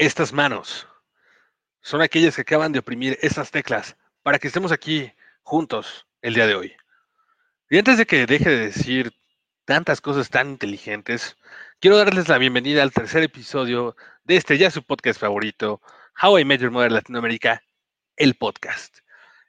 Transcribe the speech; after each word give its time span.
Estas 0.00 0.32
manos 0.32 0.88
son 1.82 2.00
aquellas 2.00 2.34
que 2.34 2.40
acaban 2.40 2.72
de 2.72 2.78
oprimir 2.78 3.18
esas 3.20 3.50
teclas 3.50 3.98
para 4.22 4.38
que 4.38 4.46
estemos 4.46 4.72
aquí 4.72 5.12
juntos 5.42 6.06
el 6.22 6.32
día 6.32 6.46
de 6.46 6.54
hoy. 6.54 6.72
Y 7.68 7.76
antes 7.76 7.98
de 7.98 8.06
que 8.06 8.24
deje 8.24 8.48
de 8.48 8.60
decir 8.60 9.12
tantas 9.66 10.00
cosas 10.00 10.30
tan 10.30 10.48
inteligentes, 10.48 11.36
quiero 11.80 11.98
darles 11.98 12.28
la 12.28 12.38
bienvenida 12.38 12.82
al 12.82 12.92
tercer 12.92 13.22
episodio 13.24 13.94
de 14.24 14.36
este 14.36 14.56
ya 14.56 14.70
su 14.70 14.82
podcast 14.82 15.20
favorito, 15.20 15.82
How 16.22 16.38
I 16.38 16.44
Met 16.46 16.62
Your 16.62 16.70
Mother 16.70 16.92
Latinoamérica, 16.92 17.62
el 18.16 18.36
podcast. 18.36 19.00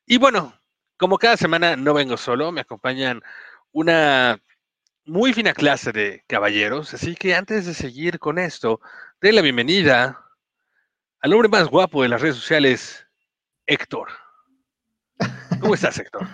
Y 0.06 0.18
bueno, 0.18 0.54
como 0.98 1.18
cada 1.18 1.38
semana 1.38 1.78
no 1.78 1.94
vengo 1.94 2.18
solo, 2.18 2.52
me 2.52 2.60
acompañan 2.60 3.22
una 3.72 4.38
muy 5.06 5.32
fina 5.32 5.54
clase 5.54 5.94
de 5.94 6.26
caballeros, 6.28 6.94
así 6.94 7.16
que 7.16 7.36
antes 7.36 7.66
de 7.66 7.74
seguir 7.74 8.20
con 8.20 8.38
esto, 8.38 8.82
de 9.22 9.32
la 9.32 9.42
bienvenida 9.42 10.28
al 11.22 11.34
hombre 11.34 11.50
más 11.50 11.68
guapo 11.68 12.02
de 12.02 12.10
las 12.10 12.22
redes 12.22 12.36
sociales, 12.36 13.06
Héctor. 13.68 14.10
¿Cómo 15.60 15.76
estás, 15.76 16.00
Héctor? 16.00 16.28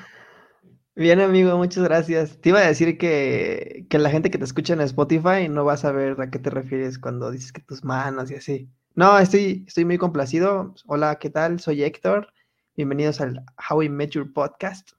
Bien, 0.96 1.20
amigo, 1.20 1.56
muchas 1.58 1.84
gracias. 1.84 2.40
Te 2.42 2.50
iba 2.50 2.60
a 2.60 2.68
decir 2.68 2.98
que, 2.98 3.86
que 3.90 4.00
la 4.00 4.10
gente 4.10 4.32
que 4.32 4.38
te 4.38 4.46
escucha 4.46 4.74
en 4.74 4.82
Spotify 4.82 5.48
no 5.50 5.66
va 5.66 5.74
a 5.74 5.78
saber 5.78 6.20
a 6.20 6.32
qué 6.32 6.40
te 6.40 6.50
refieres 6.50 6.98
cuando 6.98 7.30
dices 7.30 7.52
que 7.52 7.62
tus 7.62 7.84
manos 7.84 8.32
y 8.32 8.36
así. 8.36 8.70
No, 8.96 9.20
estoy, 9.20 9.66
estoy 9.68 9.86
muy 9.86 9.98
complacido. 10.00 10.74
Hola, 10.88 11.20
¿qué 11.20 11.30
tal? 11.30 11.60
Soy 11.60 11.84
Héctor. 11.84 12.34
Bienvenidos 12.76 13.22
al 13.22 13.44
How 13.70 13.78
We 13.78 13.90
Met 13.90 14.12
Your 14.12 14.32
Podcast. 14.34 14.92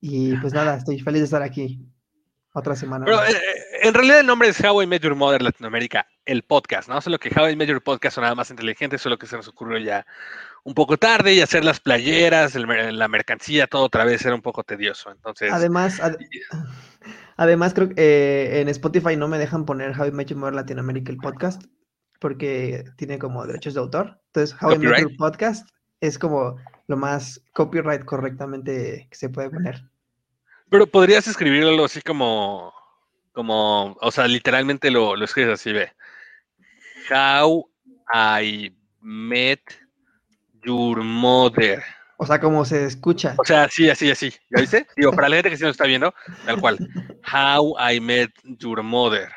Y 0.00 0.34
pues 0.38 0.52
nada, 0.52 0.78
estoy 0.78 0.98
feliz 0.98 1.20
de 1.20 1.24
estar 1.26 1.42
aquí. 1.42 1.78
Otra 2.52 2.74
semana. 2.74 3.04
Pero 3.04 3.24
eh, 3.24 3.40
en 3.82 3.94
realidad 3.94 4.20
el 4.20 4.26
nombre 4.26 4.48
es 4.48 4.62
How 4.62 4.82
I 4.82 4.86
Met 4.86 5.02
Your 5.02 5.14
Mother 5.14 5.40
Latinoamérica, 5.40 6.06
el 6.24 6.42
podcast, 6.42 6.88
¿no? 6.88 7.00
Solo 7.00 7.18
que 7.18 7.30
How 7.34 7.50
I 7.50 7.56
Met 7.56 7.68
Your 7.68 7.82
Podcast 7.82 8.16
sonaba 8.16 8.34
más 8.34 8.50
inteligente, 8.50 8.98
solo 8.98 9.18
que 9.18 9.26
se 9.26 9.36
nos 9.36 9.46
ocurrió 9.46 9.78
ya 9.78 10.04
un 10.64 10.74
poco 10.74 10.96
tarde 10.96 11.32
y 11.32 11.40
hacer 11.40 11.64
las 11.64 11.78
playeras, 11.78 12.56
la 12.56 13.08
mercancía, 13.08 13.68
todo 13.68 13.84
otra 13.84 14.04
vez 14.04 14.24
era 14.24 14.34
un 14.34 14.42
poco 14.42 14.64
tedioso. 14.64 15.12
Entonces. 15.12 15.52
Además, 15.52 16.00
además 17.36 17.72
creo 17.72 17.90
que 17.90 17.94
eh, 17.96 18.60
en 18.60 18.68
Spotify 18.68 19.16
no 19.16 19.28
me 19.28 19.38
dejan 19.38 19.64
poner 19.64 19.98
How 19.98 20.06
I 20.06 20.12
Met 20.12 20.28
Your 20.28 20.40
Mother 20.40 20.54
Latinoamérica, 20.54 21.12
el 21.12 21.18
podcast, 21.18 21.62
porque 22.18 22.84
tiene 22.96 23.20
como 23.20 23.46
derechos 23.46 23.74
de 23.74 23.80
autor. 23.80 24.20
Entonces, 24.26 24.56
How 24.60 24.72
I 24.72 24.78
Met 24.78 25.00
Your 25.00 25.16
Podcast 25.16 25.68
es 26.00 26.18
como 26.18 26.56
lo 26.88 26.96
más 26.96 27.40
copyright 27.54 28.04
correctamente 28.04 29.06
que 29.08 29.16
se 29.16 29.28
puede 29.28 29.50
poner. 29.50 29.89
Pero 30.70 30.86
podrías 30.86 31.26
escribirlo 31.26 31.84
así 31.84 32.00
como, 32.00 32.72
como, 33.32 33.96
o 34.00 34.10
sea, 34.10 34.28
literalmente 34.28 34.90
lo, 34.90 35.16
lo 35.16 35.24
escribes 35.24 35.54
así, 35.54 35.72
ve. 35.72 35.92
How 37.10 37.68
I 38.14 38.72
met 39.00 39.60
your 40.64 41.02
mother. 41.02 41.82
O 42.18 42.26
sea, 42.26 42.38
como 42.38 42.64
se 42.64 42.84
escucha. 42.84 43.34
O 43.38 43.44
sea, 43.44 43.68
sí, 43.68 43.88
así, 43.90 44.10
así. 44.10 44.32
¿Ya 44.50 44.60
viste? 44.60 44.86
Digo, 44.96 45.12
para 45.12 45.28
la 45.28 45.36
gente 45.36 45.50
que 45.50 45.56
sí 45.56 45.64
nos 45.64 45.72
está 45.72 45.86
viendo, 45.86 46.14
tal 46.44 46.60
cual. 46.60 46.78
How 47.32 47.76
I 47.92 47.98
met 47.98 48.30
your 48.44 48.82
mother. 48.82 49.28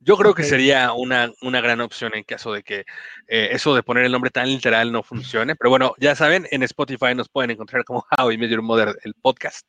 Yo 0.00 0.16
creo 0.16 0.34
que 0.34 0.42
sería 0.42 0.92
una, 0.92 1.30
una, 1.42 1.60
gran 1.60 1.80
opción 1.80 2.10
en 2.16 2.24
caso 2.24 2.52
de 2.52 2.64
que 2.64 2.80
eh, 3.28 3.50
eso 3.52 3.72
de 3.72 3.84
poner 3.84 4.04
el 4.04 4.10
nombre 4.10 4.32
tan 4.32 4.48
literal 4.48 4.90
no 4.90 5.04
funcione. 5.04 5.54
Pero 5.54 5.70
bueno, 5.70 5.94
ya 5.98 6.16
saben, 6.16 6.48
en 6.50 6.64
Spotify 6.64 7.14
nos 7.14 7.28
pueden 7.28 7.52
encontrar 7.52 7.84
como 7.84 8.04
How 8.18 8.32
I 8.32 8.38
Met 8.38 8.50
Your 8.50 8.62
Mother, 8.62 8.98
el 9.04 9.14
podcast. 9.14 9.64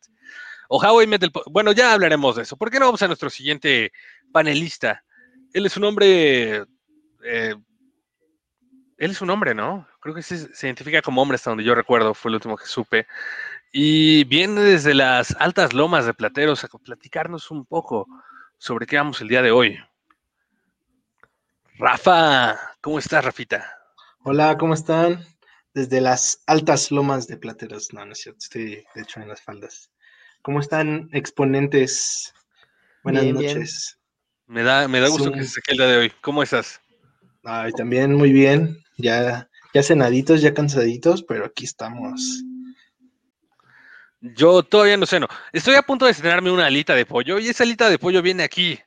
O 0.67 0.83
How 0.83 1.01
I 1.01 1.07
Met 1.07 1.23
Bueno, 1.47 1.71
ya 1.71 1.93
hablaremos 1.93 2.35
de 2.35 2.43
eso. 2.43 2.57
¿Por 2.57 2.71
qué 2.71 2.79
no 2.79 2.85
vamos 2.85 3.01
a 3.01 3.07
nuestro 3.07 3.29
siguiente 3.29 3.91
panelista? 4.31 5.03
Él 5.53 5.65
es 5.65 5.77
un 5.77 5.83
hombre... 5.85 6.65
Eh, 7.23 7.55
él 8.97 9.11
es 9.11 9.21
un 9.21 9.29
hombre, 9.29 9.53
¿no? 9.53 9.87
Creo 9.99 10.15
que 10.15 10.21
se, 10.21 10.53
se 10.53 10.67
identifica 10.67 11.01
como 11.01 11.21
hombre 11.21 11.35
hasta 11.35 11.49
donde 11.49 11.63
yo 11.63 11.75
recuerdo, 11.75 12.13
fue 12.13 12.29
el 12.29 12.35
último 12.35 12.55
que 12.55 12.65
supe. 12.65 13.07
Y 13.71 14.23
viene 14.25 14.61
desde 14.61 14.93
las 14.93 15.35
altas 15.39 15.73
lomas 15.73 16.05
de 16.05 16.13
Plateros 16.13 16.63
a 16.63 16.67
platicarnos 16.67 17.49
un 17.49 17.65
poco 17.65 18.07
sobre 18.57 18.85
qué 18.85 18.97
vamos 18.97 19.19
el 19.19 19.27
día 19.27 19.41
de 19.41 19.51
hoy. 19.51 19.79
Rafa, 21.77 22.55
¿cómo 22.81 22.99
estás, 22.99 23.25
Rafita? 23.25 23.65
Hola, 24.23 24.57
¿cómo 24.57 24.75
están? 24.75 25.25
Desde 25.73 25.99
las 26.01 26.43
altas 26.45 26.91
lomas 26.91 27.27
de 27.27 27.37
Plateros. 27.37 27.93
No, 27.93 28.05
no 28.05 28.13
es 28.13 28.19
cierto, 28.19 28.39
estoy 28.41 28.85
de 28.93 29.01
hecho 29.01 29.19
en 29.19 29.27
las 29.27 29.41
faldas. 29.41 29.91
¿Cómo 30.43 30.59
están, 30.59 31.07
exponentes? 31.13 32.33
Buenas 33.01 33.23
noches. 33.27 33.97
Me 34.45 34.61
da, 34.61 34.89
me 34.89 34.99
da 34.99 35.07
gusto 35.07 35.31
que 35.31 35.39
estés 35.39 35.57
aquí 35.57 35.71
el 35.71 35.77
día 35.77 35.87
de 35.87 35.97
hoy. 35.97 36.11
¿Cómo 36.19 36.43
estás? 36.43 36.81
Ay, 37.45 37.71
también 37.71 38.13
muy 38.13 38.33
bien. 38.33 38.77
Ya, 38.97 39.49
ya 39.73 39.83
cenaditos, 39.83 40.41
ya 40.41 40.53
cansaditos, 40.53 41.23
pero 41.23 41.45
aquí 41.45 41.63
estamos. 41.63 42.43
Yo 44.19 44.63
todavía 44.63 44.97
no 44.97 45.05
ceno. 45.05 45.29
Estoy 45.53 45.75
a 45.75 45.81
punto 45.81 46.05
de 46.05 46.13
cenarme 46.13 46.51
una 46.51 46.65
alita 46.65 46.93
de 46.93 47.05
pollo 47.05 47.39
y 47.39 47.47
esa 47.47 47.63
alita 47.63 47.89
de 47.89 47.97
pollo 47.97 48.21
viene 48.21 48.43
aquí, 48.43 48.77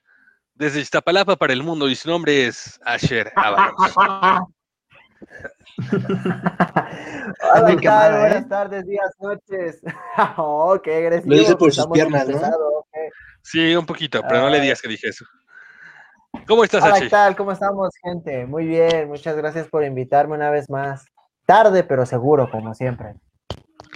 desde 0.52 0.82
Iztapalapa 0.82 1.36
para 1.36 1.54
el 1.54 1.62
mundo 1.62 1.88
y 1.88 1.94
su 1.94 2.10
nombre 2.10 2.48
es 2.48 2.78
Asher 2.84 3.32
Ábalos. 3.34 3.74
Hola, 7.52 7.66
¿qué 7.68 7.76
tal? 7.82 8.20
Buenas 8.20 8.48
tardes, 8.48 8.86
días, 8.86 9.10
noches. 9.20 9.82
oh, 10.36 10.80
qué 10.82 10.96
agresivo. 10.96 11.34
Lo 11.34 11.40
dice 11.40 11.56
por 11.56 11.72
sus 11.72 11.86
piernas, 11.88 12.28
¿no? 12.28 12.40
Sí, 13.42 13.76
un 13.76 13.86
poquito, 13.86 14.22
pero 14.26 14.40
no 14.40 14.48
le 14.48 14.60
digas 14.60 14.80
que 14.80 14.88
dije 14.88 15.08
eso. 15.08 15.24
¿Cómo 16.46 16.64
estás, 16.64 16.82
Hola, 16.84 17.00
¿qué 17.00 17.08
tal? 17.08 17.36
¿Cómo 17.36 17.52
estamos, 17.52 17.90
gente? 18.02 18.46
Muy 18.46 18.66
bien, 18.66 19.08
muchas 19.08 19.36
gracias 19.36 19.68
por 19.68 19.84
invitarme 19.84 20.34
una 20.34 20.50
vez 20.50 20.68
más. 20.68 21.06
Tarde, 21.44 21.84
pero 21.84 22.04
seguro, 22.06 22.50
como 22.50 22.74
siempre. 22.74 23.14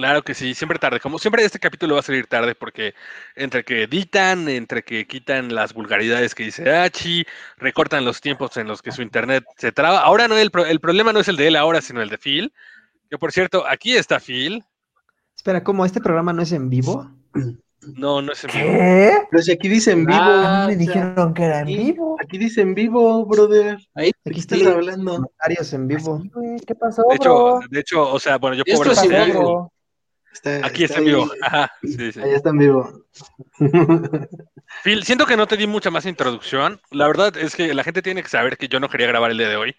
Claro 0.00 0.22
que 0.22 0.32
sí, 0.32 0.54
siempre 0.54 0.78
tarde. 0.78 0.98
Como 0.98 1.18
siempre, 1.18 1.44
este 1.44 1.58
capítulo 1.58 1.92
va 1.94 2.00
a 2.00 2.02
salir 2.02 2.26
tarde 2.26 2.54
porque 2.54 2.94
entre 3.36 3.64
que 3.64 3.82
editan, 3.82 4.48
entre 4.48 4.82
que 4.82 5.06
quitan 5.06 5.54
las 5.54 5.74
vulgaridades 5.74 6.34
que 6.34 6.44
dice 6.44 6.74
Achi, 6.74 7.26
recortan 7.58 8.06
los 8.06 8.22
tiempos 8.22 8.56
en 8.56 8.66
los 8.66 8.80
que 8.80 8.92
su 8.92 9.02
internet 9.02 9.44
se 9.58 9.72
traba. 9.72 10.00
Ahora 10.00 10.26
no, 10.26 10.38
el, 10.38 10.50
el 10.68 10.80
problema 10.80 11.12
no 11.12 11.20
es 11.20 11.28
el 11.28 11.36
de 11.36 11.48
él 11.48 11.56
ahora, 11.56 11.82
sino 11.82 12.00
el 12.00 12.08
de 12.08 12.16
Phil. 12.16 12.50
Que 13.10 13.18
por 13.18 13.30
cierto, 13.30 13.66
aquí 13.68 13.94
está 13.94 14.18
Phil. 14.20 14.64
Espera, 15.36 15.62
¿cómo? 15.62 15.84
¿Este 15.84 16.00
programa 16.00 16.32
no 16.32 16.40
es 16.40 16.52
en 16.52 16.70
vivo? 16.70 17.10
No, 17.82 18.22
no 18.22 18.32
es 18.32 18.44
en 18.44 18.50
¿Qué? 18.50 18.62
vivo. 18.62 19.26
Pero 19.30 19.42
si 19.42 19.52
aquí 19.52 19.68
dice 19.68 19.92
en 19.92 20.06
vivo. 20.06 20.18
Ah, 20.22 20.64
me 20.66 20.76
dijeron 20.76 21.34
que 21.34 21.44
era 21.44 21.60
en 21.60 21.66
vivo. 21.66 22.16
Aquí 22.24 22.38
dice 22.38 22.62
en 22.62 22.74
vivo, 22.74 23.26
brother. 23.26 23.78
Ahí 23.94 24.12
Aquí 24.26 24.40
estás 24.40 24.58
está 24.60 24.72
hablando. 24.72 25.12
comentarios 25.16 25.72
en 25.74 25.88
vivo. 25.88 26.22
¿Qué 26.66 26.74
pasó, 26.74 27.02
De 27.10 27.16
hecho, 27.16 27.34
bro? 27.34 27.60
de 27.70 27.80
hecho, 27.80 28.12
o 28.12 28.18
sea, 28.18 28.38
bueno, 28.38 28.56
yo 28.56 28.64
puedo 28.64 29.08
ver-. 29.08 29.79
Está- 30.32 30.66
Aquí 30.66 30.84
está 30.84 30.94
está 30.94 30.98
en 30.98 31.04
vivo. 31.04 31.24
ahí. 31.24 31.38
Ajá, 31.42 31.72
sí, 31.82 32.12
sí. 32.12 32.20
Ahí 32.20 32.32
está 32.32 32.50
en 32.50 32.58
vivo. 32.58 33.04
Phil, 34.84 35.04
siento 35.04 35.26
que 35.26 35.36
no 35.36 35.46
te 35.46 35.56
di 35.56 35.66
mucha 35.66 35.90
más 35.90 36.06
introducción. 36.06 36.80
La 36.90 37.06
verdad 37.06 37.36
es 37.36 37.54
que 37.56 37.74
la 37.74 37.84
gente 37.84 38.02
tiene 38.02 38.22
que 38.22 38.28
saber 38.28 38.56
que 38.56 38.68
yo 38.68 38.80
no 38.80 38.88
quería 38.88 39.06
grabar 39.08 39.30
el 39.30 39.38
día 39.38 39.48
de 39.48 39.56
hoy 39.56 39.76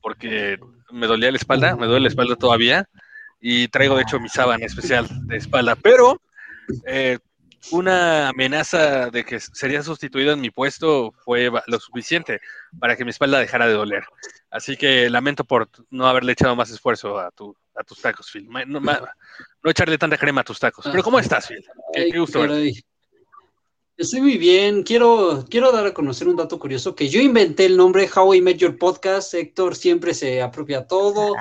porque 0.00 0.58
me 0.90 1.06
dolía 1.06 1.30
la 1.30 1.36
espalda, 1.36 1.76
me 1.76 1.86
duele 1.86 2.00
la 2.02 2.08
espalda 2.08 2.36
todavía 2.36 2.88
y 3.40 3.68
traigo 3.68 3.96
de 3.96 4.02
hecho 4.02 4.20
mi 4.20 4.28
sábana 4.28 4.64
especial 4.66 5.06
de 5.26 5.36
espalda, 5.36 5.76
pero 5.76 6.20
eh, 6.86 7.18
una 7.70 8.28
amenaza 8.28 9.10
de 9.10 9.24
que 9.24 9.38
sería 9.40 9.82
sustituido 9.82 10.32
en 10.32 10.40
mi 10.40 10.50
puesto 10.50 11.12
fue 11.24 11.50
lo 11.66 11.78
suficiente 11.80 12.40
para 12.78 12.96
que 12.96 13.04
mi 13.04 13.10
espalda 13.10 13.38
dejara 13.38 13.66
de 13.66 13.74
doler. 13.74 14.04
Así 14.50 14.76
que 14.76 15.08
lamento 15.10 15.44
por 15.44 15.68
no 15.90 16.06
haberle 16.06 16.32
echado 16.32 16.56
más 16.56 16.70
esfuerzo 16.70 17.18
a, 17.18 17.30
tu, 17.30 17.56
a 17.74 17.84
tus 17.84 18.00
tacos, 18.00 18.30
Phil. 18.30 18.48
No, 18.66 18.80
ma- 18.80 19.00
no 19.62 19.70
echarle 19.70 19.98
tanta 19.98 20.18
crema 20.18 20.42
a 20.42 20.44
tus 20.44 20.58
tacos. 20.58 20.86
Pero 20.90 21.02
¿cómo 21.02 21.18
estás, 21.18 21.48
Phil? 21.48 21.64
Qué, 21.92 22.00
Ay, 22.02 22.12
qué 22.12 22.18
gusto 22.18 22.40
verte. 22.40 22.72
Estoy 23.96 24.20
muy 24.22 24.38
bien. 24.38 24.82
Quiero, 24.82 25.44
quiero 25.48 25.70
dar 25.70 25.86
a 25.86 25.94
conocer 25.94 26.26
un 26.26 26.36
dato 26.36 26.58
curioso, 26.58 26.94
que 26.94 27.08
yo 27.08 27.20
inventé 27.20 27.66
el 27.66 27.76
nombre 27.76 28.08
How 28.14 28.34
I 28.34 28.40
Met 28.40 28.56
Your 28.56 28.76
Podcast. 28.78 29.34
Héctor 29.34 29.76
siempre 29.76 30.14
se 30.14 30.42
apropia 30.42 30.86
todo, 30.86 31.34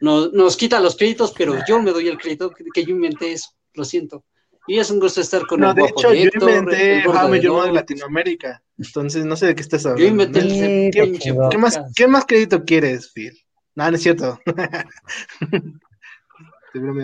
nos, 0.00 0.32
nos 0.32 0.56
quita 0.56 0.80
los 0.80 0.96
créditos, 0.96 1.32
pero 1.36 1.56
yo 1.66 1.82
me 1.82 1.90
doy 1.90 2.08
el 2.08 2.18
crédito 2.18 2.50
que, 2.50 2.84
yo 2.84 2.90
inventé 2.90 3.32
eso. 3.32 3.50
Lo 3.74 3.84
siento. 3.84 4.24
Y 4.66 4.78
es 4.78 4.90
un 4.90 5.00
gusto 5.00 5.22
estar 5.22 5.46
con 5.46 5.60
No, 5.60 5.70
el 5.70 5.76
de 5.76 5.80
guapo 5.80 6.00
hecho, 6.00 6.10
de 6.10 6.18
yo 6.18 6.24
Héctor, 6.24 6.50
inventé 6.50 6.98
el 6.98 7.04
gordo 7.04 7.20
How 7.20 7.24
I 7.24 7.26
de 7.26 7.30
Met 7.32 7.42
Your 7.42 7.52
Mother 7.52 7.66
Dom. 7.68 7.74
Latinoamérica. 7.76 8.62
Entonces, 8.76 9.24
no 9.24 9.34
sé 9.36 9.46
de 9.46 9.54
qué 9.54 9.62
estás 9.62 9.86
hablando. 9.86 10.02
Yo 10.02 10.08
inventé 10.08 10.40
el 10.40 11.18
¿qué. 11.18 11.48
¿Qué 11.50 11.58
más, 11.58 11.80
¿Qué 11.96 12.06
más 12.06 12.26
crédito 12.26 12.64
quieres, 12.64 13.10
Phil? 13.12 13.32
No, 13.78 13.88
no 13.88 13.96
es 13.96 14.02
cierto. 14.02 14.40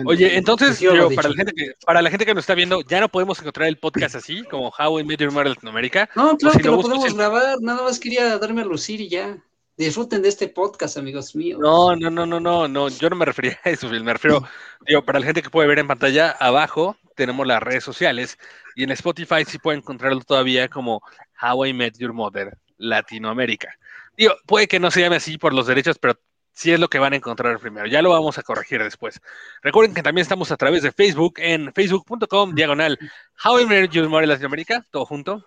Oye, 0.05 0.35
entonces, 0.35 0.81
yo 0.81 1.09
para, 1.15 1.29
la 1.29 1.35
gente 1.35 1.53
que, 1.53 1.71
para 1.85 2.01
la 2.01 2.09
gente 2.09 2.25
que 2.25 2.33
nos 2.33 2.41
está 2.43 2.53
viendo, 2.53 2.81
ya 2.81 2.99
no 2.99 3.07
podemos 3.07 3.39
encontrar 3.39 3.69
el 3.69 3.77
podcast 3.77 4.15
así, 4.15 4.43
como 4.43 4.73
How 4.77 4.99
I 4.99 5.05
Met 5.05 5.21
Your 5.21 5.31
Mother 5.31 5.51
Latinoamérica. 5.51 6.09
No, 6.15 6.35
claro 6.37 6.57
si 6.57 6.61
que 6.61 6.67
lo 6.67 6.81
podemos 6.81 7.13
grabar. 7.13 7.61
Nada 7.61 7.83
más 7.83 7.97
quería 7.97 8.37
darme 8.37 8.63
a 8.63 8.65
lucir 8.65 8.99
y 8.99 9.07
ya. 9.07 9.41
Disfruten 9.77 10.21
de 10.21 10.27
este 10.27 10.49
podcast, 10.49 10.97
amigos 10.97 11.33
míos. 11.33 11.61
No, 11.61 11.95
no, 11.95 12.09
no, 12.09 12.25
no, 12.25 12.41
no, 12.41 12.67
no, 12.67 12.89
yo 12.89 13.09
no 13.09 13.15
me 13.15 13.23
refería 13.23 13.57
a 13.63 13.69
eso, 13.69 13.89
Phil, 13.89 14.03
me 14.03 14.11
refiero, 14.11 14.45
digo, 14.85 15.05
para 15.05 15.19
la 15.19 15.25
gente 15.25 15.41
que 15.41 15.49
puede 15.49 15.69
ver 15.69 15.79
en 15.79 15.87
pantalla, 15.87 16.31
abajo 16.31 16.97
tenemos 17.15 17.47
las 17.47 17.63
redes 17.63 17.85
sociales 17.85 18.37
y 18.75 18.83
en 18.83 18.91
Spotify 18.91 19.45
sí 19.47 19.59
pueden 19.59 19.79
encontrarlo 19.79 20.19
todavía 20.21 20.67
como 20.67 21.01
How 21.41 21.67
I 21.67 21.73
Met 21.73 21.97
Your 21.97 22.11
Mother 22.11 22.57
Latinoamérica. 22.77 23.77
Digo, 24.17 24.33
puede 24.45 24.67
que 24.67 24.79
no 24.79 24.91
se 24.91 25.01
llame 25.01 25.17
así 25.17 25.37
por 25.37 25.53
los 25.53 25.67
derechos, 25.67 25.97
pero 25.99 26.17
sí 26.55 26.71
es 26.71 26.79
lo 26.79 26.89
que 26.89 26.99
van 26.99 27.13
a 27.13 27.17
encontrar 27.17 27.59
primero. 27.59 27.85
Ya 27.85 28.01
lo 28.01 28.09
vamos 28.09 28.37
a 28.37 28.43
corregir 28.43 28.81
después. 28.81 29.21
Recuerden 29.61 29.93
que 29.93 30.01
también 30.01 30.23
estamos 30.23 30.51
a 30.51 30.57
través 30.57 30.81
de 30.81 30.91
Facebook 30.91 31.35
en 31.37 31.71
facebook.com 31.73 32.55
diagonal 32.55 32.97
How 33.43 33.59
I 33.59 33.65
Met 33.65 33.91
Your 33.91 34.09
Mother 34.09 34.29
Latinoamérica, 34.29 34.85
todo 34.89 35.05
junto. 35.05 35.45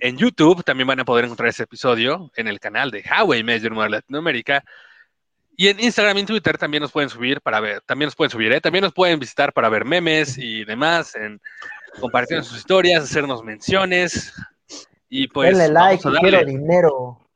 En 0.00 0.16
YouTube 0.16 0.62
también 0.62 0.86
van 0.86 1.00
a 1.00 1.04
poder 1.04 1.24
encontrar 1.24 1.48
ese 1.48 1.64
episodio 1.64 2.30
en 2.36 2.46
el 2.46 2.60
canal 2.60 2.90
de 2.90 3.02
How 3.02 3.34
I 3.34 3.42
Met 3.42 3.62
Your 3.62 3.72
Mother 3.72 3.90
Latinoamérica. 3.90 4.62
Y 5.56 5.68
en 5.68 5.80
Instagram 5.80 6.18
y 6.18 6.24
Twitter 6.24 6.56
también 6.56 6.82
nos 6.82 6.92
pueden 6.92 7.08
subir 7.08 7.40
para 7.40 7.58
ver, 7.58 7.80
también 7.80 8.06
nos 8.06 8.14
pueden 8.14 8.30
subir, 8.30 8.52
¿eh? 8.52 8.60
también 8.60 8.84
nos 8.84 8.92
pueden 8.92 9.18
visitar 9.18 9.52
para 9.52 9.68
ver 9.68 9.84
memes 9.84 10.38
y 10.38 10.64
demás, 10.64 11.16
en 11.16 11.40
compartir 11.98 12.44
sus 12.44 12.58
historias, 12.58 13.02
hacernos 13.02 13.42
menciones. 13.42 14.32
Y 15.08 15.26
pues. 15.26 15.58
Denle 15.58 15.72
like, 15.72 16.08
quiero 16.20 16.44
dinero. 16.44 17.27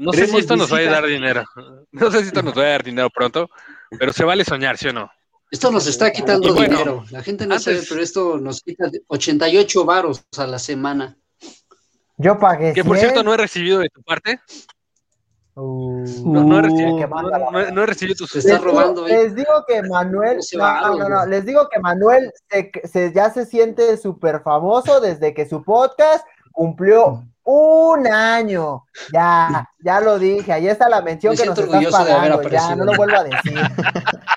No 0.06 0.12
sé 0.12 0.26
si 0.26 0.36
esto 0.38 0.56
nos 0.56 0.72
va 0.72 0.78
a 0.78 0.82
dar 0.84 1.06
dinero. 1.06 1.44
No 1.92 2.10
sé 2.10 2.20
si 2.22 2.26
esto 2.28 2.42
nos 2.42 2.56
va 2.56 2.62
a 2.62 2.68
dar 2.68 2.82
dinero 2.82 3.10
pronto, 3.10 3.48
pero 3.98 4.12
se 4.12 4.24
vale 4.24 4.44
soñar, 4.44 4.76
¿sí 4.78 4.88
o 4.88 4.92
no? 4.92 5.10
Esto 5.50 5.70
nos 5.70 5.86
está 5.86 6.10
quitando 6.12 6.54
dinero. 6.54 7.04
La 7.10 7.22
gente 7.22 7.46
no 7.46 7.58
sabe, 7.58 7.80
pero 7.88 8.00
esto 8.00 8.38
nos 8.38 8.62
quita 8.62 8.90
88 9.08 9.84
varos 9.84 10.24
a 10.38 10.46
la 10.46 10.58
semana. 10.58 11.16
Yo 12.16 12.38
pagué. 12.38 12.72
Que 12.72 12.84
por 12.84 12.96
cierto 12.98 13.22
no 13.22 13.34
he 13.34 13.36
recibido 13.36 13.78
de 13.80 13.88
tu 13.88 14.02
parte. 14.02 14.40
Uh, 15.54 16.04
No, 16.24 16.44
no 16.44 16.58
he 16.58 16.62
recibido, 16.62 17.08
no, 17.08 17.70
no 17.72 17.82
he 17.82 17.86
recibido 17.86 18.16
tus. 18.16 18.30
Se 18.30 18.38
está 18.38 18.52
les, 18.52 18.60
digo, 18.62 18.70
robando, 18.72 19.06
¿eh? 19.08 19.10
les 19.24 19.34
digo 19.34 19.64
que 19.66 19.82
Manuel, 19.82 20.42
Se 20.42 20.56
no, 20.56 20.62
va, 20.62 20.80
no, 20.82 20.96
no, 20.96 21.08
no, 21.08 21.16
güey. 21.18 21.30
les 21.30 21.44
digo 21.44 21.68
que 21.70 21.80
Manuel 21.80 22.32
se, 22.48 22.70
se- 22.88 23.12
ya 23.12 23.30
se 23.30 23.44
siente 23.46 23.96
súper 23.96 24.42
famoso 24.42 25.00
desde 25.00 25.34
que 25.34 25.46
su 25.48 25.62
podcast 25.64 26.24
cumplió 26.52 27.24
un 27.44 28.06
año. 28.06 28.84
Ya, 29.12 29.68
ya 29.78 30.00
lo 30.00 30.18
dije, 30.18 30.52
ahí 30.52 30.68
está 30.68 30.88
la 30.88 31.02
mención 31.02 31.32
Me 31.34 31.38
que 31.42 31.46
nos 31.46 31.58
estás 31.58 31.86
pagando, 31.90 32.42
ya, 32.48 32.76
no 32.76 32.84
lo 32.84 32.94
vuelvo 32.94 33.16
a 33.16 33.24
decir. 33.24 33.54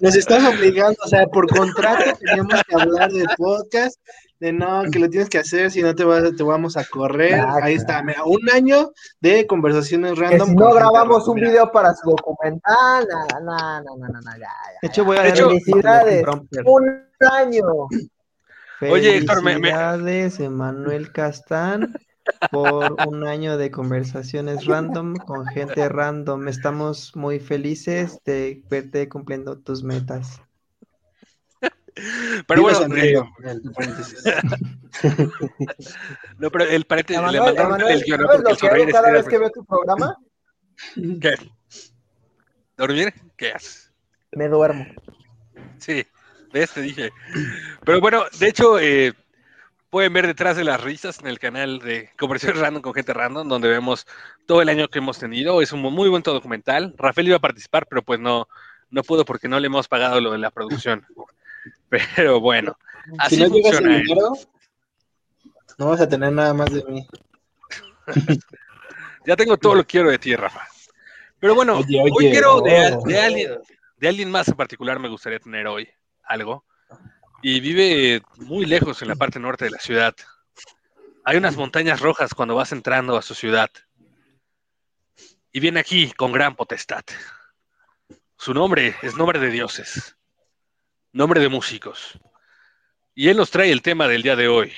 Nos 0.00 0.14
estás 0.14 0.44
obligando, 0.44 0.96
o 1.04 1.08
sea, 1.08 1.26
por 1.26 1.48
contrato 1.48 2.02
teníamos 2.20 2.60
que 2.68 2.74
hablar 2.74 3.10
de 3.12 3.24
podcast, 3.36 3.96
de 4.40 4.52
no, 4.52 4.82
que 4.92 4.98
lo 4.98 5.08
tienes 5.10 5.28
que 5.28 5.38
hacer, 5.38 5.70
si 5.72 5.82
no 5.82 5.94
te, 5.94 6.04
vas, 6.04 6.22
te 6.36 6.42
vamos 6.42 6.76
a 6.76 6.84
correr. 6.84 7.32
Exacto. 7.34 7.64
Ahí 7.64 7.74
está, 7.74 8.02
mira, 8.02 8.24
un 8.24 8.48
año 8.50 8.90
de 9.20 9.46
conversaciones 9.46 10.14
Que 10.14 10.20
random. 10.20 10.48
si 10.48 10.54
no 10.56 10.72
grabamos 10.72 11.26
un 11.28 11.34
mira. 11.36 11.48
video 11.50 11.72
para 11.72 11.94
su 11.94 12.10
documental, 12.10 13.06
no, 13.08 13.40
no, 13.40 13.56
no, 13.56 13.82
no, 13.82 13.96
no, 14.08 14.20
no, 14.20 14.30
ya, 14.32 14.38
ya. 14.40 14.78
De 14.82 14.88
hecho, 14.88 15.04
voy 15.04 15.16
a 15.16 15.22
De 15.22 15.28
dar 15.28 15.36
hecho- 15.36 15.48
Felicidades. 15.48 16.24
Un 16.64 17.02
año. 17.32 17.62
Oye, 18.80 19.16
Héctor, 19.16 19.42
me- 19.42 19.58
Emanuel 20.38 21.12
Castán, 21.12 21.92
por 22.50 22.96
un 23.06 23.26
año 23.26 23.56
de 23.56 23.70
conversaciones 23.70 24.66
random 24.66 25.14
con 25.16 25.46
gente 25.46 25.88
random. 25.88 26.48
Estamos 26.48 27.14
muy 27.16 27.40
felices 27.40 28.18
de 28.24 28.62
verte 28.68 29.08
cumpliendo 29.08 29.58
tus 29.58 29.82
metas. 29.82 30.40
Pero 32.46 32.62
bueno, 32.62 32.96
eh, 32.96 33.18
entre 33.44 33.70
paréntesis. 33.72 34.24
no, 36.38 36.50
pero 36.50 36.64
el 36.64 36.84
paréntesis 36.84 37.20
le 37.20 37.28
Emanuel, 37.28 37.42
mandaron 37.42 37.80
Emanuel, 37.80 38.02
el. 38.02 38.06
¿sabes 38.06 38.26
Porque 38.26 38.42
lo 38.42 38.50
el 38.50 38.56
que 38.56 38.66
hago 38.66 38.76
sonreír 38.76 38.92
cada 38.92 39.10
vez 39.10 39.26
que 39.26 39.38
veo 39.38 39.50
tu 39.50 39.64
programa? 39.64 40.16
¿Qué? 41.20 41.34
¿Dormir? 42.76 43.12
¿Qué 43.36 43.52
haces? 43.52 43.92
Me 44.32 44.48
duermo. 44.48 44.86
Sí, 45.78 46.06
ves, 46.52 46.70
te 46.70 46.82
dije. 46.82 47.10
Pero 47.84 48.00
bueno, 48.00 48.22
de 48.38 48.48
hecho, 48.48 48.78
eh, 48.78 49.12
pueden 49.90 50.12
ver 50.12 50.26
detrás 50.26 50.56
de 50.56 50.64
las 50.64 50.80
risas 50.80 51.20
en 51.20 51.26
el 51.26 51.38
canal 51.38 51.78
de 51.78 52.10
Conversaciones 52.18 52.60
Random 52.60 52.82
con 52.82 52.94
Gente 52.94 53.14
Random, 53.14 53.48
donde 53.48 53.68
vemos 53.68 54.06
todo 54.46 54.62
el 54.62 54.68
año 54.68 54.88
que 54.88 54.98
hemos 54.98 55.18
tenido. 55.18 55.62
Es 55.62 55.72
un 55.72 55.80
muy 55.80 56.08
buen 56.08 56.22
documental. 56.22 56.94
Rafael 56.96 57.28
iba 57.28 57.36
a 57.36 57.40
participar, 57.40 57.86
pero 57.86 58.02
pues 58.02 58.20
no, 58.20 58.48
no 58.90 59.02
pudo 59.02 59.24
porque 59.24 59.48
no 59.48 59.58
le 59.60 59.66
hemos 59.66 59.88
pagado 59.88 60.20
lo 60.20 60.32
de 60.32 60.38
la 60.38 60.50
producción. 60.50 61.06
Pero 61.88 62.38
bueno, 62.40 62.76
así 63.18 63.36
si 63.36 63.42
no 63.42 63.48
funciona. 63.48 63.96
el 63.96 64.02
dinero, 64.02 64.32
no 65.78 65.88
vas 65.88 66.00
a 66.02 66.08
tener 66.08 66.32
nada 66.32 66.52
más 66.52 66.70
de 66.70 66.84
mí. 66.84 67.06
Ya 69.26 69.36
tengo 69.36 69.58
todo 69.58 69.74
lo 69.74 69.82
que 69.82 69.88
quiero 69.88 70.10
de 70.10 70.18
ti, 70.18 70.34
Rafa. 70.34 70.66
Pero 71.38 71.54
bueno, 71.54 71.80
Oye, 71.80 72.00
hoy 72.00 72.30
quiero 72.30 72.62
de, 72.62 72.94
oh. 72.94 73.02
de 73.04 73.20
alguien, 73.20 73.58
de 73.98 74.08
alguien 74.08 74.30
más 74.30 74.48
en 74.48 74.54
particular 74.54 74.98
me 74.98 75.08
gustaría 75.08 75.38
tener 75.38 75.66
hoy 75.66 75.86
algo. 76.22 76.64
Y 77.40 77.60
vive 77.60 78.22
muy 78.36 78.66
lejos 78.66 79.00
en 79.02 79.08
la 79.08 79.16
parte 79.16 79.38
norte 79.38 79.66
de 79.66 79.70
la 79.70 79.78
ciudad. 79.78 80.14
Hay 81.24 81.36
unas 81.36 81.56
montañas 81.56 82.00
rojas 82.00 82.34
cuando 82.34 82.54
vas 82.54 82.72
entrando 82.72 83.16
a 83.16 83.22
su 83.22 83.34
ciudad. 83.34 83.70
Y 85.52 85.60
viene 85.60 85.80
aquí 85.80 86.10
con 86.12 86.32
gran 86.32 86.56
potestad. 86.56 87.04
Su 88.36 88.54
nombre 88.54 88.94
es 89.02 89.16
nombre 89.16 89.38
de 89.38 89.50
dioses, 89.50 90.16
nombre 91.12 91.40
de 91.40 91.48
músicos. 91.48 92.18
Y 93.14 93.28
él 93.28 93.36
nos 93.36 93.50
trae 93.50 93.72
el 93.72 93.82
tema 93.82 94.06
del 94.08 94.22
día 94.22 94.36
de 94.36 94.48
hoy. 94.48 94.72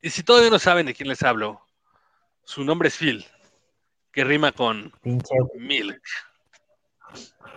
Y 0.00 0.10
si 0.10 0.22
todavía 0.22 0.50
no 0.50 0.58
saben 0.58 0.86
de 0.86 0.94
quién 0.94 1.08
les 1.08 1.22
hablo, 1.22 1.64
su 2.44 2.64
nombre 2.64 2.88
es 2.88 2.96
Phil, 2.96 3.24
que 4.10 4.24
rima 4.24 4.52
con 4.52 4.90
Pinche, 5.02 5.34
Milk. 5.58 6.02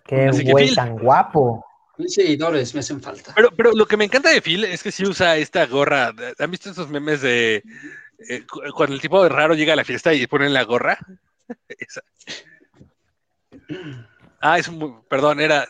qué 0.05 0.29
güey 0.51 0.73
tan 0.75 0.97
guapo. 0.97 1.65
Mis 1.97 2.13
seguidores 2.13 2.73
me 2.73 2.81
hacen 2.81 3.01
falta. 3.01 3.33
Pero, 3.35 3.49
pero 3.55 3.71
lo 3.73 3.85
que 3.85 3.97
me 3.97 4.05
encanta 4.05 4.29
de 4.29 4.41
Phil 4.41 4.63
es 4.65 4.83
que 4.83 4.91
sí 4.91 5.03
usa 5.05 5.37
esta 5.37 5.65
gorra. 5.65 6.13
¿Han 6.39 6.51
visto 6.51 6.69
esos 6.69 6.89
memes 6.89 7.21
de 7.21 7.63
eh, 8.29 8.43
cu- 8.45 8.61
cuando 8.75 8.95
el 8.95 9.01
tipo 9.01 9.27
raro 9.29 9.53
llega 9.53 9.73
a 9.73 9.77
la 9.77 9.85
fiesta 9.85 10.13
y 10.13 10.27
ponen 10.27 10.53
la 10.53 10.63
gorra? 10.63 10.97
Esa. 11.69 12.01
Ah, 14.41 14.59
es 14.59 14.67
un... 14.67 14.77
mu- 14.77 15.03
Perdón, 15.07 15.39
era... 15.39 15.67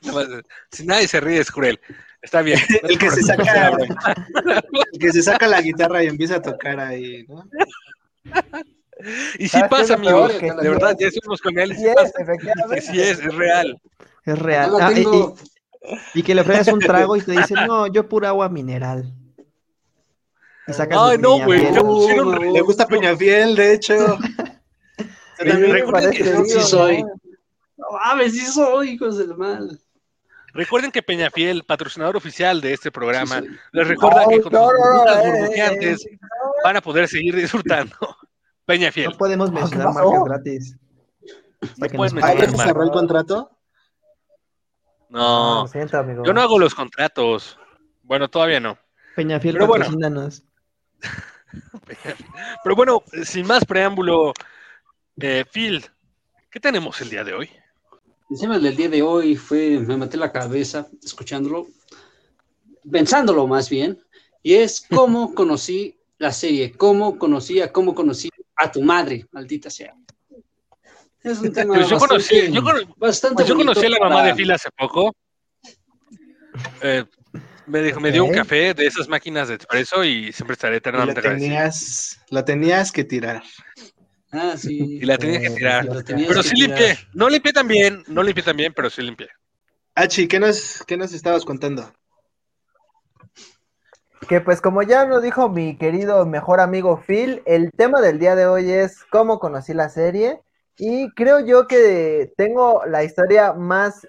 Si 0.72 0.86
nadie 0.86 1.08
se 1.08 1.20
ríe 1.20 1.40
es 1.40 1.52
cruel. 1.52 1.80
Está 2.22 2.42
bien. 2.42 2.60
no 2.82 2.90
El 2.90 2.98
que 2.98 3.12
se 3.12 3.22
saca-. 3.24 3.72
El 4.94 5.00
que 5.00 5.12
se 5.12 5.22
saca 5.22 5.48
la 5.48 5.62
guitarra 5.62 6.04
y 6.04 6.08
empieza 6.08 6.36
a 6.38 6.42
tocar 6.42 6.80
ahí, 6.80 7.26
¿no? 7.28 7.48
Y 9.38 9.48
sí 9.48 9.50
¿Sabes 9.50 9.70
qué 9.70 9.82
es 9.84 9.90
pasa, 9.90 9.98
peor? 9.98 10.32
amigos. 10.32 10.34
Que 10.40 10.46
De 10.48 10.62
sí 10.62 10.68
verdad, 10.70 10.92
es. 10.92 10.98
ya 11.00 11.08
estuvimos 11.08 11.42
con 11.42 11.60
él. 11.60 11.76
Sí 11.76 11.82
sí 11.84 11.88
es, 11.88 12.14
efectivamente. 12.18 12.76
Que 12.76 12.82
sí 12.82 13.02
es, 13.02 13.20
es 13.20 13.36
real. 13.36 13.80
Es 14.26 14.40
real. 14.40 14.72
Yo 14.72 14.80
la 14.80 14.88
Ah, 14.88 14.92
y- 14.92 14.96
tengo- 14.96 15.36
y, 15.40 15.44
y 15.44 15.50
que 16.24 16.36
le 16.36 16.42
ofreces 16.42 16.74
un 16.74 16.80
trago 16.80 17.16
y 17.16 17.22
te 17.22 17.32
dice, 17.32 17.54
no, 17.68 17.88
yo 17.88 18.08
pura 18.08 18.30
agua 18.30 18.50
mineral. 18.50 19.14
Y 20.68 20.74
sacas 20.74 20.98
Ay, 21.00 21.18
no, 21.20 21.38
güey. 21.44 21.60
Peñafiel. 21.60 21.74
Ya 21.76 21.82
pusieron... 21.82 22.32
No, 22.32 22.40
Le 22.54 22.62
gusta 22.62 22.88
Peñafiel, 22.88 23.56
de 23.56 23.74
hecho. 23.74 24.18
También 25.38 25.72
recuerden 25.72 26.12
que- 26.12 26.24
que 26.24 26.46
sí 26.46 26.62
soy. 26.62 27.04
¿no? 27.04 27.86
Mames, 27.92 28.32
sí 28.34 28.46
soy, 28.46 28.92
hijos 28.92 29.18
del 29.18 29.36
mal. 29.36 29.80
Recuerden 30.54 30.90
que 30.92 31.04
Peñafiel, 31.04 31.64
patrocinador 31.66 32.16
oficial 32.16 32.62
de 32.62 32.72
este 32.74 32.90
programa, 32.90 33.42
Sí 33.42 33.48
les 33.74 33.88
recuerda 33.90 34.26
que 34.30 34.42
con 34.42 34.54
no, 34.54 34.70
sus 34.70 34.74
no, 34.80 34.86
no, 34.86 35.00
burbujas 35.04 35.26
eh, 35.26 35.30
burbujeantes 35.32 36.06
eh, 36.06 36.20
van 36.64 36.78
a 36.78 36.82
poder 36.82 37.08
seguir 37.10 37.36
disfrutando. 37.36 37.96
Peñafiel. 38.66 39.12
No 39.12 39.18
podemos 39.18 39.50
¿Qué 39.52 39.56
mencionar 39.58 39.94
marcas 39.94 40.24
gratis. 40.24 40.78
No 41.78 41.88
que 41.90 41.98
puedes 41.98 42.14
¿Ah, 42.14 42.16
mencionar 42.16 42.40
se 42.46 42.48
marcas. 42.52 42.68
cerró 42.68 42.84
el 42.84 42.92
contrato? 42.92 43.55
No, 45.16 45.56
No, 45.56 45.62
lo 45.62 45.68
siento, 45.70 45.98
amigo. 45.98 46.24
yo 46.26 46.34
no 46.34 46.42
hago 46.42 46.60
los 46.60 46.76
contratos. 46.76 47.58
Bueno, 48.04 48.30
todavía 48.30 48.60
no. 48.60 48.78
Peñafiel, 49.16 49.54
Pero 49.54 49.68
bueno. 49.68 49.86
Pero 52.64 52.76
bueno, 52.76 53.02
sin 53.24 53.48
más 53.48 53.64
preámbulo, 53.64 54.34
eh, 55.22 55.46
Phil, 55.50 55.86
¿qué 56.52 56.60
tenemos 56.60 57.00
el 57.00 57.10
día 57.10 57.24
de 57.24 57.34
hoy? 57.34 57.50
El 58.30 58.40
tema 58.40 58.60
del 58.60 58.76
día 58.76 58.90
de 58.90 59.02
hoy 59.02 59.38
fue, 59.38 59.80
me 59.80 59.96
maté 59.96 60.18
la 60.18 60.34
cabeza 60.34 60.88
escuchándolo, 61.02 61.68
pensándolo 62.92 63.48
más 63.48 63.70
bien, 63.70 64.04
y 64.44 64.56
es 64.56 64.86
cómo 64.94 65.34
conocí 65.34 65.98
la 66.18 66.34
serie, 66.34 66.74
cómo 66.74 67.18
conocí 67.18 67.62
a 67.62 67.72
cómo 67.72 67.96
conocí 67.96 68.30
a 68.58 68.70
tu 68.70 68.82
madre, 68.82 69.26
maldita 69.32 69.70
sea. 69.70 69.96
Es 71.26 71.40
un 71.40 71.52
tema 71.52 71.74
Pues 71.74 71.90
yo 71.90 71.98
bastante, 71.98 72.08
conocí, 72.08 72.52
yo, 72.52 72.62
bastante 72.98 73.44
pues 73.44 73.52
conocí 73.54 73.86
a 73.86 73.90
la 73.90 73.98
mamá 74.00 74.16
para- 74.18 74.28
de 74.28 74.36
Phil 74.36 74.52
hace 74.52 74.70
poco. 74.78 75.12
Eh, 76.84 77.04
me, 77.66 77.82
dijo, 77.82 78.00
me 78.00 78.12
dio 78.12 78.24
un 78.26 78.32
café 78.32 78.76
de 78.76 78.86
esas 78.86 79.08
máquinas 79.10 79.48
de 79.48 79.56
expreso 79.56 80.04
y 80.04 80.32
siempre 80.32 80.54
estaré 80.54 80.74
la 80.74 80.78
eternamente 80.78 81.20
agradecido. 81.20 81.50
tenías, 81.50 82.20
la 82.30 82.46
tenías 82.46 82.92
que 82.92 83.04
tirar. 83.04 83.42
Ah, 84.32 84.54
sí. 84.56 85.00
Y 85.02 85.06
la 85.06 85.18
tenía 85.18 85.40
que 85.40 85.48
Eh, 85.48 85.56
tirar. 85.56 85.86
la 85.86 86.04
Pero 86.04 86.28
que 86.28 86.44
sí 86.44 86.56
limpié. 86.56 86.96
No 87.14 87.28
limpié 87.28 87.54
tan 87.54 87.68
bien, 87.68 88.04
no 88.08 88.22
limpié 88.22 88.44
tan 88.44 88.56
bien, 88.58 88.72
pero 88.76 88.92
sí 88.92 89.02
limpié. 89.02 89.28
Achi, 89.96 90.28
¿qué 90.28 90.40
nos, 90.40 90.84
qué 90.86 90.96
nos 90.96 91.12
estabas 91.12 91.44
contando? 91.44 91.92
Que 94.30 94.42
pues 94.42 94.62
como 94.62 94.84
ya 94.84 95.06
nos 95.06 95.24
dijo 95.24 95.50
mi 95.50 95.76
querido 95.78 96.24
mejor 96.28 96.60
amigo 96.60 97.02
Phil, 97.08 97.42
el 97.48 97.72
tema 97.72 98.00
del 98.02 98.20
día 98.20 98.36
de 98.36 98.46
hoy 98.46 98.70
es 98.72 99.04
cómo 99.10 99.40
conocí 99.40 99.74
la 99.74 99.90
serie 99.90 100.40
y 100.78 101.10
creo 101.12 101.40
yo 101.40 101.68
que 101.68 102.34
tengo 102.38 102.84
la 102.86 103.04
historia 103.04 103.54
más 103.54 104.08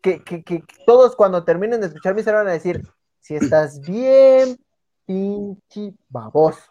que, 0.00 0.22
que- 0.22 0.42
que 0.44 0.62
todos 0.86 1.16
cuando 1.16 1.44
terminen 1.44 1.80
de 1.80 1.88
escuchar 1.88 2.14
mi 2.14 2.20
historia 2.20 2.38
van 2.40 2.48
a 2.48 2.52
decir, 2.52 2.82
si 3.20 3.34
estás 3.34 3.80
bien 3.84 4.56
pinche 5.04 5.94
baboso. 6.08 6.62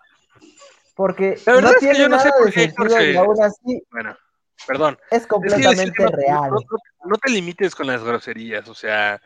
Porque 0.96 1.38
La 1.46 1.53
verdad 1.53 1.69
no 1.72 1.74
es 1.74 1.79
que 1.79 1.86
tiene 1.91 2.00
yo 2.00 2.10
no 2.10 2.17
sé 2.17 2.25
nada 2.29 2.38
por 2.39 2.46
de 2.48 2.51
qué 2.53 3.13
y 3.13 3.17
aún 3.17 3.43
así 3.43 3.84
Bueno, 3.91 4.17
perdón. 4.65 4.98
es 5.12 5.17
Es 5.17 5.22
que 5.24 5.27
completamente 5.27 6.03
no, 6.03 6.10
real. 6.12 6.50
no- 6.51 6.60
no- 6.60 7.10
no 7.10 7.17
te 7.17 7.29
limites 7.31 7.75
con 7.75 7.88
las 7.88 8.03
groserías, 8.03 8.67
o 8.67 8.74
sea, 8.74 9.22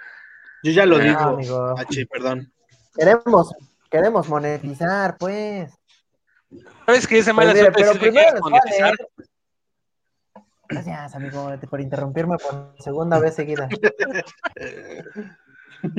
Yo 0.63 0.72
ya 0.72 0.86
lo 0.86 0.98
Ah, 0.98 1.01
digo. 1.01 1.22
amigo. 1.34 1.75
H, 1.77 2.05
perdón. 2.08 2.53
Queremos, 2.93 3.53
queremos 3.89 4.27
monetizar, 4.29 5.17
pues. 5.17 5.74
¿sabes 6.86 7.08
qué 7.08 7.20
es 7.20 7.25
de 7.25 7.34
mala 7.34 7.51
Pues 7.51 7.62
mire, 7.62 7.72
suerte 7.72 7.81
pero 7.81 7.93
que 7.93 8.00
primero 8.00 8.39
monetizar? 8.41 8.93
Gracias, 10.71 11.15
amigo, 11.15 11.49
por 11.69 11.81
interrumpirme 11.81 12.37
por 12.37 12.73
segunda 12.79 13.19
vez 13.19 13.35
seguida. 13.35 13.67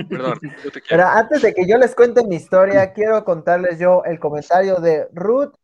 Perdón, 0.08 0.38
yo 0.64 0.70
te 0.70 0.80
quiero. 0.80 0.86
Pero 0.88 1.06
antes 1.06 1.42
de 1.42 1.52
que 1.52 1.66
yo 1.66 1.76
les 1.76 1.94
cuente 1.94 2.24
mi 2.26 2.36
historia, 2.36 2.92
quiero 2.92 3.24
contarles 3.24 3.78
yo 3.78 4.02
el 4.04 4.18
comentario 4.18 4.76
de 4.76 5.08
Ruth, 5.12 5.54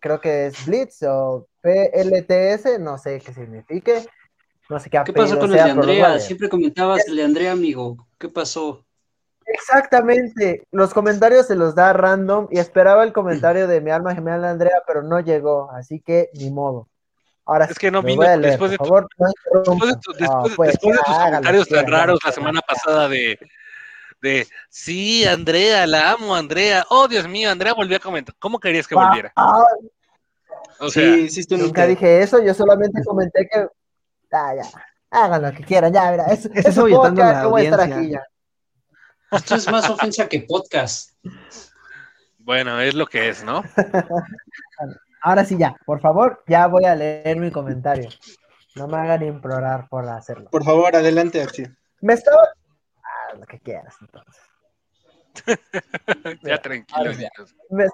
creo 0.00 0.20
que 0.20 0.46
es 0.46 0.66
Blitz 0.66 1.02
o 1.02 1.46
PLTS, 1.60 2.80
no 2.80 2.96
sé 2.98 3.20
qué 3.20 3.34
signifique, 3.34 4.06
no 4.68 4.80
sé 4.80 4.88
qué 4.88 5.02
¿Qué 5.04 5.12
pasó 5.12 5.38
con 5.38 5.50
el 5.50 5.56
de 5.56 5.60
Andrea? 5.60 6.18
Siempre 6.18 6.48
comentabas 6.48 7.06
el 7.06 7.16
de 7.16 7.24
Andrea, 7.24 7.52
amigo. 7.52 8.06
¿Qué 8.18 8.28
pasó? 8.28 8.84
Exactamente, 9.44 10.66
los 10.70 10.94
comentarios 10.94 11.48
se 11.48 11.56
los 11.56 11.74
da 11.74 11.92
random 11.92 12.46
y 12.50 12.58
esperaba 12.58 13.02
el 13.02 13.12
comentario 13.12 13.66
de 13.66 13.80
mi 13.80 13.90
alma 13.90 14.14
gemela 14.14 14.48
Andrea, 14.48 14.82
pero 14.86 15.02
no 15.02 15.18
llegó, 15.18 15.70
así 15.72 16.00
que 16.00 16.30
ni 16.34 16.50
modo. 16.50 16.89
Ahora 17.50 17.64
Es 17.64 17.78
que 17.78 17.90
no 17.90 18.00
vino 18.02 18.18
voy 18.18 18.26
a 18.26 18.36
leer, 18.36 18.50
después 18.50 18.70
de 18.70 18.76
por 18.78 18.86
tu- 18.86 18.94
favor, 18.94 19.08
no 19.18 19.26
Después 19.26 19.80
de, 19.80 19.88
interrumpan. 19.88 20.00
tu- 20.00 20.12
No, 20.12 20.42
después- 20.44 20.54
pues, 20.56 20.70
después 20.72 20.96
de 20.96 21.02
tus 21.02 21.14
comentarios 21.16 21.68
tan 21.68 21.86
raros 21.88 22.18
la 22.24 22.32
semana 22.32 22.60
pasada 22.60 23.08
de, 23.08 23.38
de 24.22 24.46
sí, 24.68 25.24
Andrea, 25.24 25.86
la 25.86 26.12
amo, 26.12 26.34
Andrea. 26.36 26.84
Oh, 26.90 27.08
Dios 27.08 27.26
mío, 27.26 27.50
Andrea 27.50 27.72
volvió 27.74 27.96
a 27.96 28.00
comentar. 28.00 28.34
¿Cómo 28.38 28.60
querías 28.60 28.86
que 28.86 28.94
volviera? 28.94 29.32
Ah, 29.34 29.64
O 30.78 30.88
sea, 30.90 31.02
sí, 31.02 31.20
hiciste 31.22 31.54
un 31.56 31.62
Nunca 31.62 31.86
dije 31.86 32.22
eso, 32.22 32.40
yo 32.42 32.54
solamente 32.54 33.02
comenté 33.04 33.48
que. 33.50 33.66
Ah, 34.30 34.52
ya. 34.54 34.62
Hagan 35.10 35.42
lo 35.42 35.52
que 35.52 35.64
quieran, 35.64 35.92
ya, 35.92 36.08
mira. 36.12 36.26
Es, 36.26 36.44
Estás 36.46 36.66
es 36.66 36.76
un 36.76 36.82
ahuyentando 36.84 37.22
a 37.22 37.24
podcast, 37.26 37.36
la 37.36 37.42
yo 37.42 37.50
voy 37.50 37.60
a 37.60 37.64
estar 37.64 37.80
audiencia. 37.80 37.98
aquí 37.98 38.10
ya. 39.32 39.36
Esto 39.38 39.54
es 39.56 39.70
más 39.72 39.90
ofensa 39.90 40.28
que 40.28 40.40
podcast. 40.42 41.10
bueno, 42.38 42.80
es 42.80 42.94
lo 42.94 43.06
que 43.06 43.28
es, 43.28 43.42
¿no? 43.42 43.64
Ahora 45.22 45.44
sí, 45.44 45.56
ya. 45.58 45.76
Por 45.84 46.00
favor, 46.00 46.42
ya 46.46 46.66
voy 46.66 46.84
a 46.84 46.94
leer 46.94 47.38
mi 47.38 47.50
comentario. 47.50 48.08
No 48.76 48.86
me 48.86 48.98
hagan 48.98 49.22
implorar 49.22 49.88
por 49.88 50.08
hacerlo. 50.08 50.48
Por 50.50 50.64
favor, 50.64 50.94
adelante. 50.94 51.44
Me 52.00 52.14
estaba. 52.14 52.42
Ah, 52.98 53.34
lo 53.38 53.46
que 53.46 53.58
quieras, 53.58 53.94
entonces. 54.00 54.42
ya 56.42 56.58
tranquilo. 56.58 57.12
Me, 57.70 57.86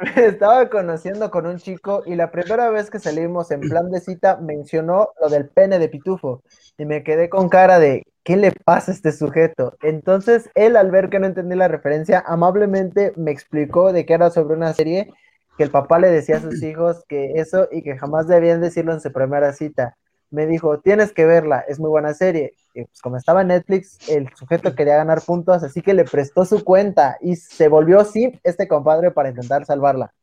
me 0.00 0.26
estaba 0.26 0.68
conociendo 0.70 1.30
con 1.30 1.46
un 1.46 1.58
chico 1.58 2.02
y 2.06 2.14
la 2.14 2.30
primera 2.30 2.70
vez 2.70 2.90
que 2.90 2.98
salimos 2.98 3.50
en 3.50 3.60
plan 3.60 3.90
de 3.90 4.00
cita 4.00 4.36
mencionó 4.36 5.10
lo 5.20 5.28
del 5.28 5.48
pene 5.48 5.78
de 5.78 5.88
pitufo 5.88 6.42
y 6.78 6.86
me 6.86 7.02
quedé 7.02 7.28
con 7.28 7.48
cara 7.48 7.78
de 7.78 8.04
¿qué 8.24 8.36
le 8.36 8.52
pasa 8.52 8.92
a 8.92 8.94
este 8.94 9.12
sujeto? 9.12 9.76
Entonces 9.82 10.48
él 10.54 10.76
al 10.76 10.90
ver 10.90 11.10
que 11.10 11.18
no 11.18 11.26
entendí 11.26 11.54
la 11.54 11.68
referencia 11.68 12.22
amablemente 12.26 13.12
me 13.16 13.30
explicó 13.30 13.92
de 13.92 14.06
que 14.06 14.14
era 14.14 14.30
sobre 14.30 14.56
una 14.56 14.72
serie 14.72 15.12
que 15.60 15.64
el 15.64 15.70
papá 15.70 15.98
le 15.98 16.08
decía 16.08 16.38
a 16.38 16.40
sus 16.40 16.62
hijos 16.62 17.04
que 17.06 17.32
eso 17.34 17.68
y 17.70 17.82
que 17.82 17.98
jamás 17.98 18.26
debían 18.26 18.62
decirlo 18.62 18.94
en 18.94 19.02
su 19.02 19.12
primera 19.12 19.52
cita. 19.52 19.94
Me 20.30 20.46
dijo, 20.46 20.80
tienes 20.80 21.12
que 21.12 21.26
verla, 21.26 21.60
es 21.68 21.78
muy 21.78 21.90
buena 21.90 22.14
serie. 22.14 22.54
Y 22.72 22.84
pues 22.84 23.02
como 23.02 23.18
estaba 23.18 23.42
en 23.42 23.48
Netflix, 23.48 24.08
el 24.08 24.30
sujeto 24.34 24.74
quería 24.74 24.96
ganar 24.96 25.20
puntos, 25.20 25.62
así 25.62 25.82
que 25.82 25.92
le 25.92 26.04
prestó 26.04 26.46
su 26.46 26.64
cuenta 26.64 27.18
y 27.20 27.36
se 27.36 27.68
volvió 27.68 28.02
simp 28.04 28.36
este 28.42 28.66
compadre 28.66 29.10
para 29.10 29.28
intentar 29.28 29.66
salvarla. 29.66 30.14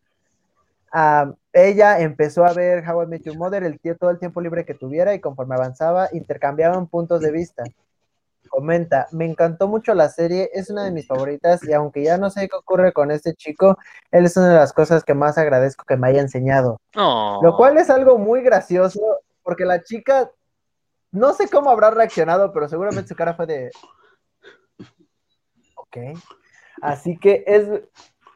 Ah, 0.91 1.31
ella 1.53 1.99
empezó 1.99 2.43
a 2.43 2.53
ver 2.53 2.83
How 2.89 3.03
I 3.03 3.05
Met 3.05 3.21
Your 3.21 3.37
Mother 3.37 3.63
el 3.63 3.79
tío 3.79 3.95
todo 3.95 4.09
el 4.09 4.17
tiempo 4.17 4.41
libre 4.41 4.65
que 4.65 4.73
tuviera 4.73 5.13
y 5.13 5.19
conforme 5.19 5.53
avanzaba 5.53 6.09
intercambiaban 6.13 6.87
puntos 6.87 7.21
de 7.21 7.31
vista. 7.31 7.63
Comenta, 8.47 9.07
me 9.11 9.25
encantó 9.25 9.67
mucho 9.67 9.93
la 9.93 10.09
serie, 10.09 10.49
es 10.53 10.69
una 10.69 10.83
de 10.83 10.91
mis 10.91 11.07
favoritas 11.07 11.63
y 11.63 11.73
aunque 11.73 12.03
ya 12.03 12.17
no 12.17 12.29
sé 12.29 12.47
qué 12.49 12.55
ocurre 12.55 12.93
con 12.93 13.11
este 13.11 13.33
chico, 13.33 13.77
él 14.11 14.25
es 14.25 14.37
una 14.37 14.49
de 14.49 14.55
las 14.55 14.73
cosas 14.73 15.03
que 15.03 15.13
más 15.13 15.37
agradezco 15.37 15.85
que 15.85 15.97
me 15.97 16.07
haya 16.07 16.21
enseñado. 16.21 16.79
Lo 16.93 17.55
cual 17.55 17.77
es 17.77 17.89
algo 17.89 18.17
muy 18.17 18.41
gracioso, 18.41 18.99
porque 19.43 19.65
la 19.65 19.83
chica, 19.83 20.31
no 21.11 21.33
sé 21.33 21.49
cómo 21.49 21.69
habrá 21.69 21.91
reaccionado, 21.91 22.51
pero 22.53 22.67
seguramente 22.67 23.09
su 23.09 23.15
cara 23.15 23.33
fue 23.33 23.45
de... 23.45 23.71
Ok. 25.75 25.97
Así 26.81 27.17
que 27.17 27.43
es, 27.47 27.67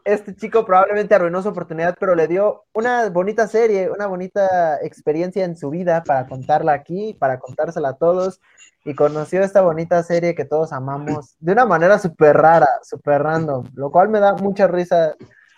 este 0.06 0.36
chico 0.36 0.66
probablemente 0.66 1.16
arruinó 1.16 1.42
su 1.42 1.50
oportunidad, 1.50 1.96
pero 2.00 2.16
le 2.16 2.28
dio 2.28 2.66
una 2.74 3.10
bonita 3.10 3.48
serie, 3.48 3.90
una 3.90 4.08
bonita 4.08 4.80
experiencia 4.82 5.46
en 5.46 5.56
su 5.56 5.70
vida 5.70 6.04
para 6.04 6.28
contarla 6.28 6.74
aquí, 6.74 7.16
para 7.20 7.40
contársela 7.40 7.90
a 7.90 7.98
todos. 7.98 8.40
Y 8.84 8.96
conoció 8.96 9.44
esta 9.44 9.62
bonita 9.62 10.02
serie 10.02 10.34
que 10.34 10.46
todos 10.46 10.74
amamos 10.74 11.36
de 11.40 11.52
una 11.52 11.66
manera 11.66 12.00
súper 12.00 12.36
rara, 12.36 12.68
súper 12.82 13.22
random, 13.22 13.70
lo 13.76 13.92
cual 13.92 14.10
me 14.10 14.20
da 14.20 14.34
mucha 14.34 14.68
risa, 14.68 15.16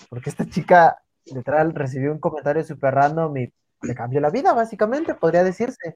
porque 0.09 0.29
esta 0.29 0.45
chica 0.45 1.01
literal 1.25 1.73
recibió 1.73 2.11
un 2.11 2.19
comentario 2.19 2.65
súper 2.65 2.93
random 2.95 3.37
y 3.37 3.53
le 3.81 3.95
cambió 3.95 4.19
la 4.19 4.29
vida, 4.29 4.53
básicamente, 4.53 5.13
podría 5.15 5.43
decirse. 5.43 5.95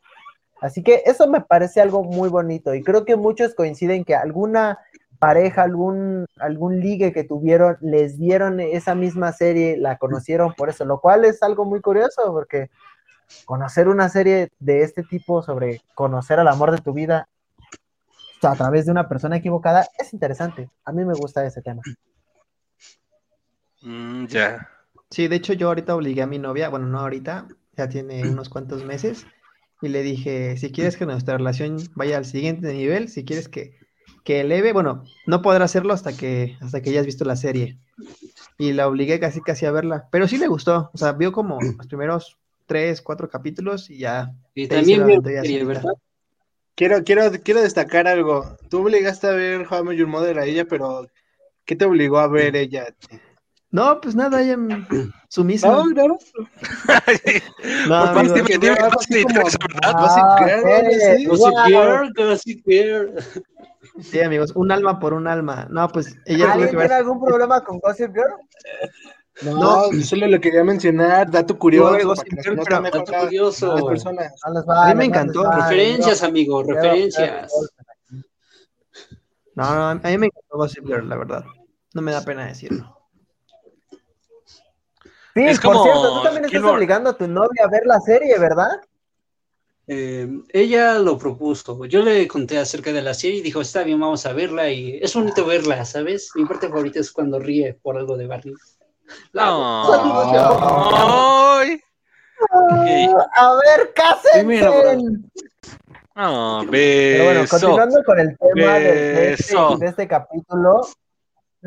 Así 0.61 0.83
que 0.83 1.03
eso 1.05 1.27
me 1.27 1.41
parece 1.41 1.81
algo 1.81 2.03
muy 2.03 2.29
bonito 2.29 2.73
y 2.73 2.81
creo 2.81 3.05
que 3.05 3.15
muchos 3.15 3.53
coinciden 3.53 4.03
que 4.03 4.15
alguna 4.15 4.79
pareja, 5.19 5.63
algún, 5.63 6.25
algún 6.39 6.79
ligue 6.79 7.11
que 7.13 7.23
tuvieron, 7.23 7.77
les 7.81 8.17
dieron 8.17 8.59
esa 8.59 8.95
misma 8.95 9.31
serie, 9.31 9.77
la 9.77 9.97
conocieron 9.97 10.53
por 10.53 10.69
eso, 10.69 10.85
lo 10.85 10.99
cual 10.99 11.25
es 11.25 11.43
algo 11.43 11.65
muy 11.65 11.81
curioso 11.81 12.31
porque 12.31 12.69
conocer 13.45 13.87
una 13.87 14.09
serie 14.09 14.49
de 14.59 14.83
este 14.83 15.03
tipo 15.03 15.41
sobre 15.41 15.81
conocer 15.95 16.39
al 16.39 16.47
amor 16.47 16.71
de 16.71 16.77
tu 16.77 16.93
vida 16.93 17.27
a 18.41 18.55
través 18.55 18.85
de 18.85 18.91
una 18.91 19.09
persona 19.09 19.37
equivocada 19.37 19.87
es 19.97 20.13
interesante. 20.13 20.69
A 20.85 20.91
mí 20.91 21.03
me 21.03 21.13
gusta 21.13 21.45
ese 21.45 21.61
tema. 21.61 21.81
Mm, 23.81 24.25
ya. 24.27 24.69
Sí, 25.09 25.27
de 25.27 25.37
hecho 25.37 25.53
yo 25.53 25.67
ahorita 25.69 25.95
obligué 25.95 26.21
a 26.21 26.27
mi 26.27 26.39
novia, 26.39 26.69
bueno, 26.69 26.87
no 26.87 26.99
ahorita, 26.99 27.47
ya 27.75 27.87
tiene 27.87 28.27
unos 28.29 28.49
cuantos 28.49 28.83
meses, 28.83 29.25
y 29.81 29.89
le 29.89 30.01
dije, 30.01 30.57
si 30.57 30.71
quieres 30.71 30.97
que 30.97 31.05
nuestra 31.05 31.37
relación 31.37 31.77
vaya 31.95 32.17
al 32.17 32.25
siguiente 32.25 32.73
nivel, 32.73 33.09
si 33.09 33.23
quieres 33.23 33.47
que, 33.47 33.77
que 34.27 34.41
eleve, 34.41 34.73
bueno, 34.73 35.05
no 35.25 35.41
podrá 35.41 35.63
hacerlo 35.63 35.93
hasta 35.93 36.11
que, 36.17 36.57
hasta 36.59 36.81
que 36.81 36.89
hayas 36.89 37.05
visto 37.05 37.23
la 37.23 37.37
serie. 37.37 37.77
Y 38.57 38.73
la 38.73 38.89
obligué 38.89 39.21
casi 39.21 39.39
casi 39.39 39.65
a 39.65 39.71
verla, 39.71 40.09
pero 40.11 40.27
sí 40.27 40.37
le 40.37 40.47
gustó, 40.47 40.89
o 40.93 40.97
sea, 40.97 41.13
vio 41.13 41.31
como 41.31 41.61
los 41.61 41.87
primeros 41.87 42.37
tres, 42.65 43.01
cuatro 43.01 43.29
capítulos 43.29 43.89
y 43.89 43.99
ya. 43.99 44.35
Y 44.53 44.67
también 44.67 45.07
vio 45.07 45.21
serie. 45.23 45.63
¿verdad? 45.63 45.93
Quiero, 46.75 47.05
quiero, 47.05 47.31
quiero 47.41 47.61
destacar 47.61 48.05
algo. 48.05 48.57
Tú 48.67 48.81
obligaste 48.81 49.27
a 49.27 49.31
ver 49.31 49.65
How 49.65 49.79
I 49.79 49.83
Met 49.83 49.97
Your 49.97 50.09
Mother 50.09 50.39
a 50.39 50.45
ella, 50.45 50.65
pero 50.65 51.07
¿qué 51.63 51.77
te 51.77 51.85
obligó 51.85 52.19
a 52.19 52.27
ver 52.27 52.57
ella? 52.57 52.93
No, 53.69 53.99
pues 53.99 54.15
nada, 54.15 54.41
ella 54.41 54.57
sumisa. 55.27 55.67
No, 55.69 55.85
no. 55.87 56.17
No, 57.89 58.13
amigo, 58.13 58.33
de- 58.33 58.39
algo 58.39 58.57
de- 58.59 58.69
así 58.69 59.23
como- 59.23 59.49
de- 59.49 59.57
¿verdad? 59.73 59.93
Gossip 59.99 60.23
Ah, 60.23 60.37
Girl. 60.39 61.27
Gossip. 61.27 61.57
Girl, 61.67 62.13
Gossip. 62.15 62.65
Sí, 64.01 64.19
amigos, 64.21 64.51
un 64.55 64.71
alma 64.71 64.99
por 64.99 65.13
un 65.13 65.27
alma. 65.27 65.67
No, 65.69 65.87
pues 65.89 66.15
ella 66.25 66.53
¿Alguien 66.53 66.69
tiene 66.69 66.83
ver. 66.83 66.93
algún 66.93 67.23
problema 67.23 67.61
con 67.63 67.79
Gossip 67.79 68.11
Girl? 68.13 68.33
No, 69.43 69.91
solo 70.03 70.27
lo 70.27 70.39
quería 70.39 70.63
mencionar, 70.63 71.29
dato 71.29 71.59
curioso, 71.59 71.97
que 71.97 72.03
Gossip 72.05 72.27
Girl, 72.41 72.59
pero- 72.63 72.81
dato 72.81 73.03
curioso. 73.25 73.75
a. 73.75 74.13
No 74.85 74.85
mí 74.87 74.95
me 74.95 74.95
no 74.95 75.01
encantó. 75.03 75.51
Referencias, 75.51 76.21
no. 76.21 76.27
amigo, 76.29 76.63
referencias. 76.63 77.51
No, 79.55 79.75
no, 79.75 79.87
a 79.89 79.95
mí 79.95 80.17
me 80.17 80.27
encantó 80.27 80.57
Gossip 80.57 80.85
Girl, 80.87 81.07
la 81.09 81.17
verdad. 81.17 81.43
No 81.93 82.01
me 82.01 82.11
da 82.13 82.23
pena 82.23 82.45
decirlo. 82.45 82.96
Sí, 85.37 85.45
Es 85.45 85.59
por 85.59 85.71
como 85.73 85.83
cierto, 85.83 86.01
tú 86.01 86.23
también 86.23 86.45
estás 86.45 86.51
Gilmore. 86.51 86.73
obligando 86.75 87.09
a 87.11 87.17
tu 87.17 87.27
novia 87.27 87.63
a 87.65 87.69
ver 87.69 87.85
la 87.85 87.99
serie, 88.01 88.37
¿verdad? 88.39 88.81
Eh, 89.87 90.27
ella 90.49 90.99
lo 90.99 91.17
propuso. 91.17 91.85
Yo 91.85 92.01
le 92.01 92.27
conté 92.27 92.57
acerca 92.57 92.91
de 92.91 93.01
la 93.01 93.13
serie 93.13 93.39
y 93.39 93.41
dijo, 93.41 93.61
está 93.61 93.83
bien, 93.83 93.99
vamos 93.99 94.25
a 94.25 94.33
verla. 94.33 94.69
Y 94.69 94.97
es 95.01 95.13
bonito 95.13 95.45
verla, 95.45 95.85
¿sabes? 95.85 96.31
Mi 96.35 96.45
parte 96.45 96.67
favorita 96.67 96.99
es 96.99 97.11
cuando 97.11 97.39
ríe 97.39 97.77
por 97.81 97.97
algo 97.97 98.17
de 98.17 98.27
Barney. 98.27 98.53
La 99.31 99.45
No. 99.45 99.93
Ay. 101.59 101.79
Ok. 102.51 103.25
A 103.33 103.55
ver, 103.55 103.93
cásense. 103.95 104.39
Primero, 104.39 104.71
bro. 104.79 104.93
No, 106.15 106.65
Pero 106.71 107.23
bueno, 107.25 107.41
beso. 107.41 107.57
continuando 107.59 108.03
con 108.03 108.19
el 108.19 108.37
tema 108.37 108.73
de, 108.73 109.31
este, 109.33 109.53
Beso. 109.53 109.77
de 109.77 109.85
este 109.87 110.07
capítulo, 110.07 110.81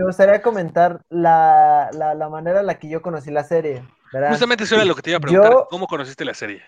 me 0.01 0.07
gustaría 0.07 0.41
comentar 0.43 1.03
la, 1.11 1.91
la, 1.93 2.15
la 2.15 2.29
manera 2.29 2.61
en 2.61 2.67
la 2.67 2.79
que 2.79 2.89
yo 2.89 3.03
conocí 3.03 3.31
la 3.31 3.45
serie. 3.45 3.83
¿verdad? 4.13 4.31
Justamente 4.31 4.65
eso 4.65 4.75
era 4.75 4.85
lo 4.85 4.95
que 4.95 5.03
te 5.03 5.11
iba 5.11 5.19
a 5.19 5.21
preguntar. 5.21 5.53
Yo- 5.53 5.67
¿Cómo 5.71 5.87
conociste 5.87 6.25
la 6.25 6.35
serie? 6.35 6.63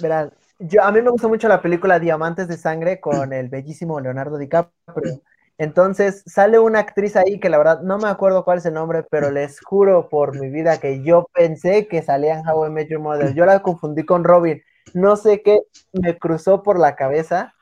Verán, 0.00 0.32
yo, 0.58 0.82
a 0.82 0.90
mí 0.90 1.02
me 1.02 1.10
gusta 1.10 1.28
mucho 1.28 1.48
la 1.48 1.60
película 1.60 1.98
Diamantes 1.98 2.48
de 2.48 2.56
Sangre 2.56 3.00
con 3.00 3.32
el 3.32 3.48
bellísimo 3.48 4.00
Leonardo 4.00 4.38
DiCaprio. 4.38 5.20
Entonces 5.58 6.22
sale 6.26 6.58
una 6.58 6.78
actriz 6.80 7.14
ahí 7.14 7.38
que 7.38 7.50
la 7.50 7.58
verdad 7.58 7.82
no 7.82 7.98
me 7.98 8.08
acuerdo 8.08 8.44
cuál 8.44 8.58
es 8.58 8.66
el 8.66 8.74
nombre, 8.74 9.04
pero 9.10 9.30
les 9.30 9.60
juro 9.60 10.08
por 10.08 10.40
mi 10.40 10.48
vida 10.48 10.80
que 10.80 11.02
yo 11.04 11.28
pensé 11.34 11.86
que 11.88 12.02
salía 12.02 12.38
en 12.38 12.48
How 12.48 12.66
I 12.66 12.70
Met 12.70 12.88
Your 12.88 13.00
Mother. 13.00 13.34
Yo 13.34 13.44
la 13.44 13.60
confundí 13.60 14.04
con 14.04 14.24
Robin. 14.24 14.62
No 14.94 15.14
sé 15.16 15.42
qué 15.42 15.60
me 15.92 16.18
cruzó 16.18 16.62
por 16.62 16.78
la 16.80 16.96
cabeza 16.96 17.54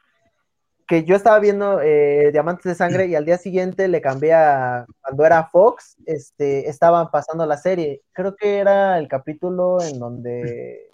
que 0.91 1.05
yo 1.05 1.15
estaba 1.15 1.39
viendo 1.39 1.81
eh, 1.81 2.31
Diamantes 2.33 2.65
de 2.65 2.75
Sangre 2.75 3.07
y 3.07 3.15
al 3.15 3.25
día 3.25 3.39
siguiente 3.39 3.87
le 3.87 4.01
cambié 4.01 4.35
a 4.35 4.87
cuando 5.01 5.25
era 5.25 5.45
Fox, 5.45 5.97
este, 6.05 6.69
estaban 6.69 7.13
pasando 7.13 7.47
la 7.47 7.57
serie. 7.57 8.03
Creo 8.11 8.35
que 8.35 8.59
era 8.59 8.99
el 8.99 9.07
capítulo 9.07 9.81
en 9.81 10.01
donde 10.01 10.91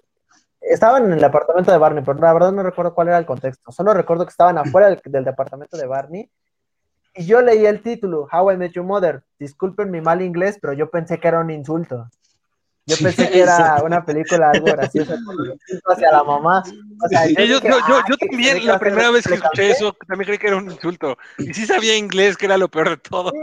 estaban 0.61 1.05
en 1.05 1.13
el 1.13 1.23
apartamento 1.23 1.71
de 1.71 1.79
Barney, 1.79 2.03
pero 2.05 2.19
la 2.19 2.31
verdad 2.31 2.51
no 2.51 2.61
recuerdo 2.61 2.93
cuál 2.93 3.07
era 3.07 3.17
el 3.17 3.25
contexto. 3.25 3.71
Solo 3.71 3.91
recuerdo 3.95 4.23
que 4.23 4.29
estaban 4.29 4.59
afuera 4.59 4.87
del, 4.87 5.01
del 5.03 5.25
departamento 5.25 5.77
de 5.77 5.87
Barney 5.87 6.29
y 7.15 7.25
yo 7.25 7.41
leí 7.41 7.65
el 7.65 7.81
título, 7.81 8.27
How 8.31 8.51
I 8.51 8.57
Met 8.57 8.73
Your 8.73 8.85
Mother. 8.85 9.23
Disculpen 9.39 9.89
mi 9.89 9.99
mal 9.99 10.21
inglés, 10.21 10.59
pero 10.61 10.73
yo 10.73 10.91
pensé 10.91 11.19
que 11.19 11.27
era 11.27 11.39
un 11.39 11.49
insulto. 11.49 12.07
Yo 12.87 12.95
pensé 13.03 13.29
que 13.29 13.41
era 13.43 13.81
una 13.83 14.03
película 14.03 14.51
algo 14.51 14.65
graciosa 14.65 15.15
hacia 15.87 16.11
la 16.11 16.23
mamá. 16.23 16.63
yo, 17.45 17.59
también, 18.17 18.65
la 18.65 18.79
primera 18.79 19.11
vez 19.11 19.27
que 19.27 19.35
escuché 19.35 19.71
eso, 19.71 19.95
también 20.07 20.27
creí 20.27 20.39
que 20.39 20.47
era 20.47 20.57
un 20.57 20.71
insulto. 20.71 21.17
Y 21.37 21.53
sí 21.53 21.65
sabía 21.65 21.97
inglés, 21.97 22.37
que 22.37 22.45
era 22.45 22.57
lo 22.57 22.69
peor 22.69 22.89
de 22.89 22.97
todo. 22.97 23.33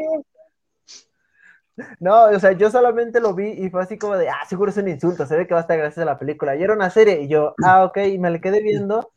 No, 2.00 2.24
o 2.26 2.40
sea, 2.40 2.52
yo 2.52 2.70
solamente 2.70 3.20
lo 3.20 3.34
vi 3.34 3.50
y 3.50 3.68
fue 3.68 3.82
así 3.82 3.98
como 3.98 4.16
de, 4.16 4.28
ah, 4.28 4.46
seguro 4.48 4.70
es 4.70 4.76
un 4.76 4.88
insulto, 4.88 5.26
se 5.26 5.36
ve 5.36 5.46
que 5.46 5.54
va 5.54 5.60
a 5.60 5.62
estar 5.62 5.76
gracias 5.76 6.02
a 6.02 6.06
la 6.06 6.18
película. 6.18 6.56
Y 6.56 6.62
era 6.62 6.72
una 6.72 6.88
serie, 6.88 7.20
y 7.20 7.28
yo, 7.28 7.54
ah, 7.62 7.84
ok, 7.84 7.98
y 8.06 8.18
me 8.18 8.30
le 8.30 8.40
quedé 8.40 8.62
viendo. 8.62 9.10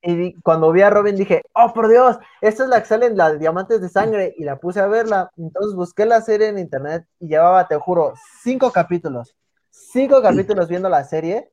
Y 0.00 0.34
cuando 0.40 0.70
vi 0.70 0.82
a 0.82 0.90
Robin 0.90 1.16
dije, 1.16 1.42
oh, 1.54 1.72
por 1.74 1.88
Dios, 1.88 2.18
esta 2.40 2.64
es 2.64 2.68
la 2.68 2.80
que 2.80 2.86
sale 2.86 3.06
en 3.06 3.16
las 3.16 3.38
Diamantes 3.38 3.80
de 3.80 3.88
Sangre. 3.88 4.34
Y 4.36 4.44
la 4.44 4.56
puse 4.58 4.80
a 4.80 4.86
verla. 4.86 5.30
Entonces 5.38 5.74
busqué 5.74 6.04
la 6.04 6.20
serie 6.20 6.48
en 6.48 6.58
internet 6.58 7.06
y 7.20 7.28
llevaba, 7.28 7.66
te 7.66 7.76
juro, 7.76 8.12
cinco 8.42 8.70
capítulos 8.70 9.34
cinco 9.74 10.22
capítulos 10.22 10.68
viendo 10.68 10.88
la 10.88 11.04
serie. 11.04 11.50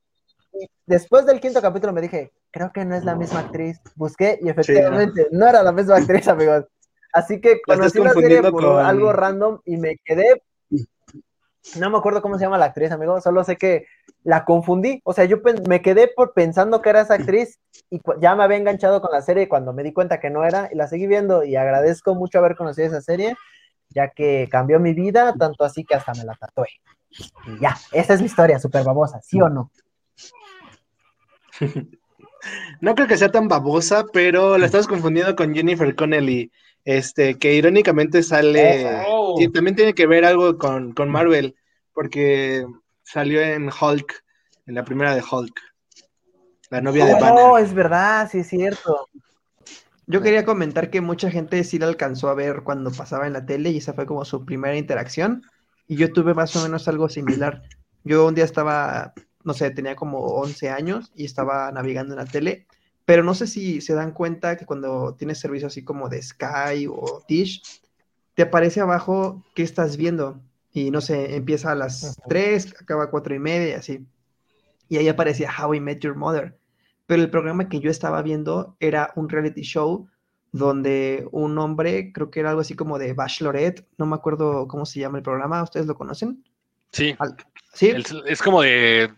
Y 0.54 0.70
después 0.86 1.26
del 1.26 1.40
quinto 1.40 1.62
capítulo 1.62 1.94
me 1.94 2.02
dije, 2.02 2.32
creo 2.52 2.72
que 2.72 2.86
no 2.86 2.96
es 2.96 3.04
la 3.04 3.16
misma 3.16 3.40
actriz. 3.40 3.80
Busqué 3.96 4.40
y 4.42 4.50
efectivamente 4.50 5.28
no. 5.32 5.48
era 5.48 5.64
la 5.64 5.72
misma 5.72 5.98
actriz, 5.98 6.28
amigos. 6.28 6.66
Así 7.14 7.42
que 7.42 7.62
conocí 7.62 8.00
la 8.00 8.14
serie 8.14 8.42
por 8.42 8.66
algo 8.80 9.12
random 9.12 9.60
y 9.66 9.78
me 9.78 9.98
quedé. 10.06 10.44
No 11.78 11.90
me 11.90 11.98
acuerdo 11.98 12.22
cómo 12.22 12.38
se 12.38 12.46
llama 12.46 12.58
la 12.58 12.66
actriz, 12.66 12.92
amigo. 12.92 13.22
Solo 13.22 13.44
sé 13.44 13.56
que 13.56 13.86
la 14.24 14.46
confundí. 14.46 15.02
O 15.04 15.14
sea, 15.14 15.26
yo 15.26 15.38
me 15.68 15.82
quedé 15.82 16.08
por 16.08 16.34
pensando 16.34 16.82
que 16.82 16.90
era 16.90 17.02
esa 17.02 17.16
actriz 17.16 17.60
y 17.90 18.02
ya 18.20 18.36
me 18.36 18.44
había 18.44 18.58
enganchado 18.58 19.02
con 19.02 19.12
la 19.12 19.22
serie 19.22 19.48
cuando 19.48 19.74
me 19.74 19.84
di 19.84 19.94
cuenta 19.94 20.20
que 20.20 20.30
no 20.30 20.44
era 20.44 20.70
y 20.72 20.76
la 20.76 20.88
seguí 20.88 21.08
viendo 21.08 21.44
y 21.44 21.56
agradezco 21.56 22.16
mucho 22.16 22.40
haber 22.40 22.56
conocido 22.56 22.88
esa 22.88 23.02
serie, 23.02 23.36
ya 23.90 24.10
que 24.10 24.48
cambió 24.50 24.80
mi 24.80 24.94
vida, 24.94 25.34
tanto 25.38 25.64
así 25.64 25.84
que 25.84 25.96
hasta 25.96 26.14
me 26.14 26.24
la 26.24 26.34
tatué. 26.36 26.68
Y 27.48 27.60
ya, 27.60 27.78
esa 27.92 28.14
es 28.14 28.20
mi 28.22 28.28
historia, 28.28 28.60
súper 28.60 28.84
babosa, 28.84 29.22
¿sí 29.22 29.42
o 29.42 29.50
no? 29.50 29.72
No 32.80 32.96
creo 32.96 33.08
que 33.08 33.18
sea 33.18 33.30
tan 33.30 33.48
babosa, 33.48 34.06
pero 34.12 34.58
la 34.58 34.66
estás 34.66 34.88
confundiendo 34.88 35.36
con 35.36 35.54
Jennifer 35.54 35.96
Connelly, 35.96 36.52
este, 36.84 37.38
que 37.38 37.54
irónicamente 37.54 38.24
sale, 38.24 39.06
y 39.38 39.48
también 39.50 39.76
tiene 39.76 39.94
que 39.94 40.08
ver 40.08 40.26
algo 40.26 40.58
con, 40.58 40.94
Marvel, 41.08 41.56
porque 41.94 42.66
salió 43.04 43.42
en 43.42 43.70
Hulk, 43.70 44.24
en 44.66 44.76
la 44.76 44.84
primera 44.84 45.14
de 45.14 45.22
Hulk, 45.22 45.54
la 46.72 46.82
novia 46.82 47.06
de 47.06 47.14
Banner. 47.14 47.34
No, 47.34 47.58
es 47.58 47.74
verdad, 47.74 48.28
sí 48.32 48.40
es 48.40 48.48
cierto. 48.48 49.08
Yo 50.08 50.22
quería 50.22 50.44
comentar 50.44 50.90
que 50.90 51.00
mucha 51.00 51.30
gente 51.30 51.64
sí 51.64 51.78
la 51.78 51.88
alcanzó 51.88 52.30
a 52.30 52.34
ver 52.34 52.64
cuando 52.64 52.92
pasaba 52.92 53.28
en 53.28 53.34
la 53.34 53.46
tele 53.46 53.70
y 53.70 53.78
esa 53.78 53.94
fue 53.94 54.06
como 54.06 54.26
su 54.26 54.44
primera 54.46 54.76
interacción. 54.76 55.44
Y 55.92 55.98
yo 55.98 56.14
tuve 56.14 56.34
más 56.34 56.56
o 56.56 56.64
menos 56.64 56.88
algo 56.88 57.10
similar. 57.10 57.64
Yo 58.06 58.26
un 58.26 58.34
día 58.34 58.46
estaba, 58.46 59.14
no 59.44 59.54
sé, 59.54 59.72
tenía 59.72 59.94
como 59.94 60.20
11 60.20 60.70
años 60.70 61.12
y 61.18 61.26
estaba 61.26 61.70
navegando 61.70 62.14
en 62.14 62.20
la 62.20 62.26
tele, 62.26 62.66
pero 63.04 63.26
no 63.26 63.34
sé 63.34 63.46
si 63.46 63.82
se 63.82 63.94
dan 63.94 64.14
cuenta 64.14 64.56
que 64.56 64.66
cuando 64.66 65.16
tienes 65.16 65.40
servicio 65.40 65.68
así 65.68 65.84
como 65.84 66.08
de 66.08 66.22
Sky 66.22 66.88
o 66.90 67.26
Dish, 67.28 67.82
te 68.36 68.44
aparece 68.44 68.80
abajo 68.80 69.44
qué 69.54 69.64
estás 69.64 69.98
viendo. 69.98 70.40
Y 70.72 70.92
no 70.92 71.02
sé, 71.02 71.36
empieza 71.36 71.74
a 71.74 71.76
las 71.76 72.18
3, 72.30 72.74
acaba 72.80 73.04
a 73.04 73.10
4 73.10 73.36
y 73.36 73.40
media 73.40 73.68
y 73.72 73.74
así. 73.74 74.08
Y 74.88 74.96
ahí 74.96 75.10
aparecía 75.10 75.52
How 75.52 75.74
I 75.74 75.82
Met 75.82 76.00
Your 76.00 76.16
Mother. 76.16 76.58
Pero 77.06 77.22
el 77.22 77.30
programa 77.30 77.68
que 77.68 77.82
yo 77.82 77.92
estaba 77.92 78.22
viendo 78.22 78.78
era 78.80 79.12
un 79.18 79.28
reality 79.28 79.64
show 79.64 80.08
donde 80.52 81.28
un 81.32 81.58
hombre, 81.58 82.12
creo 82.14 82.30
que 82.30 82.42
era 82.42 82.50
algo 82.50 82.62
así 82.62 82.76
como 82.76 83.00
de 83.00 83.14
Bachelorette, 83.14 83.88
no 83.98 84.06
me 84.06 84.16
acuerdo 84.16 84.68
cómo 84.68 84.86
se 84.86 85.00
llama 85.00 85.18
el 85.18 85.24
programa, 85.24 85.64
¿ustedes 85.64 85.86
lo 85.86 85.96
conocen? 85.96 86.44
Sí. 86.92 87.16
¿Sí? 87.74 87.94
es 88.26 88.42
como 88.42 88.62
de, 88.62 89.14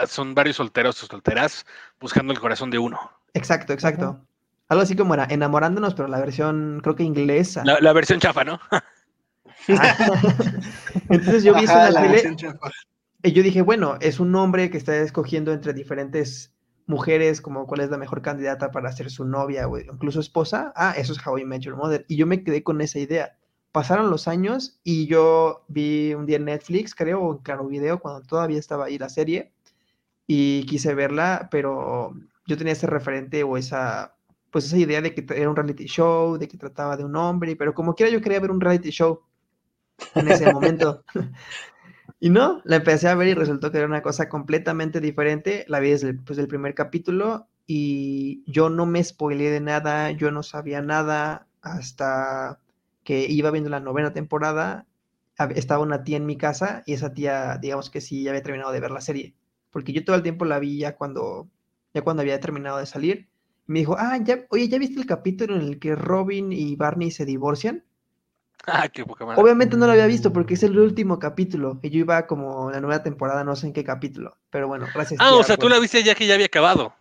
ah, 0.00 0.06
son 0.06 0.34
varios 0.34 0.56
solteros 0.56 1.02
o 1.02 1.06
solteras 1.06 1.66
buscando 2.00 2.32
el 2.32 2.38
corazón 2.38 2.70
de 2.70 2.78
uno. 2.78 2.98
Exacto, 3.34 3.72
exacto. 3.72 4.20
Algo 4.68 4.82
así 4.82 4.96
como 4.96 5.14
era 5.14 5.26
enamorándonos, 5.28 5.94
pero 5.94 6.08
la 6.08 6.20
versión, 6.20 6.80
creo 6.82 6.96
que 6.96 7.02
inglesa. 7.02 7.64
La, 7.64 7.92
versión 7.92 8.20
chafa, 8.20 8.44
¿no? 8.44 8.60
Entonces 11.08 11.44
yo 11.44 11.54
vi 11.54 11.64
eso 11.64 11.86
en 11.86 11.94
la, 11.94 12.02
tele 12.02 12.36
y 13.22 13.32
yo 13.32 13.42
dije, 13.42 13.62
bueno, 13.62 13.96
es 14.00 14.20
un 14.20 14.34
hombre 14.36 14.70
que 14.70 14.78
está 14.78 14.96
escogiendo 14.96 15.52
entre 15.52 15.72
diferentes 15.72 16.52
mujeres, 16.86 17.40
como 17.40 17.66
cuál 17.66 17.80
es 17.80 17.90
la 17.90 17.98
mejor 17.98 18.22
candidata 18.22 18.70
para 18.70 18.92
ser 18.92 19.10
su 19.10 19.24
novia 19.24 19.68
o 19.68 19.78
incluso 19.78 20.20
esposa, 20.20 20.72
ah, 20.76 20.94
eso 20.96 21.12
es 21.12 21.26
How 21.26 21.38
I 21.38 21.44
Met 21.44 21.62
Your 21.62 21.76
Mother. 21.76 22.04
Y 22.08 22.16
yo 22.16 22.26
me 22.26 22.42
quedé 22.42 22.62
con 22.62 22.80
esa 22.80 22.98
idea. 22.98 23.36
Pasaron 23.72 24.10
los 24.10 24.28
años 24.28 24.80
y 24.84 25.06
yo 25.06 25.64
vi 25.68 26.14
un 26.14 26.26
día 26.26 26.36
en 26.36 26.46
Netflix, 26.46 26.94
creo, 26.94 27.20
o 27.20 27.32
en 27.32 27.42
Claro 27.42 27.66
Video, 27.66 27.98
cuando 28.00 28.22
todavía 28.22 28.58
estaba 28.58 28.86
ahí 28.86 28.98
la 28.98 29.08
serie, 29.08 29.52
y 30.26 30.64
quise 30.66 30.94
verla, 30.94 31.48
pero 31.50 32.14
yo 32.46 32.56
tenía 32.56 32.72
ese 32.72 32.86
referente 32.86 33.42
o 33.42 33.56
esa, 33.56 34.16
pues 34.50 34.66
esa 34.66 34.78
idea 34.78 35.00
de 35.00 35.14
que 35.14 35.24
era 35.34 35.50
un 35.50 35.56
reality 35.56 35.86
show, 35.86 36.38
de 36.38 36.48
que 36.48 36.56
trataba 36.56 36.96
de 36.96 37.04
un 37.04 37.14
hombre, 37.16 37.56
pero 37.56 37.74
como 37.74 37.94
quiera 37.94 38.10
yo 38.10 38.20
quería 38.20 38.40
ver 38.40 38.50
un 38.50 38.60
reality 38.60 38.90
show 38.90 39.20
en 40.14 40.28
ese 40.28 40.52
momento. 40.52 41.04
Y 42.18 42.30
no, 42.30 42.62
la 42.64 42.76
empecé 42.76 43.08
a 43.08 43.14
ver 43.14 43.28
y 43.28 43.34
resultó 43.34 43.70
que 43.70 43.78
era 43.78 43.86
una 43.86 44.02
cosa 44.02 44.28
completamente 44.28 45.00
diferente. 45.00 45.64
La 45.68 45.80
vi 45.80 45.90
desde 45.90 46.14
pues, 46.14 46.38
el 46.38 46.48
primer 46.48 46.74
capítulo 46.74 47.48
y 47.66 48.42
yo 48.50 48.70
no 48.70 48.86
me 48.86 49.02
spoileé 49.04 49.50
de 49.50 49.60
nada, 49.60 50.10
yo 50.12 50.30
no 50.30 50.42
sabía 50.42 50.80
nada 50.82 51.46
hasta 51.60 52.60
que 53.04 53.26
iba 53.28 53.50
viendo 53.50 53.70
la 53.70 53.80
novena 53.80 54.12
temporada. 54.12 54.86
Estaba 55.54 55.82
una 55.82 56.04
tía 56.04 56.16
en 56.16 56.26
mi 56.26 56.38
casa 56.38 56.82
y 56.86 56.94
esa 56.94 57.12
tía, 57.12 57.58
digamos 57.58 57.90
que 57.90 58.00
sí, 58.00 58.22
ya 58.22 58.30
había 58.30 58.42
terminado 58.42 58.72
de 58.72 58.80
ver 58.80 58.90
la 58.90 59.00
serie. 59.02 59.34
Porque 59.70 59.92
yo 59.92 60.04
todo 60.04 60.16
el 60.16 60.22
tiempo 60.22 60.46
la 60.46 60.58
vi 60.58 60.78
ya 60.78 60.96
cuando, 60.96 61.48
ya 61.92 62.02
cuando 62.02 62.22
había 62.22 62.40
terminado 62.40 62.78
de 62.78 62.86
salir. 62.86 63.28
me 63.66 63.80
dijo, 63.80 63.96
ah, 63.98 64.18
ya, 64.24 64.46
oye, 64.50 64.68
¿ya 64.68 64.78
viste 64.78 65.00
el 65.00 65.06
capítulo 65.06 65.56
en 65.56 65.62
el 65.62 65.78
que 65.78 65.96
Robin 65.96 66.52
y 66.52 66.76
Barney 66.76 67.10
se 67.10 67.26
divorcian? 67.26 67.84
Ah, 68.66 68.88
qué 68.88 69.04
Obviamente 69.36 69.76
no 69.76 69.86
lo 69.86 69.92
había 69.92 70.06
visto 70.06 70.32
porque 70.32 70.54
es 70.54 70.62
el 70.64 70.76
último 70.78 71.20
capítulo 71.20 71.78
y 71.82 71.90
yo 71.90 72.00
iba 72.00 72.26
como 72.26 72.70
la 72.70 72.80
nueva 72.80 73.02
temporada, 73.02 73.44
no 73.44 73.54
sé 73.54 73.68
en 73.68 73.72
qué 73.72 73.84
capítulo, 73.84 74.36
pero 74.50 74.66
bueno, 74.66 74.86
gracias. 74.92 75.20
Ah, 75.22 75.34
o 75.34 75.42
sea, 75.44 75.56
tú 75.56 75.68
la 75.68 75.78
viste 75.78 76.02
ya 76.02 76.16
que 76.16 76.26
ya 76.26 76.34
había 76.34 76.46
acabado. 76.46 76.92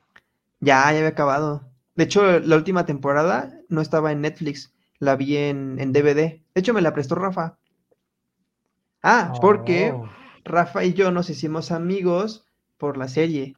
Ya, 0.60 0.84
ya 0.84 0.90
había 0.90 1.08
acabado. 1.08 1.64
De 1.96 2.04
hecho, 2.04 2.40
la 2.40 2.56
última 2.56 2.86
temporada 2.86 3.60
no 3.68 3.82
estaba 3.82 4.12
en 4.12 4.22
Netflix, 4.22 4.74
la 5.00 5.16
vi 5.16 5.38
en, 5.38 5.92
DVD. 5.92 6.14
De 6.14 6.44
hecho, 6.54 6.74
me 6.74 6.82
la 6.82 6.94
prestó 6.94 7.16
Rafa. 7.16 7.58
Ah, 9.02 9.34
porque 9.42 9.92
oh. 9.92 10.08
Rafa 10.44 10.84
y 10.84 10.94
yo 10.94 11.12
nos 11.12 11.30
hicimos 11.30 11.72
amigos 11.72 12.46
por 12.78 12.98
la 12.98 13.08
serie. 13.08 13.56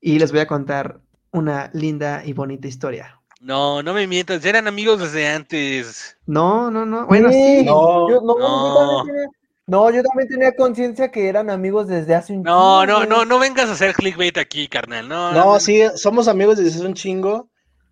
Y 0.00 0.20
les 0.20 0.30
voy 0.30 0.40
a 0.40 0.46
contar 0.46 1.00
una 1.32 1.70
linda 1.72 2.22
y 2.24 2.32
bonita 2.32 2.68
historia. 2.68 3.17
No, 3.40 3.82
no 3.82 3.94
me 3.94 4.06
mientas, 4.06 4.44
eran 4.44 4.66
amigos 4.66 4.98
desde 4.98 5.28
antes. 5.28 6.16
No, 6.26 6.70
no, 6.70 6.84
no. 6.84 7.06
Bueno, 7.06 7.30
sí. 7.30 7.62
No, 7.64 8.10
yo, 8.10 8.20
no, 9.66 9.90
Yo 9.92 10.02
también 10.02 10.28
tenía, 10.28 10.56
conciencia 10.56 11.10
que 11.10 11.28
eran 11.28 11.48
amigos 11.48 11.86
desde 11.86 12.14
hace 12.14 12.32
un 12.32 12.42
no, 12.42 12.84
chingo. 12.84 13.00
No, 13.00 13.06
no, 13.06 13.24
no, 13.24 13.38
vengas 13.38 13.68
a 13.68 13.72
hacer 13.72 13.94
clickbait 13.94 14.36
aquí, 14.38 14.66
carnal. 14.66 15.08
No, 15.08 15.32
no, 15.32 15.60
sí, 15.60 15.82
somos 15.94 16.26
amigos 16.26 16.56
desde 16.56 16.78
hace 16.78 16.86
un 16.86 16.94
chingo, 16.94 17.48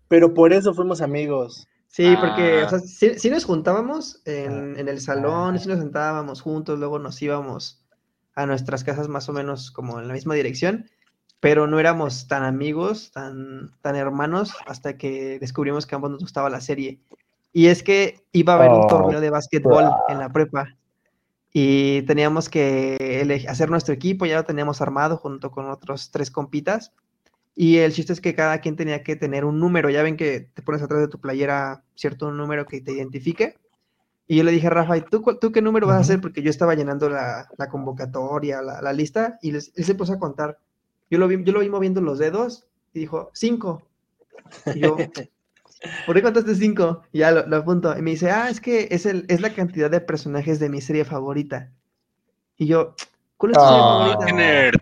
pero 0.09 0.33
por 0.33 0.51
eso 0.51 0.73
fuimos 0.73 1.01
amigos. 1.01 1.67
Sí, 1.87 2.15
porque, 2.19 2.63
o 2.63 2.69
sea, 2.69 2.79
sí, 2.79 3.29
nos 3.29 3.45
juntábamos 3.45 4.21
en, 4.25 4.77
en, 4.77 4.87
el 4.87 4.99
salón, 4.99 5.57
sí 5.57 5.67
nos 5.67 5.79
sentábamos 5.79 6.41
juntos, 6.41 6.77
luego 6.77 6.99
nos 6.99 7.19
íbamos 7.21 7.83
a 8.35 8.45
nuestras 8.45 8.83
casas 8.83 9.07
más 9.07 9.29
o 9.29 9.33
menos 9.33 9.71
como 9.71 9.99
en 9.99 10.07
la 10.07 10.13
misma 10.13 10.35
dirección 10.35 10.85
pero 11.39 11.67
no 11.67 11.79
éramos 11.79 12.27
tan 12.27 12.43
amigos, 12.43 13.11
tan, 13.11 13.71
tan 13.81 13.95
hermanos, 13.95 14.53
hasta 14.65 14.97
que 14.97 15.39
descubrimos 15.39 15.85
que 15.85 15.95
ambos 15.95 16.11
nos 16.11 16.21
gustaba 16.21 16.49
la 16.49 16.61
serie. 16.61 16.99
Y 17.53 17.67
es 17.67 17.83
que 17.83 18.23
iba 18.31 18.53
a 18.53 18.55
haber 18.57 18.71
un 18.71 18.81
oh, 18.83 18.87
torneo 18.87 19.21
de 19.21 19.29
básquetbol 19.29 19.89
en 20.09 20.19
la 20.19 20.31
prepa 20.31 20.75
y 21.53 22.03
teníamos 22.03 22.49
que 22.49 23.45
hacer 23.47 23.69
nuestro 23.69 23.93
equipo, 23.93 24.25
ya 24.25 24.37
lo 24.37 24.45
teníamos 24.45 24.81
armado 24.81 25.17
junto 25.17 25.49
con 25.51 25.69
otros 25.69 26.11
tres 26.11 26.29
compitas. 26.29 26.91
Y 27.55 27.77
el 27.77 27.91
chiste 27.93 28.13
es 28.13 28.21
que 28.21 28.35
cada 28.35 28.59
quien 28.61 28.75
tenía 28.75 29.01
que 29.01 29.15
tener 29.15 29.43
un 29.43 29.59
número. 29.59 29.89
Ya 29.89 30.03
ven 30.03 30.17
que 30.17 30.41
te 30.53 30.61
pones 30.61 30.83
atrás 30.83 30.99
de 30.99 31.07
tu 31.07 31.19
playera 31.19 31.83
cierto 31.95 32.31
número 32.31 32.67
que 32.67 32.81
te 32.81 32.91
identifique. 32.91 33.57
Y 34.27 34.37
yo 34.37 34.43
le 34.43 34.51
dije 34.51 34.67
a 34.67 34.71
Rafa, 34.71 34.97
¿y 34.97 35.01
tú, 35.01 35.23
tú 35.41 35.51
qué 35.51 35.61
número 35.63 35.87
vas 35.87 35.95
a 35.95 36.01
hacer? 36.01 36.21
Porque 36.21 36.43
yo 36.43 36.51
estaba 36.51 36.75
llenando 36.75 37.09
la, 37.09 37.47
la 37.57 37.69
convocatoria, 37.69 38.61
la, 38.61 38.81
la 38.81 38.93
lista, 38.93 39.39
y 39.41 39.51
les- 39.53 39.71
él 39.75 39.85
se 39.85 39.95
puso 39.95 40.13
a 40.13 40.19
contar. 40.19 40.59
Yo 41.09 41.17
lo 41.19 41.27
vi, 41.27 41.43
yo 41.43 41.53
lo 41.53 41.59
vi 41.61 41.69
moviendo 41.69 42.01
los 42.01 42.19
dedos 42.19 42.67
y 42.93 42.99
dijo, 42.99 43.31
cinco. 43.33 43.83
Y 44.73 44.79
yo, 44.79 44.97
¿por 46.05 46.15
qué 46.15 46.21
contaste 46.21 46.55
cinco? 46.55 47.03
Y 47.11 47.19
ya 47.19 47.31
lo, 47.31 47.45
lo 47.47 47.57
apunto. 47.57 47.97
Y 47.97 48.01
me 48.01 48.11
dice, 48.11 48.31
ah, 48.31 48.49
es 48.49 48.59
que 48.61 48.87
es, 48.91 49.05
el, 49.05 49.25
es 49.29 49.41
la 49.41 49.53
cantidad 49.53 49.89
de 49.91 50.01
personajes 50.01 50.59
de 50.59 50.69
mi 50.69 50.81
serie 50.81 51.05
favorita. 51.05 51.71
Y 52.57 52.67
yo, 52.67 52.95
¿cuál 53.37 53.51
es 53.53 53.57
tu 53.57 53.65
serie 53.65 53.83
Ah, 53.83 54.17
favorita? 54.17 54.31
nerd. 54.33 54.79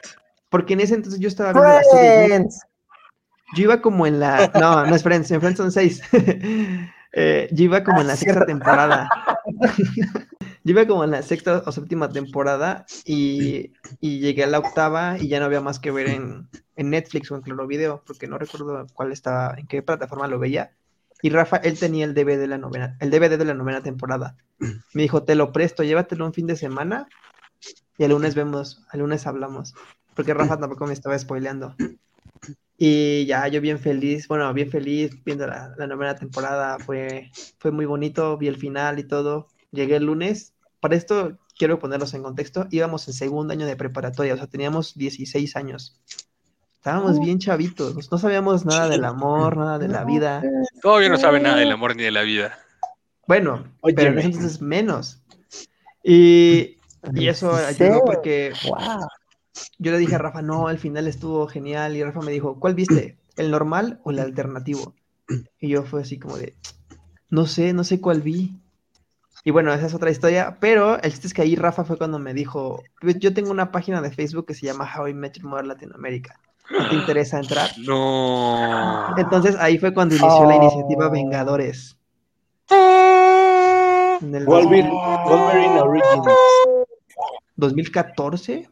Porque 0.50 0.74
en 0.74 0.80
ese 0.82 0.96
entonces 0.96 1.20
yo 1.20 1.28
estaba 1.28 1.52
viendo 1.54 1.72
la 1.72 1.84
serie. 1.84 2.28
Friends. 2.28 2.62
Yo 3.56 3.64
iba 3.64 3.82
como 3.82 4.08
en 4.08 4.20
la. 4.20 4.52
No, 4.56 4.86
no 4.86 4.96
es 4.96 5.04
Friends, 5.04 5.30
en 5.32 5.40
Friends 5.42 5.58
son 5.58 5.72
seis. 5.72 6.02
Eh, 7.18 7.48
yo 7.54 7.64
iba 7.64 7.82
como 7.82 8.02
en 8.02 8.08
la 8.08 8.14
Ah, 8.14 8.18
sexta 8.18 8.46
temporada. 8.46 9.10
yo 10.66 10.72
iba 10.72 10.88
como 10.88 11.04
en 11.04 11.12
la 11.12 11.22
sexta 11.22 11.62
o 11.64 11.72
séptima 11.72 12.10
temporada 12.10 12.88
y, 13.06 13.72
y 14.02 14.20
llegué 14.20 14.44
a 14.44 14.48
la 14.48 14.58
octava 14.58 15.16
y 15.20 15.28
ya 15.28 15.40
no 15.40 15.46
había 15.46 15.62
más 15.62 15.78
que 15.78 15.92
ver 15.92 16.10
en, 16.10 16.50
en 16.76 16.90
Netflix 16.90 17.30
o 17.30 17.36
en 17.36 17.44
Claro 17.44 17.68
Video, 17.68 18.04
porque 18.04 18.28
no 18.28 18.40
recuerdo 18.40 18.88
cuál 18.96 19.12
estaba, 19.12 19.54
en 19.60 19.68
qué 19.68 19.84
plataforma 19.84 20.28
lo 20.28 20.40
veía. 20.40 20.72
Y 21.22 21.30
Rafa, 21.30 21.58
él 21.58 21.78
tenía 21.78 22.04
el 22.06 22.16
DVD 22.16 22.40
de 22.40 22.48
la 22.48 22.58
novena, 22.58 22.98
el 23.00 23.12
DVD 23.12 23.38
de 23.38 23.46
la 23.46 23.54
novena 23.54 23.84
temporada. 23.84 24.38
Me 24.58 25.04
dijo, 25.04 25.22
te 25.22 25.36
lo 25.36 25.52
presto, 25.52 25.84
llévatelo 25.84 26.26
un 26.26 26.34
fin 26.34 26.48
de 26.48 26.56
semana 26.56 27.08
y 28.00 28.04
el 28.04 28.10
lunes 28.10 28.34
vemos, 28.34 28.84
el 28.92 29.02
lunes 29.02 29.28
hablamos. 29.28 29.76
Porque 30.16 30.34
Rafa 30.34 30.58
tampoco 30.58 30.88
me 30.88 30.94
estaba 30.94 31.18
spoileando. 31.20 31.76
Y 32.76 33.28
ya 33.28 33.48
yo 33.50 33.62
bien 33.62 33.78
feliz, 33.78 34.28
bueno, 34.28 34.52
bien 34.52 34.72
feliz 34.72 35.12
viendo 35.24 35.46
la, 35.46 35.76
la 35.78 35.86
novena 35.86 36.16
temporada, 36.16 36.80
fue, 36.80 37.30
fue 37.60 37.70
muy 37.70 37.86
bonito, 37.86 38.36
vi 38.36 38.48
el 38.48 38.58
final 38.58 38.98
y 38.98 39.04
todo. 39.04 39.48
Llegué 39.72 39.98
el 39.98 40.06
lunes. 40.06 40.55
Para 40.86 40.98
esto 40.98 41.40
quiero 41.58 41.80
ponerlos 41.80 42.14
en 42.14 42.22
contexto, 42.22 42.68
íbamos 42.70 43.08
en 43.08 43.16
segundo 43.16 43.54
año 43.54 43.66
de 43.66 43.76
preparatoria, 43.76 44.36
o 44.36 44.38
sea, 44.38 44.46
teníamos 44.46 44.94
16 44.94 45.56
años. 45.56 46.00
Estábamos 46.76 47.20
bien 47.20 47.40
chavitos, 47.40 48.12
no 48.12 48.20
sabíamos 48.20 48.68
nada 48.68 48.88
del 48.88 49.04
amor, 49.04 49.58
nada 49.58 49.80
de 49.80 49.88
la 49.88 50.04
vida. 50.04 50.44
Todavía 50.84 51.10
no 51.10 51.18
sabe 51.18 51.40
nada 51.40 51.58
del 51.58 51.72
amor 51.72 51.96
ni 51.96 52.04
de 52.04 52.12
la 52.12 52.22
vida. 52.22 52.60
Bueno, 53.28 53.64
pero 53.96 54.22
entonces 54.22 54.62
menos. 54.62 55.24
Y, 56.04 56.78
y 57.16 57.30
eso 57.30 57.56
ayudó 57.56 58.06
porque 58.06 58.54
Wow. 58.68 59.08
yo 59.80 59.92
le 59.92 59.98
dije 59.98 60.14
a 60.14 60.20
Rafa, 60.20 60.44
no, 60.44 60.68
al 60.68 60.78
final 60.78 61.08
estuvo 61.08 61.48
genial. 61.48 61.96
Y 61.96 62.04
Rafa 62.04 62.20
me 62.20 62.32
dijo, 62.32 62.60
¿cuál 62.60 62.76
viste? 62.76 63.18
¿El 63.38 63.50
normal 63.50 64.02
o 64.04 64.12
el 64.12 64.20
alternativo? 64.20 64.94
Y 65.60 65.70
yo 65.70 65.82
fue 65.82 66.04
así 66.04 66.20
como 66.20 66.38
de, 66.38 66.54
no 67.32 67.48
sé, 67.48 67.74
no 67.74 67.84
sé 67.84 68.00
cuál 68.00 68.22
vi. 68.22 68.62
Y 69.48 69.52
bueno, 69.52 69.72
esa 69.72 69.86
es 69.86 69.94
otra 69.94 70.10
historia, 70.10 70.58
pero 70.60 71.00
el 71.02 71.12
chiste 71.12 71.28
es 71.28 71.34
que 71.36 71.44
ahí 71.44 71.56
Rafa 71.56 71.84
fue 71.86 72.00
cuando 72.00 72.18
me 72.18 72.34
dijo, 72.34 72.82
"Pues, 73.00 73.20
yo 73.20 73.32
tengo 73.32 73.52
una 73.52 73.72
página 73.72 74.02
de 74.02 74.10
Facebook 74.10 74.48
que 74.48 74.56
se 74.56 74.66
llama 74.66 74.92
How 74.98 75.10
I 75.10 75.14
Met 75.14 75.38
Your 75.38 75.46
Mother 75.46 75.68
Latinoamérica. 75.68 76.40
¿No 76.72 76.90
¿Te 76.90 76.96
interesa 76.96 77.38
entrar? 77.40 77.70
No. 77.88 79.16
Entonces 79.18 79.56
ahí 79.60 79.78
fue 79.78 79.94
cuando 79.94 80.16
inició 80.16 80.46
la 80.46 80.56
iniciativa. 80.56 81.10
Vengadores. 81.10 81.96
En 82.72 84.34
el 84.34 84.46
Wolverine, 84.46 84.90
Wolverine 84.90 85.80
Origins. 85.80 86.26
2014, 87.56 88.68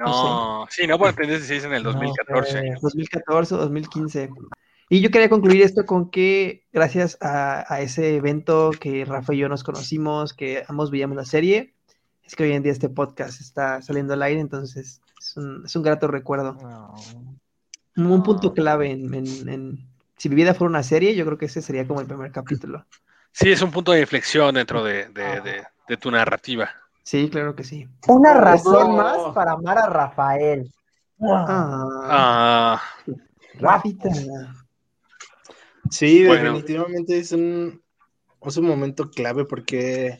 No, 0.00 0.66
sí, 0.68 0.84
no, 0.88 0.98
porque 0.98 1.14
tendrías 1.14 1.42
16 1.42 1.64
en 1.66 1.74
el 1.74 1.84
2014. 1.84 2.50
sé. 2.50 2.74
2014 2.82 3.54
o 3.54 3.58
2015. 3.58 4.30
Y 4.92 5.00
yo 5.00 5.10
quería 5.10 5.30
concluir 5.30 5.62
esto 5.62 5.86
con 5.86 6.10
que 6.10 6.66
gracias 6.70 7.16
a, 7.22 7.64
a 7.72 7.80
ese 7.80 8.14
evento 8.16 8.70
que 8.78 9.06
Rafa 9.06 9.32
y 9.32 9.38
yo 9.38 9.48
nos 9.48 9.64
conocimos, 9.64 10.34
que 10.34 10.64
ambos 10.68 10.90
veíamos 10.90 11.16
la 11.16 11.24
serie, 11.24 11.72
es 12.22 12.36
que 12.36 12.42
hoy 12.42 12.52
en 12.52 12.62
día 12.62 12.72
este 12.72 12.90
podcast 12.90 13.40
está 13.40 13.80
saliendo 13.80 14.12
al 14.12 14.22
aire, 14.22 14.38
entonces 14.42 15.00
es 15.18 15.36
un, 15.38 15.62
es 15.64 15.74
un 15.76 15.82
grato 15.82 16.08
recuerdo. 16.08 16.58
Un, 17.96 18.06
un 18.06 18.22
punto 18.22 18.52
clave 18.52 18.90
en, 18.90 19.14
en- 19.14 19.48
en- 19.48 19.88
si 20.18 20.28
mi 20.28 20.34
vida 20.34 20.52
fuera 20.52 20.68
una 20.68 20.82
serie, 20.82 21.14
yo 21.14 21.24
creo 21.24 21.38
que 21.38 21.46
ese 21.46 21.62
sería 21.62 21.86
como 21.88 22.02
el 22.02 22.06
primer 22.06 22.30
capítulo. 22.30 22.84
Sí, 23.32 23.50
es 23.50 23.62
un 23.62 23.70
punto 23.70 23.92
de 23.92 24.00
inflexión 24.02 24.54
dentro 24.54 24.84
de, 24.84 25.06
de- 25.08 25.40
de- 25.40 25.62
de 25.88 25.96
tu 25.96 26.10
narrativa. 26.10 26.68
Sí, 27.02 27.30
claro 27.30 27.56
que 27.56 27.64
sí. 27.64 27.88
Una 28.08 28.34
razón 28.34 28.88
No. 28.90 28.96
más 29.02 29.16
para 29.34 29.52
amar 29.52 29.78
a 29.78 29.86
Rafael. 29.88 30.70
Ah, 31.18 31.86
Ah, 32.10 32.82
Rafita. 33.58 34.10
Sí, 35.92 36.26
Bueno. 36.26 36.54
definitivamente 36.54 37.18
es 37.18 37.32
un, 37.32 37.82
es 38.40 38.56
un 38.56 38.66
momento 38.66 39.10
clave 39.10 39.44
porque 39.44 40.18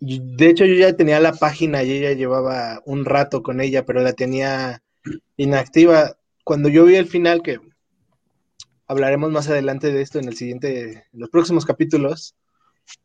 de 0.00 0.46
hecho 0.48 0.64
yo 0.64 0.74
ya 0.74 0.96
tenía 0.96 1.20
la 1.20 1.32
página 1.32 1.84
y 1.84 1.92
ella 1.92 2.12
llevaba 2.12 2.82
un 2.84 3.04
rato 3.04 3.42
con 3.42 3.60
ella, 3.60 3.84
pero 3.84 4.00
la 4.02 4.12
tenía 4.12 4.82
inactiva. 5.36 6.16
Cuando 6.42 6.68
yo 6.68 6.84
vi 6.84 6.96
el 6.96 7.06
final, 7.06 7.42
que 7.42 7.60
hablaremos 8.88 9.30
más 9.30 9.48
adelante 9.48 9.92
de 9.92 10.02
esto 10.02 10.18
en 10.18 10.28
el 10.28 10.36
siguiente, 10.36 11.06
en 11.12 11.20
los 11.20 11.30
próximos 11.30 11.64
capítulos, 11.64 12.34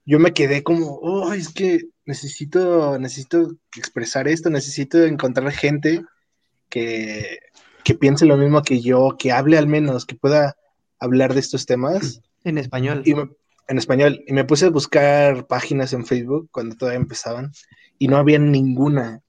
yo 0.03 0.17
me 0.17 0.33
quedé 0.33 0.63
como, 0.63 0.95
oh, 0.95 1.31
es 1.33 1.49
que 1.49 1.89
necesito, 2.05 2.97
necesito 2.97 3.51
expresar 3.77 4.27
esto, 4.27 4.49
necesito 4.49 5.03
encontrar 5.03 5.51
gente 5.51 6.03
que, 6.69 7.37
que 7.83 7.93
piense 7.93 8.25
lo 8.25 8.37
mismo 8.37 8.63
que 8.63 8.81
yo, 8.81 9.15
que 9.17 9.31
hable 9.31 9.59
al 9.59 9.67
menos, 9.67 10.05
que 10.05 10.15
pueda 10.15 10.55
hablar 11.03 11.33
de 11.33 11.39
estos 11.39 11.65
temas 11.65 12.21
En 12.43 12.57
español. 12.57 13.01
y 13.05 13.13
me- 13.13 13.29
en 13.67 13.77
español. 13.77 14.23
Y 14.27 14.33
me 14.33 14.43
puse 14.43 14.65
a 14.65 14.69
buscar 14.69 15.47
páginas 15.47 15.93
en 15.93 16.05
Facebook 16.05 16.49
cuando 16.51 16.75
todavía 16.75 16.99
empezaban 16.99 17.51
y 17.97 18.07
no 18.07 18.17
había 18.17 18.37
ninguna. 18.39 19.21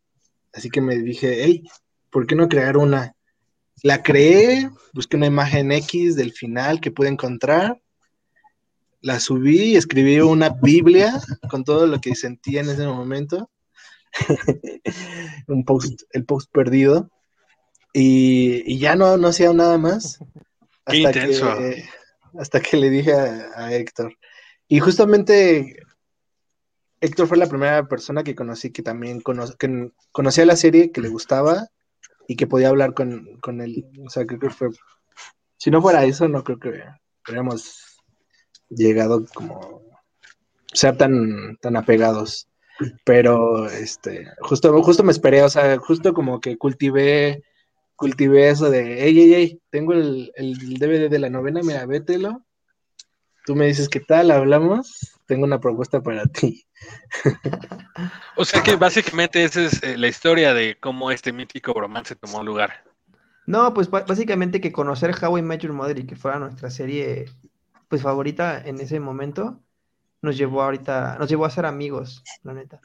Así 0.53 0.71
que 0.71 0.81
me 0.81 0.97
dije, 0.97 1.45
hey, 1.45 1.63
¿por 2.11 2.27
qué 2.27 2.35
no 2.35 2.49
crear 2.49 2.77
una? 2.77 3.15
La 3.83 4.03
creé, 4.03 4.71
busqué 4.93 5.17
una 5.17 5.27
imagen 5.27 5.71
X 5.73 6.17
del 6.17 6.33
final 6.33 6.81
que 6.81 6.91
pude 6.91 7.09
encontrar, 7.09 7.81
la 9.01 9.21
subí, 9.21 9.77
escribí 9.77 10.19
una 10.21 10.49
Biblia 10.49 11.21
con 11.51 11.63
todo 11.65 11.87
lo 11.87 12.01
que 12.01 12.15
sentía 12.15 12.61
en 12.63 12.71
ese 12.71 12.87
momento. 12.87 13.51
Un 15.49 15.65
post, 15.65 16.03
el 16.13 16.25
post 16.25 16.51
perdido. 16.53 17.11
Y, 17.93 18.63
y 18.73 18.79
ya 18.79 18.97
no, 18.97 19.17
no 19.17 19.29
hacía 19.29 19.53
nada 19.53 19.79
más. 19.79 20.19
Qué 20.87 20.99
intenso. 20.99 21.57
Que, 21.59 21.85
hasta 22.39 22.61
que 22.61 22.77
le 22.77 22.91
dije 22.91 23.13
a, 23.13 23.51
a 23.57 23.75
Héctor. 23.75 24.17
Y 24.69 24.81
justamente 24.81 25.77
Héctor 27.05 27.29
fue 27.29 27.37
la 27.37 27.49
primera 27.49 27.87
persona 27.87 28.25
que 28.25 28.35
conocí 28.35 28.71
que 28.71 28.83
también 28.83 29.21
cono 29.21 29.45
que 29.59 29.91
conocía 30.11 30.47
la 30.47 30.57
serie, 30.57 30.91
que 30.91 31.03
le 31.03 31.11
gustaba 31.11 31.69
y 32.27 32.37
que 32.37 32.47
podía 32.47 32.71
hablar 32.71 32.95
con, 32.95 33.39
con 33.43 33.61
él. 33.61 33.87
O 34.07 34.09
sea, 34.09 34.25
creo 34.25 34.41
que 34.41 34.49
fue. 34.51 34.71
Si 35.59 35.71
no 35.71 35.83
fuera 35.83 36.05
eso, 36.05 36.29
no 36.29 36.43
creo 36.43 36.59
que 36.59 36.83
hubiéramos 37.27 38.01
llegado 38.71 39.27
como 39.35 39.83
ser 40.73 40.97
tan, 40.97 41.59
tan 41.59 41.77
apegados. 41.77 42.49
Pero 43.05 43.69
este, 43.69 44.27
justo, 44.41 44.83
justo 44.83 45.05
me 45.05 45.13
esperé, 45.13 45.43
o 45.43 45.51
sea, 45.51 45.79
justo 45.79 46.15
como 46.15 46.41
que 46.41 46.57
cultivé, 46.57 47.45
cultivé 47.97 48.49
eso 48.49 48.71
de 48.71 49.05
ey, 49.05 49.19
ey, 49.19 49.35
ey, 49.35 49.63
tengo 49.71 49.93
el, 49.93 50.33
el 50.37 50.79
DVD 50.79 51.09
de 51.09 51.19
la 51.19 51.31
novena, 51.31 51.61
mira, 51.63 51.87
vételo. 51.87 52.45
Tú 53.47 53.55
me 53.55 53.67
dices 53.67 53.89
qué 53.89 54.01
tal, 54.01 54.31
hablamos, 54.31 55.21
tengo 55.27 55.45
una 55.45 55.61
propuesta 55.61 56.03
para 56.03 56.27
ti. 56.27 56.67
o 58.37 58.45
sea 58.45 58.63
que 58.63 58.77
básicamente 58.77 59.45
esa 59.45 59.63
es 59.63 59.83
eh, 59.83 59.99
la 59.99 60.09
historia 60.09 60.55
de 60.55 60.79
cómo 60.81 61.11
este 61.11 61.33
mítico 61.33 61.73
romance 61.75 62.17
tomó 62.17 62.43
lugar. 62.43 62.85
No, 63.47 63.75
pues 63.75 63.91
básicamente 63.91 64.61
que 64.61 64.73
conocer 64.73 65.15
How 65.21 65.39
I 65.39 65.43
Met 65.43 65.61
Your 65.61 65.75
Mother 65.75 65.99
y 65.99 66.07
que 66.07 66.17
fuera 66.17 66.39
nuestra 66.39 66.71
serie 66.71 67.27
pues 67.89 68.01
favorita 68.01 68.63
en 68.65 68.81
ese 68.81 68.99
momento 68.99 69.61
nos 70.23 70.39
llevó 70.39 70.63
ahorita, 70.63 71.19
nos 71.19 71.29
llevó 71.29 71.45
a 71.45 71.51
ser 71.51 71.67
amigos, 71.67 72.25
la 72.43 72.55
neta. 72.55 72.81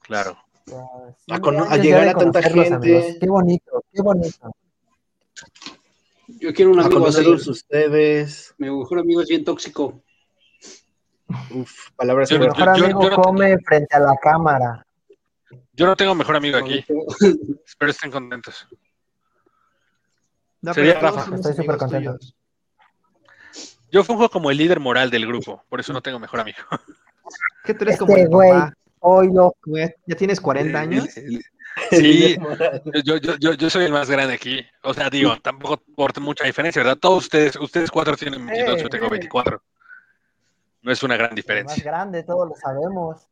Claro. 0.00 0.36
A 0.72 1.34
a 1.72 1.76
llegar 1.76 2.08
a 2.08 2.14
tanta 2.14 2.42
gente. 2.42 2.74
amigos. 2.74 3.04
Qué 3.20 3.26
bonito, 3.28 3.84
qué 3.92 4.02
bonito. 4.02 4.56
Yo 6.26 6.52
quiero 6.54 6.70
un 6.72 6.80
A 6.80 6.84
amigo 6.86 7.06
así. 7.06 7.16
conocerlos 7.16 7.46
ustedes. 7.48 8.54
Mi 8.58 8.70
mejor 8.70 8.98
amigo 9.00 9.20
es 9.20 9.28
bien 9.28 9.44
tóxico. 9.44 10.00
Uf, 11.50 11.90
palabras 11.96 12.28
Yo- 12.30 12.38
Mi 12.38 12.46
mejor 12.46 12.76
yo- 12.76 12.84
amigo 12.84 13.10
no- 13.10 13.16
come 13.22 13.58
frente 13.58 13.94
a 13.96 14.00
la 14.00 14.16
cámara. 14.22 14.86
Yo 15.72 15.86
no 15.86 15.96
tengo 15.96 16.14
mejor 16.14 16.36
amigo 16.36 16.56
aquí. 16.58 16.84
Espero 17.66 17.90
estén 17.90 18.10
contentos. 18.10 18.66
No, 20.62 20.72
Sería 20.72 20.98
Rafa. 20.98 21.34
Estoy 21.34 21.52
súper 21.54 21.76
contento. 21.76 22.12
tuyos. 22.16 22.34
Yo 23.90 24.02
funjo 24.02 24.28
como 24.30 24.50
el 24.50 24.56
líder 24.56 24.80
moral 24.80 25.10
del 25.10 25.26
grupo, 25.26 25.62
por 25.68 25.78
eso 25.78 25.92
no 25.92 26.00
tengo 26.02 26.18
mejor 26.18 26.40
amigo. 26.40 26.58
Que 27.64 27.74
tú 27.74 27.84
eres 27.84 27.98
como 27.98 28.12
Este 28.12 28.22
el 28.22 28.28
güey, 28.28 28.50
papá, 28.50 28.74
hoy 29.06 29.28
como 29.60 29.76
ya, 29.76 29.92
tienes 30.16 30.40
40 30.40 30.80
años. 30.80 31.16
El- 31.16 31.34
el- 31.36 31.44
Sí, 31.90 32.36
yo, 33.02 33.16
yo, 33.16 33.36
yo, 33.36 33.52
yo 33.54 33.68
soy 33.68 33.84
el 33.86 33.92
más 33.92 34.08
grande 34.08 34.34
aquí. 34.34 34.64
O 34.84 34.94
sea, 34.94 35.10
digo, 35.10 35.36
tampoco 35.42 35.82
por 35.96 36.18
mucha 36.20 36.44
diferencia, 36.44 36.80
¿verdad? 36.84 36.98
Todos 36.98 37.24
ustedes, 37.24 37.56
ustedes 37.56 37.90
cuatro 37.90 38.16
tienen 38.16 38.46
22, 38.46 38.80
yo 38.82 38.88
tengo 38.88 39.10
24. 39.10 39.60
No 40.82 40.92
es 40.92 41.02
una 41.02 41.16
gran 41.16 41.30
El 41.30 41.34
diferencia. 41.34 41.76
más 41.76 41.84
grande, 41.84 42.22
todos 42.22 42.48
lo 42.48 42.54
sabemos. 42.54 43.26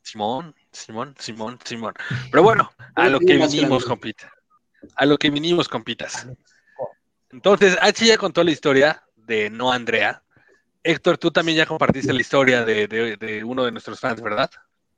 Simón, 0.00 0.54
Simón, 0.70 1.14
Simón, 1.18 1.58
Simón. 1.62 1.92
Pero 2.30 2.42
bueno, 2.42 2.70
a 2.94 3.08
lo 3.10 3.20
que 3.20 3.36
vinimos, 3.36 3.84
compita. 3.84 4.32
A 4.96 5.04
lo 5.04 5.18
que 5.18 5.28
vinimos, 5.28 5.68
compitas. 5.68 6.26
Entonces, 7.30 7.76
H 7.82 8.06
ya 8.06 8.16
contó 8.16 8.42
la 8.44 8.50
historia 8.50 9.02
de 9.14 9.50
No 9.50 9.70
Andrea. 9.72 10.22
Héctor, 10.82 11.18
tú 11.18 11.30
también 11.30 11.58
ya 11.58 11.66
compartiste 11.66 12.12
la 12.14 12.20
historia 12.22 12.64
de, 12.64 12.88
de- 12.88 13.16
de 13.18 13.44
uno 13.44 13.64
de 13.64 13.72
nuestros 13.72 14.00
fans, 14.00 14.20
¿verdad? 14.22 14.50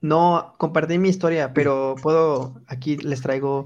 No 0.04 0.54
compartí 0.58 0.98
mi 0.98 1.08
historia, 1.08 1.54
pero 1.54 1.94
puedo, 2.02 2.60
aquí 2.66 2.98
les 2.98 3.22
traigo 3.22 3.64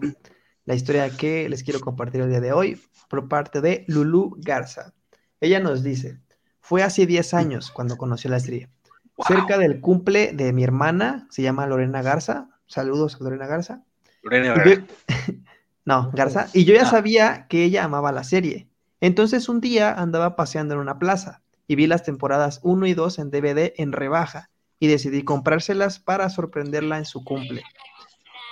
la 0.66 0.74
historia 0.76 1.10
que 1.10 1.48
les 1.48 1.64
quiero 1.64 1.80
compartir 1.80 2.20
el 2.20 2.30
día 2.30 2.40
de 2.40 2.52
hoy 2.52 2.80
por 3.10 3.26
parte 3.28 3.60
de 3.60 3.84
Lulu 3.88 4.36
Garza. 4.38 4.94
Ella 5.40 5.58
nos 5.58 5.82
dice, 5.82 6.20
fue 6.60 6.84
hace 6.84 7.06
10 7.06 7.34
años 7.34 7.72
cuando 7.72 7.96
conoció 7.96 8.30
la 8.30 8.38
serie. 8.38 8.68
Wow. 9.16 9.26
Cerca 9.26 9.58
del 9.58 9.80
cumple 9.80 10.32
de 10.32 10.52
mi 10.52 10.62
hermana, 10.62 11.26
se 11.28 11.42
llama 11.42 11.66
Lorena 11.66 12.02
Garza. 12.02 12.48
Saludos 12.66 13.16
a 13.20 13.24
Lorena 13.24 13.48
Garza. 13.48 13.82
Lorena 14.22 14.62
yo- 14.64 14.82
no, 15.86 16.12
Garza. 16.14 16.46
Y 16.52 16.64
yo 16.66 16.72
ya 16.74 16.82
Ah. 16.82 16.90
sabía 16.90 17.46
que 17.48 17.64
ella 17.64 17.82
amaba 17.82 18.12
la 18.12 18.22
serie. 18.22 18.68
Entonces 19.00 19.48
un 19.48 19.60
día 19.60 19.92
andaba 19.92 20.36
paseando 20.36 20.74
en 20.74 20.80
una 20.80 21.00
plaza 21.00 21.42
y 21.66 21.74
vi 21.74 21.88
las 21.88 22.04
temporadas 22.04 22.60
1 22.62 22.86
y 22.86 22.94
2 22.94 23.18
en 23.18 23.30
DVD 23.32 23.72
en 23.76 23.90
rebaja 23.90 24.50
y 24.80 24.86
decidí 24.86 25.22
comprárselas 25.22 25.98
para 25.98 26.30
sorprenderla 26.30 26.98
en 26.98 27.04
su 27.04 27.24
cumple. 27.24 27.62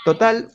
Total, 0.05 0.51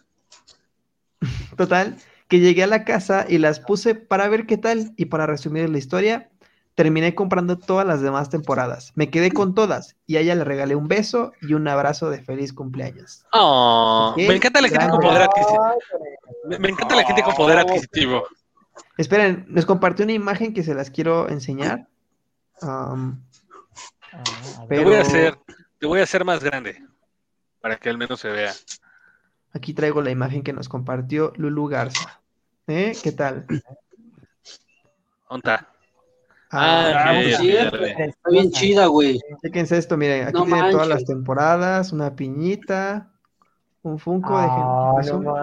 total, 1.57 1.97
que 2.27 2.39
llegué 2.39 2.63
a 2.63 2.67
la 2.67 2.84
casa 2.86 3.25
y 3.27 3.38
las 3.38 3.60
puse 3.60 3.95
para 3.95 4.27
ver 4.29 4.45
qué 4.45 4.57
tal 4.57 4.93
y 4.97 5.05
para 5.05 5.25
resumir 5.25 5.69
la 5.69 5.77
historia, 5.77 6.29
terminé 6.75 7.13
comprando 7.13 7.57
todas 7.57 7.86
las 7.86 8.01
demás 8.01 8.29
temporadas. 8.29 8.93
Me 8.95 9.10
quedé 9.10 9.31
con 9.31 9.53
todas 9.53 9.97
y 10.07 10.15
a 10.15 10.21
ella 10.21 10.36
le 10.36 10.43
regalé 10.43 10.75
un 10.75 10.88
beso 10.88 11.34
y 11.41 11.53
un 11.53 11.67
abrazo 11.67 12.10
de 12.10 12.23
feliz 12.23 12.53
cumpleaños. 12.53 13.25
Oh, 13.34 14.13
me 14.17 14.36
encanta 14.36 14.62
la 14.62 14.69
gente 14.69 14.89
con 14.89 14.99
poder 14.99 15.21
adquisitivo. 15.23 15.65
Me, 16.45 16.60
me 16.60 16.69
encanta 16.69 16.95
la 16.95 17.03
gente 17.03 17.23
con 17.23 17.36
poder 17.36 17.60
adquisitivo. 17.60 18.23
Esperen, 18.97 19.45
les 19.49 19.65
compartí 19.65 20.03
una 20.03 20.13
imagen 20.13 20.53
que 20.53 20.63
se 20.63 20.73
las 20.73 20.89
quiero 20.89 21.29
enseñar. 21.29 21.88
Um, 22.62 23.21
Ah. 24.13 24.65
Te 24.67 24.84
voy 24.84 24.95
a 24.95 25.02
hacer, 25.02 25.38
te 25.80 25.88
voy 25.88 26.00
a 26.00 26.04
hacer 26.04 26.26
más 26.26 26.43
grande 26.43 26.84
para 27.62 27.78
que 27.78 27.89
al 27.89 27.97
menos 27.97 28.19
se 28.19 28.30
vea. 28.30 28.52
aquí 29.54 29.74
traigo 29.74 30.02
la 30.02 30.12
imagen 30.12 30.43
que 30.43 30.54
nos 30.54 30.67
compartió 30.69 31.34
Lulu 31.38 31.67
Garza. 31.67 32.21
¿Eh? 32.67 32.93
¿Qué 33.04 33.12
tal? 33.12 33.45
¿Dónde 35.30 35.52
está? 35.52 35.67
Ah, 36.54 36.91
Ah, 36.93 37.12
pues 37.21 37.38
sí. 37.38 37.52
Está 37.52 38.30
bien 38.30 38.52
chida, 38.52 38.88
güey. 38.88 39.19
Chéquense 39.41 39.78
esto, 39.78 39.95
miren, 39.95 40.28
aquí 40.28 40.34
No 40.38 40.43
tiene 40.45 40.71
todas 40.71 40.88
las 40.88 41.06
temporadas, 41.06 41.93
una 41.93 42.13
piñita, 42.15 43.10
un 43.84 43.97
Funko 44.00 44.38
de 44.38 44.47
Ah, 44.50 44.93
gente. 45.02 45.17
no 45.19 45.36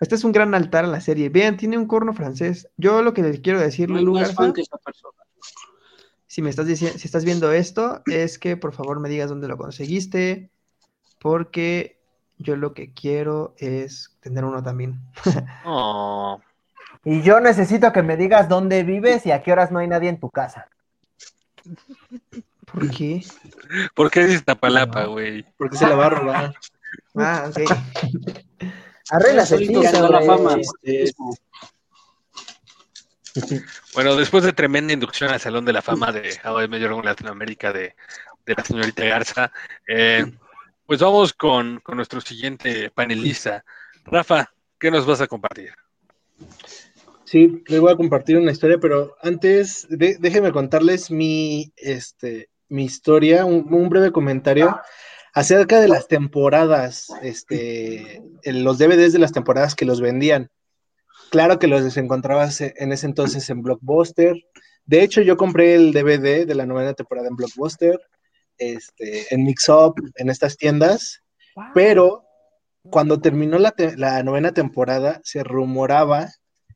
Este 0.00 0.16
es 0.16 0.24
un 0.24 0.32
gran 0.32 0.54
altar 0.54 0.84
a 0.84 0.88
la 0.88 1.00
serie. 1.00 1.30
Vean, 1.30 1.56
tiene 1.56 1.78
un 1.78 1.86
corno 1.86 2.12
francés. 2.12 2.68
Yo 2.76 3.02
lo 3.02 3.14
que 3.14 3.22
les 3.22 3.40
quiero 3.40 3.58
decir, 3.58 3.88
No 3.88 3.98
Lulu 3.98 4.18
Garza, 4.18 4.34
fan 4.34 4.52
que 4.52 4.60
esa 4.60 4.76
persona. 4.76 5.14
Si 6.34 6.42
me 6.42 6.50
estás 6.50 6.66
diciendo, 6.66 6.98
si 6.98 7.06
estás 7.06 7.24
viendo 7.24 7.52
esto, 7.52 8.02
es 8.06 8.40
que 8.40 8.56
por 8.56 8.72
favor 8.72 8.98
me 8.98 9.08
digas 9.08 9.28
dónde 9.28 9.46
lo 9.46 9.56
conseguiste, 9.56 10.50
porque 11.20 12.00
yo 12.38 12.56
lo 12.56 12.74
que 12.74 12.92
quiero 12.92 13.54
es 13.56 14.16
tener 14.18 14.44
uno 14.44 14.60
también. 14.60 14.98
Oh, 15.64 16.40
Y 17.04 17.22
yo 17.22 17.38
necesito 17.38 17.92
que 17.92 18.02
me 18.02 18.16
digas 18.16 18.48
dónde 18.48 18.82
vives 18.82 19.24
y 19.26 19.30
a 19.30 19.44
qué 19.44 19.52
horas 19.52 19.70
no 19.70 19.78
hay 19.78 19.86
nadie 19.86 20.08
en 20.08 20.18
tu 20.18 20.28
casa. 20.28 20.66
¿Por 22.66 22.90
qué? 22.90 23.24
¿Por 23.94 24.10
qué 24.10 24.24
dices 24.24 24.44
Tapalapa, 24.44 25.04
güey? 25.04 25.46
Porque 25.56 25.76
se 25.76 25.86
la 25.86 25.94
va 25.94 26.06
a 26.06 26.10
robar. 26.10 26.54
Ah, 27.14 27.48
ok. 27.48 27.70
Arregla 29.10 29.46
Solito 29.46 29.84
se 29.84 30.00
da 30.00 30.10
la 30.10 30.22
fama. 30.22 30.56
Este, 30.82 31.14
Bueno, 33.94 34.16
después 34.16 34.44
de 34.44 34.52
tremenda 34.52 34.92
inducción 34.92 35.30
al 35.30 35.40
Salón 35.40 35.64
de 35.64 35.72
la 35.72 35.82
Fama 35.82 36.12
de 36.12 36.30
Your 36.42 36.68
Mother 36.68 37.04
Latinoamérica 37.04 37.72
de, 37.72 37.94
la 38.46 38.64
señorita 38.64 39.04
Garza, 39.04 39.52
eh, 39.88 40.24
pues 40.86 41.00
vamos 41.00 41.32
con, 41.32 41.82
nuestro 41.94 42.20
siguiente 42.20 42.90
panelista. 42.90 43.64
Rafa, 44.04 44.52
¿qué 44.78 44.90
nos 44.90 45.06
vas 45.06 45.20
a 45.20 45.26
compartir? 45.26 45.72
Sí, 47.24 47.64
les 47.66 47.80
voy 47.80 47.92
a 47.92 47.96
compartir 47.96 48.36
una 48.36 48.52
historia, 48.52 48.78
pero 48.78 49.16
antes 49.22 49.86
de- 49.88 50.16
déjenme 50.20 50.52
contarles 50.52 51.10
mi, 51.10 51.72
este, 51.76 52.50
historia, 52.68 53.44
un, 53.44 53.66
un 53.72 53.88
breve 53.88 54.12
comentario 54.12 54.78
acerca 55.32 55.80
de 55.80 55.88
las 55.88 56.06
temporadas, 56.06 57.08
este, 57.22 58.22
los 58.44 58.78
DVDs 58.78 59.12
de 59.12 59.18
las 59.18 59.32
temporadas 59.32 59.74
que 59.74 59.84
los 59.84 60.00
vendían. 60.00 60.50
Claro 61.34 61.58
que 61.58 61.66
los 61.66 61.96
encontrabas 61.96 62.60
e- 62.60 62.74
en 62.76 62.92
ese 62.92 63.06
entonces 63.06 63.50
en 63.50 63.60
Blockbuster. 63.60 64.36
De 64.86 65.02
hecho, 65.02 65.20
yo 65.20 65.36
compré 65.36 65.74
el 65.74 65.92
DVD 65.92 66.46
de 66.46 66.54
la 66.54 66.64
novena 66.64 66.94
temporada 66.94 67.26
en 67.26 67.34
Blockbuster, 67.34 67.98
este, 68.56 69.34
en 69.34 69.42
Mix 69.42 69.68
Up, 69.68 69.94
en 70.14 70.30
estas 70.30 70.56
tiendas, 70.56 71.22
pero 71.74 72.22
cuando 72.88 73.20
terminó 73.20 73.58
la, 73.58 73.72
te- 73.72 73.96
la 73.96 74.22
novena 74.22 74.52
temporada, 74.52 75.20
se 75.24 75.42
rumoraba, 75.42 76.28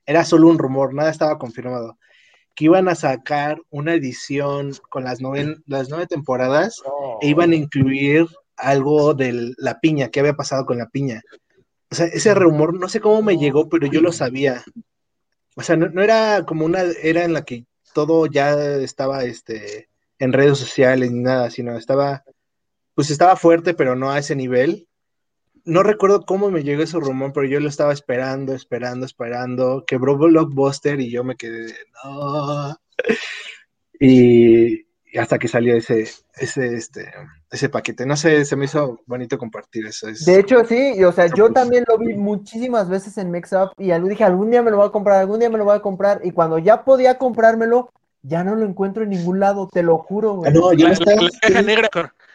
era 0.06 0.24
solo 0.24 0.48
un 0.48 0.58
rumor, 0.58 0.92
nada 0.92 1.10
estaba 1.12 1.38
confirmado, 1.38 1.96
que 2.56 2.64
iban 2.64 2.88
a 2.88 2.96
sacar 2.96 3.58
una 3.70 3.94
edición 3.94 4.72
con 4.90 5.04
las, 5.04 5.20
noven- 5.20 5.62
las 5.66 5.88
nueve 5.88 6.08
temporadas 6.08 6.82
e 7.22 7.28
iban 7.28 7.52
a 7.52 7.56
incluir 7.56 8.26
algo 8.56 9.14
de 9.14 9.52
la 9.56 9.78
piña, 9.78 10.08
qué 10.08 10.18
había 10.18 10.34
pasado 10.34 10.66
con 10.66 10.78
la 10.78 10.88
piña. 10.88 11.22
O 11.90 11.94
sea, 11.94 12.06
ese 12.06 12.34
rumor, 12.34 12.74
no 12.74 12.88
sé 12.88 13.00
cómo 13.00 13.22
me 13.22 13.38
llegó, 13.38 13.68
pero 13.68 13.86
yo 13.86 14.00
lo 14.00 14.12
sabía. 14.12 14.62
O 15.56 15.62
sea, 15.62 15.76
no, 15.76 15.88
no 15.88 16.02
era 16.02 16.44
como 16.44 16.64
una 16.64 16.82
era 17.02 17.24
en 17.24 17.32
la 17.32 17.44
que 17.44 17.64
todo 17.92 18.26
ya 18.26 18.54
estaba 18.76 19.24
este, 19.24 19.88
en 20.18 20.32
redes 20.32 20.58
sociales 20.58 21.10
ni 21.10 21.20
nada, 21.20 21.50
sino 21.50 21.76
estaba, 21.76 22.24
pues 22.94 23.10
estaba 23.10 23.36
fuerte, 23.36 23.74
pero 23.74 23.96
no 23.96 24.10
a 24.10 24.18
ese 24.18 24.36
nivel. 24.36 24.88
No 25.64 25.82
recuerdo 25.82 26.24
cómo 26.24 26.50
me 26.50 26.62
llegó 26.62 26.82
ese 26.82 26.98
rumor, 26.98 27.32
pero 27.32 27.46
yo 27.46 27.60
lo 27.60 27.68
estaba 27.68 27.92
esperando, 27.92 28.54
esperando, 28.54 29.04
esperando. 29.04 29.84
Quebró 29.86 30.16
Blockbuster 30.16 31.00
y 31.00 31.10
yo 31.10 31.24
me 31.24 31.36
quedé, 31.36 31.74
no. 32.04 32.76
Y, 34.00 34.74
y 34.74 34.87
hasta 35.18 35.38
que 35.38 35.48
salió 35.48 35.74
ese, 35.76 36.06
ese, 36.36 36.74
este, 36.74 37.10
ese 37.50 37.68
paquete. 37.68 38.06
No 38.06 38.16
sé, 38.16 38.44
se 38.44 38.56
me 38.56 38.64
hizo 38.66 39.00
bonito 39.06 39.38
compartir 39.38 39.86
eso. 39.86 40.08
Es- 40.08 40.24
De 40.24 40.38
hecho, 40.38 40.64
sí, 40.64 40.94
y, 40.96 41.04
o 41.04 41.12
sea, 41.12 41.26
yo 41.26 41.52
también 41.52 41.84
lo 41.88 41.98
vi 41.98 42.14
muchísimas 42.14 42.88
veces 42.88 43.18
en 43.18 43.30
Mix 43.30 43.52
Up 43.52 43.72
y 43.78 43.90
algo 43.90 44.08
dije, 44.08 44.24
algún 44.24 44.50
día 44.50 44.62
me 44.62 44.70
lo 44.70 44.78
voy 44.78 44.86
a 44.86 44.90
comprar, 44.92 45.18
algún 45.20 45.40
día 45.40 45.50
me 45.50 45.58
lo 45.58 45.64
voy 45.64 45.76
a 45.76 45.80
comprar. 45.80 46.20
Y 46.24 46.30
cuando 46.32 46.58
ya 46.58 46.84
podía 46.84 47.18
comprármelo, 47.18 47.90
ya 48.22 48.42
no 48.44 48.54
lo 48.56 48.64
encuentro 48.66 49.02
en 49.04 49.10
ningún 49.10 49.40
lado, 49.40 49.68
te 49.72 49.82
lo 49.82 49.98
juro, 49.98 50.32
Ah, 50.32 50.50
güey. 50.50 50.52
no, 50.52 50.72
yo 50.72 50.84
La, 50.88 50.88
lo 50.88 50.92
estaba- 50.94 51.16
la- 51.16 51.22
la 51.22 51.38
caja 51.40 51.62
negra. 51.62 51.88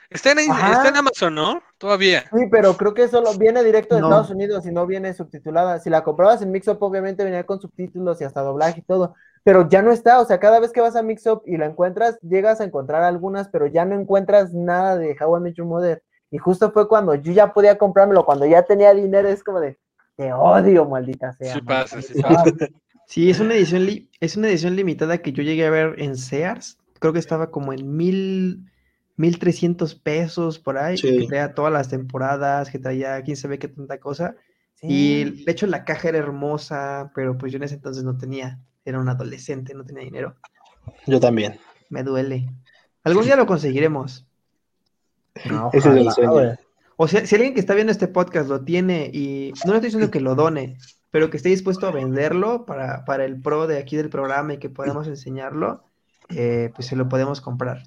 Está 0.10 0.32
en, 0.34 0.40
está 0.40 0.90
Amazon, 0.96 1.34
¿no? 1.34 1.64
Todavía. 1.80 2.22
Sí, 2.32 2.46
pero 2.52 2.78
creo 2.78 2.94
que 2.94 3.08
solo 3.08 3.34
viene 3.36 3.64
directo 3.64 3.96
de 3.96 4.02
No. 4.02 4.08
Estados 4.08 4.30
Unidos 4.30 4.64
y 4.68 4.72
no 4.72 4.86
viene 4.86 5.12
subtitulada. 5.16 5.80
Si 5.80 5.90
la 5.90 6.04
comprabas 6.04 6.42
en 6.44 6.52
Mix 6.52 6.68
Up, 6.68 6.78
obviamente 6.82 7.24
venía 7.24 7.46
con 7.48 7.60
subtítulos 7.60 8.22
y 8.22 8.24
hasta 8.24 8.42
doblaje 8.42 8.82
y 8.82 8.84
todo. 8.84 9.16
Pero 9.44 9.68
ya 9.68 9.82
no 9.82 9.92
está, 9.92 10.22
o 10.22 10.26
sea, 10.26 10.40
cada 10.40 10.60
vez 10.60 10.72
que 10.72 10.82
vas 10.82 10.96
a 10.96 11.04
Mix 11.04 11.26
Up 11.28 11.44
y 11.46 11.58
la 11.58 11.66
encuentras, 11.66 12.18
llegas 12.22 12.62
a 12.62 12.64
encontrar 12.64 13.04
algunas, 13.04 13.50
pero 13.50 13.68
ya 13.68 13.84
no 13.84 14.00
encuentras 14.00 14.54
nada 14.54 14.98
de 14.98 15.16
How 15.20 15.38
I 15.38 15.42
Met 15.42 15.56
Your 15.56 15.68
Mother. 15.68 16.02
Y 16.32 16.38
justo 16.38 16.72
fue 16.72 16.88
cuando 16.88 17.14
yo 17.16 17.34
ya 17.34 17.54
podía 17.54 17.78
comprármelo, 17.78 18.26
cuando 18.26 18.46
ya 18.46 18.64
tenía 18.64 18.94
dinero, 18.94 19.28
es 19.28 19.44
como 19.44 19.60
de, 19.60 19.78
te 20.16 20.32
odio, 20.34 20.86
maldita 20.86 21.34
sea. 21.34 21.54
Sí 21.54 21.62
pasa, 21.62 22.02
sí 22.02 22.14
sea". 22.14 22.30
pasa. 22.30 22.52
Sí, 23.06 23.30
es 23.30 23.40
una 23.42 23.54
edición, 23.56 23.86
li- 23.86 24.10
es 24.22 24.38
una 24.38 24.48
edición 24.48 24.76
limitada 24.78 25.18
que 25.18 25.34
yo 25.34 25.44
llegué 25.44 25.66
a 25.68 25.70
ver 25.70 25.96
en 25.98 26.16
Sears. 26.16 26.78
Creo 27.00 27.12
que 27.12 27.20
estaba 27.20 27.52
como 27.52 27.74
en 27.74 27.98
mil, 27.98 28.72
mil 29.18 29.40
trescientos 29.40 29.94
pesos 29.94 30.58
por 30.58 30.78
ahí. 30.78 30.98
Sí. 30.98 31.20
Que 31.20 31.28
traía 31.28 31.54
todas 31.54 31.74
las 31.74 31.90
temporadas, 31.90 32.72
que 32.72 32.80
traía 32.80 33.22
quién 33.22 33.36
sabe 33.36 33.60
qué 33.60 33.68
tanta 33.68 34.00
cosa. 34.00 34.36
Sí. 34.76 34.88
Y 34.90 35.44
de 35.44 35.52
hecho 35.52 35.68
la 35.68 35.84
caja 35.84 36.10
era 36.10 36.18
hermosa, 36.18 37.12
pero 37.14 37.38
pues 37.38 37.52
yo 37.52 37.58
en 37.58 37.64
ese 37.64 37.76
entonces 37.76 38.04
no 38.06 38.18
tenía, 38.18 38.60
era 38.86 39.00
un 39.00 39.10
adolescente, 39.10 39.74
no 39.74 39.84
tenía 39.86 40.04
dinero. 40.04 40.36
Yo 41.08 41.20
también. 41.20 41.60
Me 41.90 42.04
duele. 42.04 42.50
Algún 43.04 43.26
día 43.26 43.36
lo 43.36 43.46
conseguiremos. 43.46 44.26
No, 45.46 45.70
Ese 45.74 45.90
es 45.90 45.96
el 45.96 46.12
sueño. 46.12 46.56
O 46.96 47.08
sea, 47.08 47.26
si 47.26 47.36
alguien 47.36 47.54
que 47.54 47.60
está 47.60 47.74
viendo 47.74 47.92
este 47.92 48.08
podcast 48.08 48.48
lo 48.50 48.64
tiene 48.64 49.10
y 49.12 49.52
no 49.66 49.72
le 49.72 49.78
estoy 49.78 49.88
diciendo 49.90 50.12
que 50.12 50.20
lo 50.20 50.36
done, 50.36 50.78
pero 51.10 51.30
que 51.30 51.38
esté 51.38 51.50
dispuesto 51.50 51.88
a 51.88 51.92
venderlo 51.92 52.66
para, 52.66 53.04
para 53.06 53.26
el 53.26 53.42
pro 53.42 53.66
de 53.68 53.78
aquí 53.80 53.96
del 53.98 54.10
programa 54.10 54.54
y 54.54 54.58
que 54.60 54.70
podamos 54.70 55.08
enseñarlo, 55.08 55.84
eh, 56.30 56.72
pues 56.76 56.88
se 56.88 56.96
lo 56.96 57.10
podemos 57.10 57.42
comprar. 57.42 57.84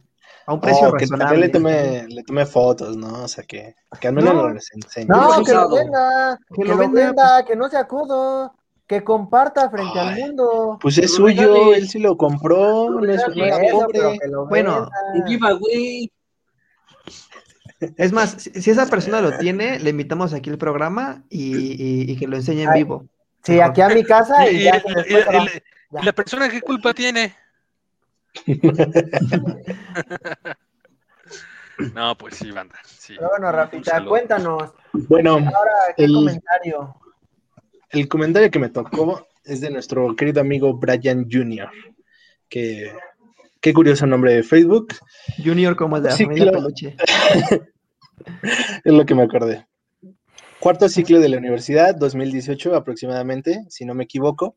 A 0.49 0.55
un 0.55 0.61
precio 0.61 0.89
Oh, 0.89 0.93
que 0.93 1.07
también 1.07 1.21
razonable. 1.21 1.47
le 1.47 1.49
tomé, 1.53 2.07
le 2.09 2.23
tomé 2.25 2.47
fotos, 2.47 2.97
¿no? 2.97 3.25
O 3.25 3.29
sea, 3.29 3.45
que, 3.45 3.75
que 4.01 4.09
al 4.09 4.15
menos 4.15 4.35
No. 4.35 4.51
nos 4.51 4.73
enseñe. 4.73 5.07
No, 5.09 5.43
que 5.45 5.53
lo 5.53 5.71
venda, 5.71 6.39
que, 6.49 6.55
Que 6.55 6.65
lo 6.69 6.75
lo 6.75 6.79
venda, 6.79 7.07
venda, 7.07 7.45
que 7.45 7.57
no 7.57 7.69
sea 7.69 7.87
codo, 7.87 8.55
que 8.87 9.03
comparta 9.03 9.69
frente 9.71 9.99
al 9.99 10.15
mundo. 10.17 10.79
Pues 10.81 10.97
es 10.99 11.15
suyo, 11.15 11.75
él 11.75 11.89
sí 11.89 11.99
lo 11.99 12.17
compró, 12.17 12.89
no 12.91 13.01
es, 13.11 13.23
no 13.35 13.45
es 13.45 13.59
Eso, 13.59 13.79
pobre. 13.81 13.89
pero 13.93 14.13
que 14.21 14.29
lo 14.29 14.47
Bueno, 14.47 14.89
Un 15.13 15.25
venda. 15.25 15.27
giveaway. 15.29 16.13
Es 17.97 18.13
más, 18.13 18.31
si, 18.41 18.71
esa 18.71 18.87
persona 18.87 19.21
lo 19.21 19.37
tiene, 19.39 19.79
le 19.81 19.91
invitamos 19.91 20.33
aquí 20.33 20.49
al 20.51 20.57
programa 20.59 21.25
y, 21.29 21.57
y- 21.57 22.11
y 22.13 22.17
que 22.17 22.27
lo 22.27 22.37
enseñe 22.37 22.63
en 22.63 22.69
Ay. 22.71 22.85
vivo. 22.85 23.05
Sí, 23.43 23.61
aquí 23.61 23.81
a 23.81 23.89
mi 23.91 24.03
casa 24.03 24.49
Y, 24.51 24.65
ya 24.65 24.83
y 25.09 26.05
la 26.05 26.13
persona 26.13 26.49
qué 26.49 26.61
culpa 26.63 26.95
tiene. 26.95 27.35
No, 31.95 32.17
pues 32.17 32.37
sí, 32.37 32.51
banda. 32.51 32.77
Sí. 32.87 33.15
Pero 33.19 33.29
bueno, 33.31 33.53
Rafita, 33.53 34.03
cuéntanos. 34.05 34.73
Bueno, 34.93 35.33
Ahora, 35.35 35.73
¿qué 35.97 36.05
El- 36.05 36.15
comentario? 36.15 36.97
El 37.91 38.09
comentario 38.09 38.51
que 38.51 38.59
me 38.59 38.69
tocó 38.69 39.27
es 39.45 39.61
de 39.61 39.71
nuestro 39.71 40.15
querido 40.17 40.41
amigo 40.41 40.75
Brian 40.75 41.29
Jr., 41.31 41.69
que 42.49 42.93
qué 43.61 43.73
curioso 43.73 44.07
nombre 44.07 44.35
de 44.35 44.43
Facebook, 44.43 44.95
Junior 45.43 45.77
como 45.77 45.97
el 45.97 46.03
de 46.03 46.09
la 46.11 46.17
Sí, 46.17 46.25
familia. 46.25 46.53
Peluche. 46.53 46.97
es 48.85 48.93
lo 48.93 49.05
que 49.05 49.15
me 49.15 49.23
acordé. 49.23 49.67
Cuarto 50.61 50.89
ciclo 50.89 51.21
de 51.21 51.29
la 51.29 51.39
universidad, 51.39 51.95
2018 51.95 52.75
aproximadamente, 52.75 53.65
si 53.69 53.85
no 53.85 53.95
me 53.95 54.05
equivoco. 54.05 54.57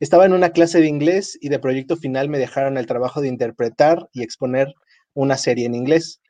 Estaba 0.00 0.26
en 0.26 0.32
una 0.32 0.50
clase 0.50 0.80
de 0.80 0.88
inglés 0.88 1.38
y 1.40 1.48
de 1.48 1.58
proyecto 1.58 1.96
final 1.96 2.28
me 2.28 2.38
dejaron 2.38 2.76
el 2.76 2.86
trabajo 2.86 3.20
de 3.20 3.28
interpretar 3.28 4.08
y 4.12 4.22
exponer 4.22 4.74
una 5.14 5.36
serie 5.36 5.66
en 5.66 5.74
inglés. 5.74 6.20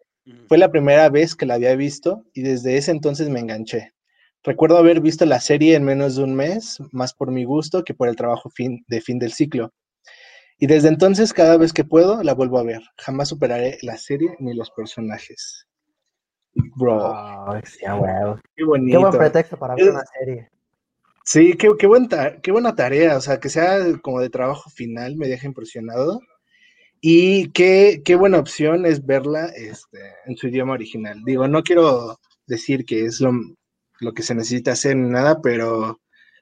Fue 0.48 0.58
la 0.58 0.70
primera 0.70 1.08
vez 1.08 1.34
que 1.34 1.46
la 1.46 1.54
había 1.54 1.74
visto 1.76 2.24
y 2.32 2.42
desde 2.42 2.76
ese 2.76 2.90
entonces 2.90 3.28
me 3.28 3.40
enganché. 3.40 3.92
Recuerdo 4.42 4.78
haber 4.78 5.00
visto 5.00 5.24
la 5.26 5.40
serie 5.40 5.74
en 5.74 5.84
menos 5.84 6.16
de 6.16 6.24
un 6.24 6.34
mes, 6.34 6.78
más 6.92 7.14
por 7.14 7.30
mi 7.32 7.44
gusto 7.44 7.82
que 7.84 7.94
por 7.94 8.08
el 8.08 8.16
trabajo 8.16 8.48
fin, 8.50 8.84
de 8.86 9.00
fin 9.00 9.18
del 9.18 9.32
ciclo. 9.32 9.72
Y 10.58 10.66
desde 10.66 10.88
entonces, 10.88 11.32
cada 11.32 11.56
vez 11.56 11.72
que 11.72 11.84
puedo, 11.84 12.22
la 12.22 12.32
vuelvo 12.32 12.58
a 12.58 12.62
ver. 12.62 12.80
Jamás 12.98 13.28
superaré 13.28 13.78
la 13.82 13.96
serie 13.98 14.36
ni 14.38 14.54
los 14.54 14.70
personajes. 14.70 15.66
Bro, 16.76 17.14
sí, 17.64 17.84
a 17.84 17.96
huevo. 17.96 18.36
qué 18.36 18.42
Qué 18.56 18.64
bonito. 18.64 19.00
buen 19.00 19.12
pretexto 19.18 19.58
para 19.58 19.74
ver 19.74 19.90
una 19.90 20.04
serie. 20.18 20.48
Sí, 21.24 21.54
qué, 21.54 21.68
qué, 21.78 21.86
buen 21.86 22.08
ta- 22.08 22.40
qué 22.40 22.52
buena 22.52 22.74
tarea. 22.74 23.16
O 23.16 23.20
sea, 23.20 23.38
que 23.40 23.48
sea 23.50 23.78
como 24.00 24.20
de 24.20 24.30
trabajo 24.30 24.70
final, 24.70 25.16
me 25.16 25.28
deja 25.28 25.46
impresionado. 25.46 26.20
Y 27.00 27.50
qué, 27.50 28.00
qué 28.04 28.14
buena 28.14 28.38
opción 28.38 28.86
es 28.86 29.04
verla 29.04 29.46
este, 29.54 29.98
en 30.24 30.36
su 30.36 30.48
idioma 30.48 30.72
original. 30.72 31.20
Digo, 31.26 31.46
no 31.48 31.62
quiero 31.62 32.18
decir 32.46 32.86
que 32.86 33.04
es 33.04 33.20
lo, 33.20 33.32
lo 34.00 34.12
que 34.14 34.22
se 34.22 34.34
necesita 34.34 34.72
hacer 34.72 34.96
ni 34.96 35.08
nada, 35.10 35.40
pero 35.42 36.00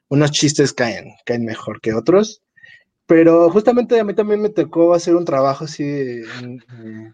unos 0.09 0.31
chistes 0.31 0.73
caen, 0.73 1.13
caen 1.25 1.45
mejor 1.45 1.81
que 1.81 1.93
otros. 1.93 2.41
Pero 3.07 3.49
justamente 3.51 3.99
a 3.99 4.03
mí 4.03 4.15
también 4.15 4.41
me 4.41 4.49
tocó 4.49 4.93
hacer 4.93 5.15
un 5.15 5.25
trabajo 5.25 5.65
así 5.65 5.83
en, 5.83 6.59
eh, 6.59 7.13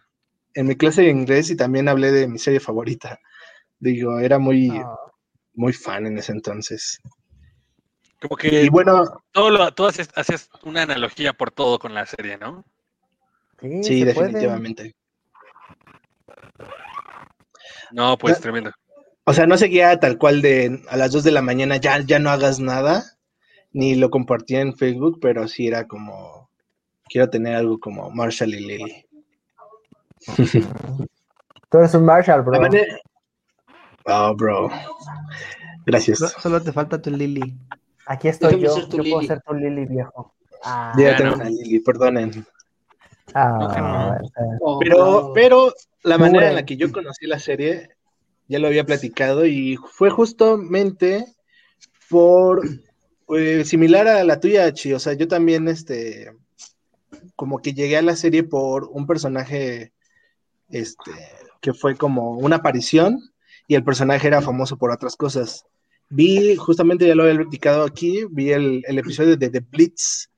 en 0.56 0.68
mi 0.68 0.76
clase 0.76 1.04
de 1.04 1.10
inglés 1.10 1.50
y 1.52 1.56
también 1.58 1.88
hablé 1.90 2.12
de 2.12 2.28
mi 2.28 2.40
serie 2.40 2.60
favorita. 2.60 3.20
Digo, 3.80 4.20
era 4.20 4.40
muy, 4.40 4.70
Ah, 4.74 4.96
muy 5.54 5.74
fan 5.74 6.08
en 6.08 6.18
ese 6.18 6.34
entonces. 6.34 7.00
Como 8.22 8.38
que 8.38 8.66
Y 8.66 8.70
bueno, 8.70 9.04
todo 9.34 9.50
lo, 9.50 9.74
tú 9.74 9.86
haces, 9.86 10.10
hacías 10.16 10.50
una 10.64 10.84
analogía 10.84 11.34
por 11.34 11.52
todo 11.52 11.78
con 11.80 11.94
la 11.94 12.06
serie, 12.06 12.38
¿no? 12.38 12.64
sí, 13.60 13.84
sí, 13.84 14.00
se 14.00 14.06
puede. 14.08 14.30
definitivamente. 14.30 14.96
No, 17.92 18.18
pues 18.18 18.38
Ya. 18.38 18.42
tremendo. 18.42 18.72
O 19.32 19.34
sea, 19.34 19.48
no 19.48 19.58
seguía 19.58 19.98
tal 19.98 20.18
cual 20.18 20.42
de 20.42 20.82
a 20.90 20.98
las 20.98 21.14
2 21.14 21.24
de 21.24 21.32
la 21.32 21.42
mañana 21.42 21.78
ya, 21.78 22.02
ya 22.02 22.20
no 22.20 22.30
hagas 22.30 22.60
nada, 22.60 23.18
ni 23.72 23.96
lo 23.96 24.10
compartía 24.10 24.60
en 24.60 24.76
Facebook, 24.76 25.20
pero 25.22 25.48
sí 25.48 25.68
era 25.68 25.88
como, 25.88 26.50
quiero 27.08 27.30
tener 27.30 27.56
algo 27.56 27.80
como 27.80 28.12
Marshall 28.12 28.54
y 28.54 28.60
Lily. 28.60 29.06
Tú 31.70 31.78
eres 31.78 31.94
un 31.96 32.04
Marshall, 32.04 32.42
bro. 32.42 32.60
Oh, 34.04 34.36
bro. 34.36 34.70
Gracias. 35.86 36.20
So- 36.20 36.28
Solo 36.28 36.62
te 36.62 36.74
falta 36.74 37.02
tu 37.02 37.10
Lily. 37.10 37.58
Aquí 38.08 38.28
estoy 38.28 38.60
Déjame 38.60 38.82
yo. 38.82 38.90
Yo 38.90 39.04
puedo 39.12 39.22
ser 39.22 39.42
tu 39.44 39.54
Lili, 39.54 39.86
viejo. 39.86 40.34
Ah, 40.66 40.94
ya 40.98 41.16
tengo 41.16 41.30
no. 41.30 41.36
una 41.38 41.50
Lily, 41.50 41.80
perdonen. 41.80 42.46
ah, 43.34 44.18
No, 44.20 44.20
no. 44.60 44.80
Pero, 44.80 45.32
pero 45.34 45.74
la 46.04 46.18
manera 46.18 46.50
en 46.50 46.56
la 46.56 46.66
que 46.66 46.76
yo 46.76 46.92
conocí 46.92 47.28
la 47.28 47.40
serie, 47.40 47.92
ya 48.52 48.60
lo 48.60 48.68
había 48.68 48.86
platicado, 48.86 49.46
y 49.46 49.78
fue 49.78 50.10
justamente 50.10 51.26
por 52.10 52.68
eh, 53.34 53.64
similar 53.64 54.10
a 54.10 54.26
la 54.26 54.42
tuya, 54.42 54.74
Chi. 54.74 54.92
O 54.92 55.00
sea, 55.00 55.14
yo 55.14 55.30
también, 55.30 55.70
este, 55.70 56.34
como 57.38 57.60
que 57.60 57.74
llegué 57.74 57.96
a 57.96 58.02
la 58.02 58.18
serie 58.18 58.44
por 58.44 58.90
un 58.92 59.08
personaje, 59.08 59.94
este, 60.68 61.12
que 61.62 61.74
fue 61.74 61.96
como 61.96 62.38
una 62.38 62.58
aparición, 62.58 63.20
y 63.70 63.76
el 63.76 63.86
personaje 63.86 64.28
era 64.28 64.42
famoso 64.42 64.78
por 64.78 64.92
otras 64.92 65.16
cosas. 65.16 65.64
Vi, 66.10 66.58
justamente 66.58 67.08
ya 67.08 67.16
lo 67.16 67.24
había 67.24 67.38
platicado 67.38 67.86
aquí, 67.86 68.26
vi 68.30 68.52
el, 68.52 68.84
el 68.86 69.00
episodio 69.00 69.38
de 69.38 69.50
The 69.50 69.62
Blitz, 69.62 70.30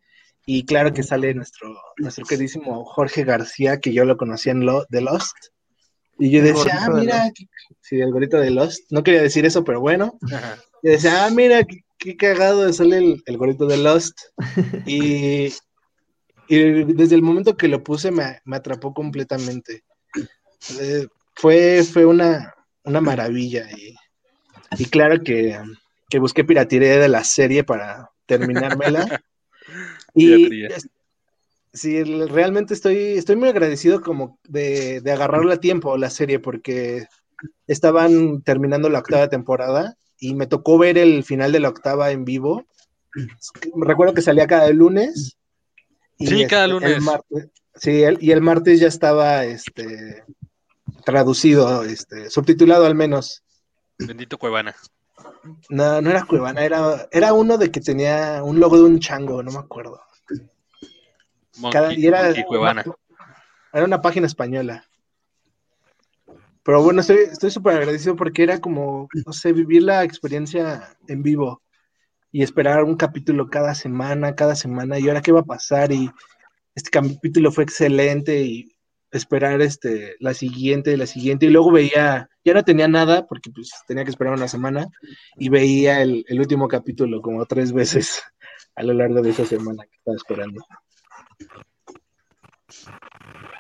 y 0.45 0.65
claro 0.65 0.93
que 0.93 1.01
sale 1.01 1.33
nuestro, 1.33 1.75
nuestro 1.97 2.25
queridísimo 2.25 2.85
Jorge 2.85 3.23
García, 3.23 3.79
que 3.79 3.91
yo 3.91 4.05
lo 4.05 4.17
conocía 4.17 4.51
en 4.51 4.67
lo, 4.67 4.85
The 4.91 5.01
Lost. 5.01 5.35
Y 6.19 6.29
yo 6.29 6.43
decía, 6.43 6.79
ah, 6.81 6.89
de 6.93 7.01
mira, 7.01 7.31
qué- 7.33 7.47
sí, 7.81 7.99
el 7.99 8.11
gorrito 8.11 8.37
de 8.37 8.51
Lost. 8.51 8.83
No 8.91 9.03
quería 9.03 9.21
decir 9.21 9.45
eso, 9.45 9.63
pero 9.63 9.79
bueno. 9.81 10.17
Ajá. 10.31 10.57
Y 10.81 10.89
decía, 10.89 11.25
ah, 11.25 11.29
mira, 11.29 11.63
qué, 11.63 11.83
qué 11.97 12.15
cagado 12.15 12.71
sale 12.71 12.97
el, 12.97 13.23
el 13.25 13.37
gorrito 13.37 13.65
de 13.65 13.77
Lost. 13.77 14.17
Y, 14.85 15.53
y 16.47 16.83
desde 16.93 17.15
el 17.15 17.21
momento 17.21 17.55
que 17.55 17.67
lo 17.67 17.83
puse 17.83 18.11
me, 18.11 18.39
me 18.45 18.57
atrapó 18.57 18.93
completamente. 18.93 19.83
Eh, 20.79 21.07
fue, 21.35 21.83
fue 21.83 22.05
una, 22.05 22.53
una 22.83 23.01
maravilla. 23.01 23.67
Y, 23.71 23.95
y 24.77 24.85
claro 24.85 25.21
que, 25.23 25.57
que 26.09 26.19
busqué 26.19 26.43
piratería 26.43 26.99
de 26.99 27.07
la 27.07 27.23
serie 27.23 27.63
para 27.63 28.09
terminármela. 28.25 29.23
y 30.15 30.63
sí, 31.73 32.03
realmente 32.03 32.73
estoy, 32.73 32.97
estoy 33.17 33.35
muy 33.35 33.49
agradecido 33.49 34.01
como 34.01 34.39
de, 34.43 35.01
de 35.01 35.11
agarrarla 35.11 35.55
a 35.55 35.59
tiempo 35.59 35.97
la 35.97 36.09
serie 36.09 36.39
porque 36.39 37.07
estaban 37.67 38.41
terminando 38.43 38.89
la 38.89 38.99
octava 38.99 39.27
temporada 39.29 39.95
y 40.19 40.33
me 40.35 40.47
tocó 40.47 40.77
ver 40.77 40.97
el 40.97 41.23
final 41.23 41.51
de 41.51 41.59
la 41.59 41.69
octava 41.69 42.11
en 42.11 42.23
vivo. 42.23 42.65
Recuerdo 43.75 44.13
que 44.13 44.21
salía 44.21 44.47
cada 44.47 44.69
lunes. 44.69 45.37
Sí, 46.19 46.45
cada 46.47 46.65
este, 46.65 46.73
lunes. 46.73 46.91
el 46.91 47.01
martes- 47.01 47.49
sí, 47.75 48.03
el- 48.03 48.17
y 48.23 48.31
el 48.31 48.41
martes 48.41 48.79
ya 48.79 48.87
estaba 48.87 49.43
este, 49.43 50.23
traducido, 51.05 51.83
este, 51.83 52.29
subtitulado 52.29 52.85
al 52.85 52.95
menos. 52.95 53.43
Bendito 53.97 54.37
Cuevana. 54.37 54.75
No, 55.69 56.01
no 56.01 56.09
era 56.09 56.25
Cuevana, 56.25 56.63
era, 56.63 57.07
era 57.11 57.33
uno 57.33 57.57
de 57.57 57.69
que 57.71 57.81
tenía 57.81 58.41
un 58.43 58.59
logo 58.59 58.77
de 58.77 58.83
un 58.83 58.99
chango, 58.99 59.43
no 59.43 59.51
me 59.51 59.59
acuerdo. 59.59 59.99
Cada- 61.71 61.93
y 61.93 62.05
era, 62.05 62.33
Cuevana. 62.45 62.83
era 63.71 63.85
una 63.85 64.01
página 64.01 64.27
española. 64.27 64.85
Pero 66.63 66.81
bueno, 66.81 67.01
estoy 67.01 67.17
estoy 67.31 67.51
súper 67.51 67.75
agradecido 67.75 68.15
porque 68.15 68.43
era 68.43 68.59
como, 68.59 69.09
no 69.25 69.33
sé, 69.33 69.51
vivir 69.51 69.83
la 69.83 70.03
experiencia 70.03 70.97
en 71.07 71.21
vivo 71.21 71.61
y 72.31 72.41
esperar 72.41 72.83
un 72.83 72.95
capítulo 72.95 73.49
cada 73.49 73.75
semana, 73.75 74.33
cada 74.33 74.55
semana, 74.55 74.97
y 74.97 75.07
ahora 75.07 75.21
qué 75.21 75.31
va 75.31 75.41
a 75.41 75.45
pasar. 75.45 75.91
Y 75.91 76.09
este 76.73 76.89
capítulo 76.89 77.51
fue 77.51 77.65
excelente 77.65 78.41
y 78.41 78.75
esperar 79.11 79.61
este, 79.61 80.15
la 80.19 80.33
siguiente, 80.33 80.97
la 80.97 81.05
siguiente. 81.05 81.45
Y 81.45 81.49
luego 81.49 81.71
veía, 81.71 82.29
ya 82.43 82.53
no 82.53 82.63
tenía 82.63 82.87
nada 82.87 83.27
porque 83.27 83.51
pues 83.51 83.71
tenía 83.85 84.03
que 84.05 84.09
esperar 84.09 84.33
una 84.33 84.47
semana 84.47 84.87
y 85.37 85.49
veía 85.49 86.01
el, 86.01 86.25
el 86.27 86.39
último 86.39 86.67
capítulo 86.67 87.21
como 87.21 87.45
tres 87.45 87.71
veces 87.73 88.23
a 88.75 88.83
lo 88.83 88.93
largo 88.93 89.21
de 89.21 89.29
esa 89.31 89.45
semana 89.45 89.83
que 89.83 89.97
estaba 89.97 90.15
esperando. 90.15 90.65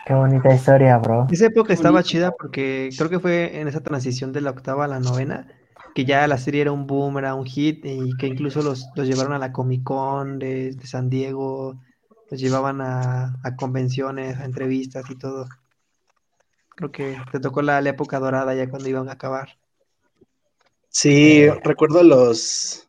Qué 0.05 0.13
bonita 0.13 0.53
historia, 0.53 0.97
bro. 0.97 1.27
Esa 1.31 1.45
época 1.45 1.73
estaba 1.73 1.99
bonito. 1.99 2.09
chida 2.09 2.31
porque 2.31 2.89
creo 2.97 3.09
que 3.09 3.19
fue 3.19 3.59
en 3.59 3.67
esa 3.67 3.81
transición 3.81 4.33
de 4.33 4.41
la 4.41 4.51
octava 4.51 4.85
a 4.85 4.87
la 4.87 4.99
novena 4.99 5.47
que 5.93 6.05
ya 6.05 6.27
la 6.27 6.37
serie 6.37 6.61
era 6.61 6.71
un 6.71 6.87
boom, 6.87 7.17
era 7.19 7.35
un 7.35 7.45
hit 7.45 7.85
y 7.85 8.15
que 8.17 8.27
incluso 8.27 8.61
los, 8.61 8.87
los 8.95 9.07
llevaron 9.07 9.33
a 9.33 9.39
la 9.39 9.51
Comic 9.51 9.83
Con 9.83 10.39
de, 10.39 10.71
de 10.71 10.87
San 10.87 11.09
Diego, 11.09 11.79
los 12.29 12.39
llevaban 12.39 12.81
a, 12.81 13.35
a 13.43 13.55
convenciones, 13.55 14.39
a 14.39 14.45
entrevistas 14.45 15.09
y 15.09 15.15
todo. 15.15 15.47
Creo 16.75 16.91
que 16.91 17.17
te 17.31 17.39
tocó 17.39 17.61
la, 17.61 17.79
la 17.81 17.91
época 17.91 18.19
dorada 18.19 18.55
ya 18.55 18.69
cuando 18.69 18.89
iban 18.89 19.07
a 19.09 19.13
acabar. 19.13 19.49
Sí, 20.89 21.47
recuerdo 21.63 22.03
los, 22.03 22.87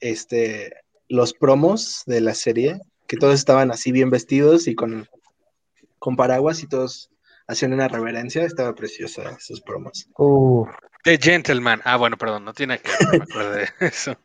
este, 0.00 0.72
los 1.08 1.34
promos 1.34 2.02
de 2.06 2.20
la 2.20 2.34
serie, 2.34 2.80
que 3.08 3.16
todos 3.16 3.34
estaban 3.34 3.72
así 3.72 3.90
bien 3.90 4.10
vestidos 4.10 4.68
y 4.68 4.74
con, 4.76 5.08
con 5.98 6.14
paraguas 6.14 6.62
y 6.62 6.68
todos 6.68 7.10
hacían 7.48 7.72
una 7.72 7.88
reverencia, 7.88 8.44
estaba 8.44 8.74
preciosa 8.74 9.36
sus 9.40 9.60
promos. 9.60 10.08
Uf. 10.16 10.68
The 11.04 11.18
Gentleman. 11.18 11.80
Ah, 11.84 11.96
bueno, 11.96 12.16
perdón, 12.18 12.44
no 12.44 12.52
tiene 12.52 12.78
que 12.78 12.90
ver, 12.90 13.18
me 13.18 13.24
acuerdo 13.24 13.50
de 13.52 13.68
eso. 13.80 14.16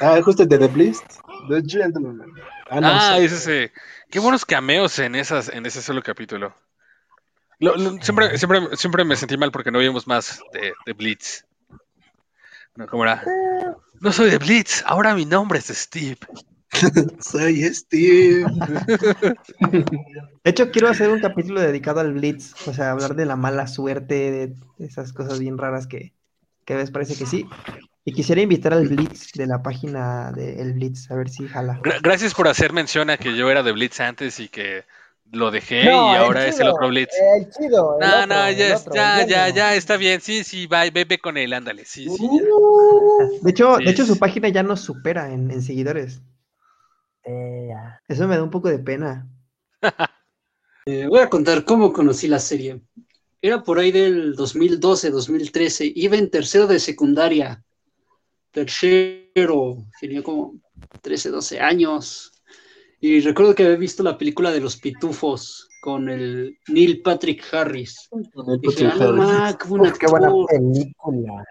Ah, 0.00 0.20
justo 0.22 0.44
de 0.44 0.58
The 0.58 0.66
Bliss, 0.68 1.02
The 1.48 1.62
Gentleman. 1.66 2.32
Ah, 2.68 2.80
no, 2.80 2.88
Ah, 2.90 3.18
ese 3.18 3.38
sí. 3.38 3.72
Qué 4.10 4.18
buenos 4.18 4.44
cameos 4.44 4.98
en 4.98 5.14
esas, 5.14 5.48
en 5.48 5.64
ese 5.66 5.80
solo 5.80 6.02
capítulo. 6.02 6.54
Lo- 7.60 7.76
lo- 7.76 8.02
siempre, 8.02 8.36
siempre, 8.36 8.76
siempre 8.76 9.04
me 9.04 9.14
sentí 9.16 9.36
mal 9.36 9.52
porque 9.52 9.70
no 9.70 9.78
vimos 9.78 10.06
más 10.08 10.40
de, 10.52 10.72
de 10.84 10.92
Blitz. 10.92 11.44
No, 12.74 12.86
¿cómo 12.88 13.04
era? 13.04 13.22
No 14.00 14.10
soy 14.10 14.30
de 14.30 14.38
Blitz, 14.38 14.82
ahora 14.86 15.14
mi 15.14 15.24
nombre 15.24 15.60
es 15.60 15.66
Steve. 15.66 16.18
Soy 17.20 17.62
Steve. 17.74 18.44
De 20.44 20.50
hecho, 20.50 20.70
quiero 20.70 20.88
hacer 20.88 21.10
un 21.10 21.20
capítulo 21.20 21.60
dedicado 21.60 22.00
al 22.00 22.12
Blitz, 22.12 22.54
o 22.66 22.72
sea, 22.72 22.90
hablar 22.90 23.14
de 23.14 23.26
la 23.26 23.36
mala 23.36 23.66
suerte, 23.66 24.30
de 24.30 24.54
esas 24.78 25.12
cosas 25.12 25.38
bien 25.38 25.58
raras 25.58 25.86
que, 25.86 26.12
que 26.64 26.74
a 26.74 26.76
veces 26.76 26.90
parece 26.90 27.16
que 27.16 27.26
sí. 27.26 27.46
Y 28.04 28.12
quisiera 28.12 28.42
invitar 28.42 28.74
al 28.74 28.86
Blitz 28.86 29.32
de 29.32 29.46
la 29.46 29.62
página 29.62 30.32
de 30.32 30.60
El 30.60 30.74
Blitz, 30.74 31.10
a 31.10 31.14
ver 31.16 31.30
si 31.30 31.46
jala. 31.48 31.80
Gra- 31.82 32.00
gracias 32.02 32.34
por 32.34 32.48
hacer 32.48 32.72
mención 32.72 33.08
a 33.10 33.16
que 33.16 33.34
yo 33.36 33.50
era 33.50 33.62
de 33.62 33.72
Blitz 33.72 34.00
antes 34.00 34.40
y 34.40 34.48
que 34.48 34.84
lo 35.32 35.50
dejé 35.50 35.84
No, 35.84 36.12
y 36.12 36.16
ahora 36.16 36.46
es 36.46 36.60
el 36.60 36.68
otro 36.68 36.88
Blitz. 36.88 37.14
El 37.38 37.48
chido. 37.50 37.98
el 37.98 38.06
No, 38.06 38.18
otro, 38.18 38.26
no, 38.26 38.46
el 38.46 38.56
ya, 38.58 38.76
otro, 38.76 38.94
ya, 38.94 39.48
ya, 39.48 39.74
está 39.74 39.96
bien. 39.96 40.20
Sí, 40.20 40.44
sí, 40.44 40.66
va, 40.66 40.82
bebe 40.90 41.18
con 41.18 41.38
él, 41.38 41.54
ándale. 41.54 41.86
Sí, 41.86 42.04
sí. 42.04 42.24
Uh, 42.24 43.42
De 43.42 43.50
hecho, 43.50 43.78
Sí, 43.78 43.84
de 43.84 43.90
hecho 43.90 44.04
su 44.04 44.18
página 44.18 44.48
ya 44.50 44.62
nos 44.62 44.80
supera 44.80 45.32
en, 45.32 45.50
en 45.50 45.62
seguidores. 45.62 46.20
Ya. 47.26 48.00
Eso 48.08 48.28
me 48.28 48.36
da 48.36 48.42
un 48.42 48.50
poco 48.50 48.68
de 48.68 48.78
pena. 48.78 49.28
Eh, 50.86 51.06
voy 51.06 51.20
a 51.20 51.30
contar 51.30 51.64
cómo 51.64 51.94
conocí 51.94 52.28
la 52.28 52.38
serie. 52.38 52.82
Era 53.40 53.62
por 53.62 53.78
ahí 53.78 53.90
del 53.90 54.34
2012, 54.34 55.10
2013. 55.10 55.90
Iba 55.94 56.16
en 56.18 56.30
tercero 56.30 56.66
de 56.66 56.78
secundaria. 56.78 57.64
Tercero. 58.50 59.78
Tenía 59.98 60.22
como 60.22 60.60
13, 61.00 61.30
12 61.30 61.58
años. 61.58 62.32
Y 63.00 63.20
recuerdo 63.20 63.54
que 63.54 63.64
había 63.64 63.76
visto 63.76 64.02
la 64.02 64.18
película 64.18 64.50
de 64.52 64.60
los 64.60 64.76
pitufos 64.76 65.70
con 65.80 66.10
el 66.10 66.58
Neil 66.68 67.00
Patrick 67.00 67.42
Harris. 67.52 68.08
Dije, 68.60 68.86
"Ah, 68.86 69.12
ma, 69.12 69.58
qué 69.58 69.68
buena 69.68 69.92
película. 69.92 71.44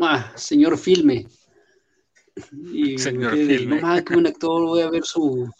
Ah, 0.00 0.32
señor 0.34 0.78
filme. 0.78 1.26
Y 2.72 2.98
Señor 2.98 3.32
filme. 3.32 3.76
No 3.76 3.82
mames, 3.82 4.04
qué 4.04 4.14
buen 4.14 4.26
actor, 4.26 4.62
voy 4.62 4.82
a 4.82 4.90
ver 4.90 5.04
su 5.04 5.50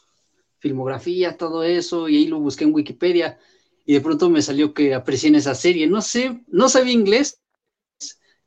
filmografía, 0.59 1.37
todo 1.37 1.63
eso, 1.63 2.09
y 2.09 2.17
ahí 2.17 2.27
lo 2.27 2.39
busqué 2.39 2.65
en 2.65 2.75
Wikipedia, 2.75 3.39
y 3.87 3.95
de 3.95 4.01
pronto 4.01 4.29
me 4.29 4.43
salió 4.43 4.75
que 4.75 4.95
aprecié 4.95 5.31
en 5.31 5.37
esa 5.37 5.55
serie. 5.55 5.87
No 5.87 6.03
sé, 6.03 6.45
no 6.49 6.69
sabía 6.69 6.93
inglés, 6.93 7.41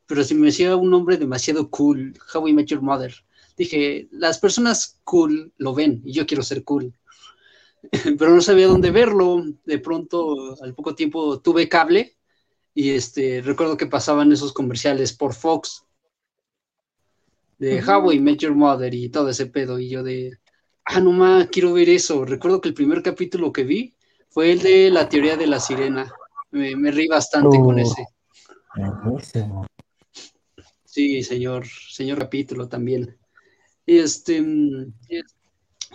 pero 0.06 0.24
si 0.24 0.36
me 0.36 0.48
decía 0.48 0.76
un 0.76 0.92
nombre 0.92 1.18
demasiado 1.18 1.70
cool, 1.70 2.14
How 2.34 2.48
I 2.48 2.54
Met 2.54 2.68
Your 2.68 2.82
Mother. 2.82 3.14
Dije, 3.58 4.08
las 4.12 4.40
personas 4.40 5.00
cool 5.04 5.54
lo 5.58 5.74
ven, 5.74 6.02
y 6.06 6.14
yo 6.14 6.26
quiero 6.26 6.44
ser 6.44 6.64
cool. 6.64 6.94
pero 8.18 8.32
no 8.32 8.42
sabía 8.42 8.68
dónde 8.68 8.92
verlo. 8.92 9.44
De 9.66 9.80
pronto, 9.80 10.62
al 10.62 10.74
poco 10.74 10.96
tiempo, 10.96 11.40
tuve 11.40 11.68
cable 11.68 12.16
y 12.74 12.92
este, 12.92 13.42
recuerdo 13.42 13.78
que 13.78 13.88
pasaban 13.88 14.32
esos 14.32 14.54
comerciales 14.54 15.14
por 15.14 15.34
Fox 15.34 15.86
de 17.60 17.82
How 17.82 18.12
I 18.12 18.20
Met 18.20 18.40
Your 18.40 18.56
Mother 18.56 18.94
y 18.94 19.10
todo 19.10 19.30
ese 19.30 19.46
pedo. 19.48 19.80
Y 19.80 19.90
yo 19.90 20.04
de, 20.04 20.40
ah, 20.86 21.00
no 21.00 21.12
más, 21.12 21.48
quiero 21.48 21.74
ver 21.74 21.90
eso. 21.90 22.26
Recuerdo 22.26 22.62
que 22.62 22.70
el 22.70 22.74
primer 22.74 23.02
capítulo 23.02 23.52
que 23.52 23.64
vi 23.64 23.94
fue 24.30 24.52
el 24.52 24.60
de 24.62 24.90
la 24.90 25.08
teoría 25.08 25.38
de 25.38 25.48
la 25.48 25.60
sirena. 25.60 26.12
Me, 26.52 26.76
me 26.76 26.92
reí 26.92 27.08
bastante 27.08 27.58
con 27.58 27.76
Uh. 27.76 27.80
ese. 27.80 28.06
Buenísimo. 29.04 29.66
Sí, 30.86 31.24
señor, 31.24 31.66
señor 31.68 32.20
capítulo 32.20 32.68
también. 32.68 33.18
Este, 33.86 34.42
mm, 34.42 34.94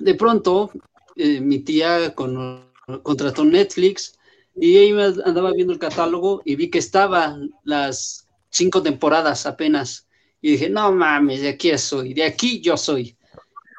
de 0.00 0.14
pronto, 0.14 0.70
eh, 1.16 1.40
mi 1.40 1.61
tía 1.61 2.14
con- 2.14 2.72
contrató 3.02 3.44
Netflix 3.44 4.18
y 4.56 4.76
ahí 4.76 4.90
andaba 5.24 5.52
viendo 5.52 5.72
el 5.72 5.78
catálogo 5.78 6.42
y 6.44 6.56
vi 6.56 6.68
que 6.70 6.78
estaban 6.78 7.50
las 7.62 8.26
cinco 8.50 8.82
temporadas 8.82 9.46
apenas. 9.46 10.07
Y 10.41 10.53
dije, 10.53 10.70
no 10.70 10.93
mames, 10.93 11.43
de 11.43 11.49
aquí 11.49 11.76
soy, 11.78 12.14
de 12.14 12.24
aquí 12.24 12.61
yo 12.61 12.76
soy. 12.76 13.16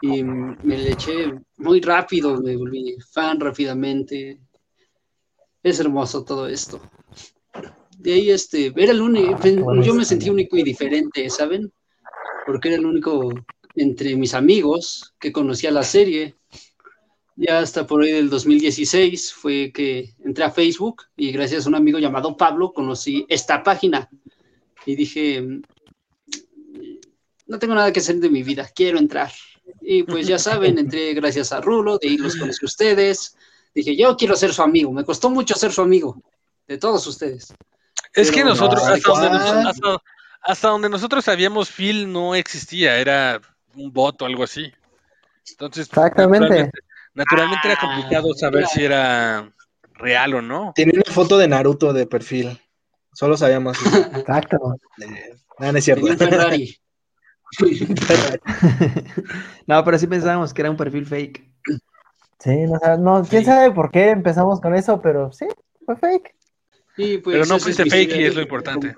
Y 0.01 0.23
me 0.23 0.77
le 0.77 0.91
eché 0.91 1.33
muy 1.57 1.81
rápido, 1.81 2.39
me 2.41 2.55
volví 2.55 2.95
fan 3.11 3.39
rápidamente. 3.39 4.39
Es 5.61 5.79
hermoso 5.79 6.23
todo 6.23 6.47
esto. 6.47 6.81
De 7.97 8.13
ahí, 8.13 8.29
este, 8.31 8.73
era 8.77 8.93
el 8.93 9.01
único, 9.01 9.37
yo 9.81 9.93
me 9.93 10.05
sentí 10.05 10.29
único 10.29 10.55
y 10.55 10.63
diferente, 10.63 11.29
¿saben? 11.29 11.71
Porque 12.45 12.69
era 12.69 12.77
el 12.77 12.85
único 12.85 13.29
entre 13.75 14.15
mis 14.15 14.33
amigos 14.33 15.13
que 15.19 15.31
conocía 15.31 15.71
la 15.71 15.83
serie. 15.83 16.35
Ya 17.35 17.59
hasta 17.59 17.87
por 17.87 18.03
ahí 18.03 18.11
del 18.11 18.29
2016 18.29 19.33
fue 19.33 19.71
que 19.73 20.13
entré 20.23 20.43
a 20.43 20.51
Facebook 20.51 21.03
y 21.15 21.31
gracias 21.31 21.65
a 21.65 21.69
un 21.69 21.75
amigo 21.75 21.99
llamado 21.99 22.35
Pablo 22.35 22.73
conocí 22.73 23.25
esta 23.29 23.63
página. 23.63 24.09
Y 24.85 24.95
dije, 24.95 25.45
no 27.49 27.59
tengo 27.59 27.75
nada 27.75 27.91
que 27.91 27.99
hacer 27.99 28.15
de 28.17 28.29
mi 28.29 28.43
vida, 28.43 28.69
quiero 28.73 28.97
entrar. 28.99 29.31
Y 29.81 30.03
pues 30.03 30.27
ya 30.27 30.39
saben, 30.39 30.77
entré 30.77 31.13
gracias 31.13 31.51
a 31.51 31.59
Rulo, 31.61 31.97
de 31.97 32.07
ahí 32.07 32.17
los 32.17 32.35
conocí 32.35 32.63
ustedes. 32.65 33.35
Dije, 33.73 33.95
yo 33.95 34.15
quiero 34.15 34.35
ser 34.35 34.53
su 34.53 34.61
amigo, 34.61 34.91
me 34.91 35.03
costó 35.03 35.29
mucho 35.29 35.55
ser 35.55 35.71
su 35.71 35.81
amigo, 35.81 36.21
de 36.67 36.77
todos 36.77 37.05
ustedes. 37.07 37.53
Es 38.13 38.31
que 38.31 38.43
nosotros, 38.43 38.81
hasta, 38.83 39.09
donde 39.11 39.29
nos- 39.31 39.65
hasta, 39.67 39.97
hasta 40.41 40.67
donde 40.69 40.89
nosotros 40.89 41.25
sabíamos, 41.25 41.69
Phil 41.69 42.11
no 42.11 42.33
existía, 42.35 42.97
era 42.97 43.41
un 43.75 43.91
bot 43.91 44.21
o 44.21 44.25
algo 44.25 44.43
así. 44.43 44.71
Entonces, 45.51 45.87
Exactamente. 45.87 46.39
naturalmente, 46.47 46.79
naturalmente 47.13 47.67
era 47.67 47.77
Ah, 47.79 47.85
complicado 47.87 48.33
saber 48.33 48.61
mira. 48.61 48.67
si 48.69 48.83
era 48.85 49.51
real 49.93 50.33
o 50.35 50.41
no. 50.41 50.71
Tiene 50.75 50.93
una 50.95 51.13
foto 51.13 51.37
de 51.37 51.47
Naruto 51.47 51.93
de 51.93 52.05
perfil. 52.07 52.59
Solo 53.13 53.35
sabíamos. 53.37 53.77
Exacto. 54.27 54.75
Eh, 55.01 55.35
no, 55.59 55.71
no 55.71 55.77
es 55.77 55.83
cierto. 55.85 56.05
Tenía 56.05 56.23
un 56.25 56.29
Ferrari. 56.31 56.77
No, 59.67 59.83
pero 59.83 59.97
sí 59.99 60.07
pensábamos 60.07 60.53
que 60.53 60.61
era 60.61 60.71
un 60.71 60.77
perfil 60.77 61.05
fake. 61.05 61.47
Sí, 62.39 62.55
no, 62.65 62.97
no, 62.97 63.23
quién 63.27 63.43
Sí. 63.43 63.49
sabe 63.49 63.71
por 63.71 63.91
qué 63.91 64.09
empezamos 64.09 64.59
con 64.61 64.75
eso, 64.75 65.01
pero 65.01 65.31
sí, 65.31 65.45
fue 65.85 65.95
fake. 65.97 66.35
Y, 66.97 67.17
pues, 67.19 67.35
Pero 67.35 67.45
no 67.45 67.59
fuiste 67.59 67.83
fake 67.83 68.01
historia 68.09 68.21
y 68.21 68.25
es 68.29 68.35
lo 68.35 68.41
importante. 68.41 68.95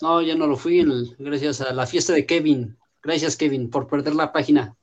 No, 0.00 0.22
ya 0.22 0.34
no 0.34 0.46
lo 0.46 0.56
fui, 0.56 0.80
el- 0.80 1.14
gracias 1.18 1.60
a 1.60 1.72
la 1.72 1.86
fiesta 1.86 2.12
de 2.12 2.26
Kevin. 2.26 2.76
Gracias, 3.02 3.36
Kevin, 3.36 3.70
por 3.70 3.86
perder 3.86 4.14
la 4.14 4.32
página. 4.32 4.74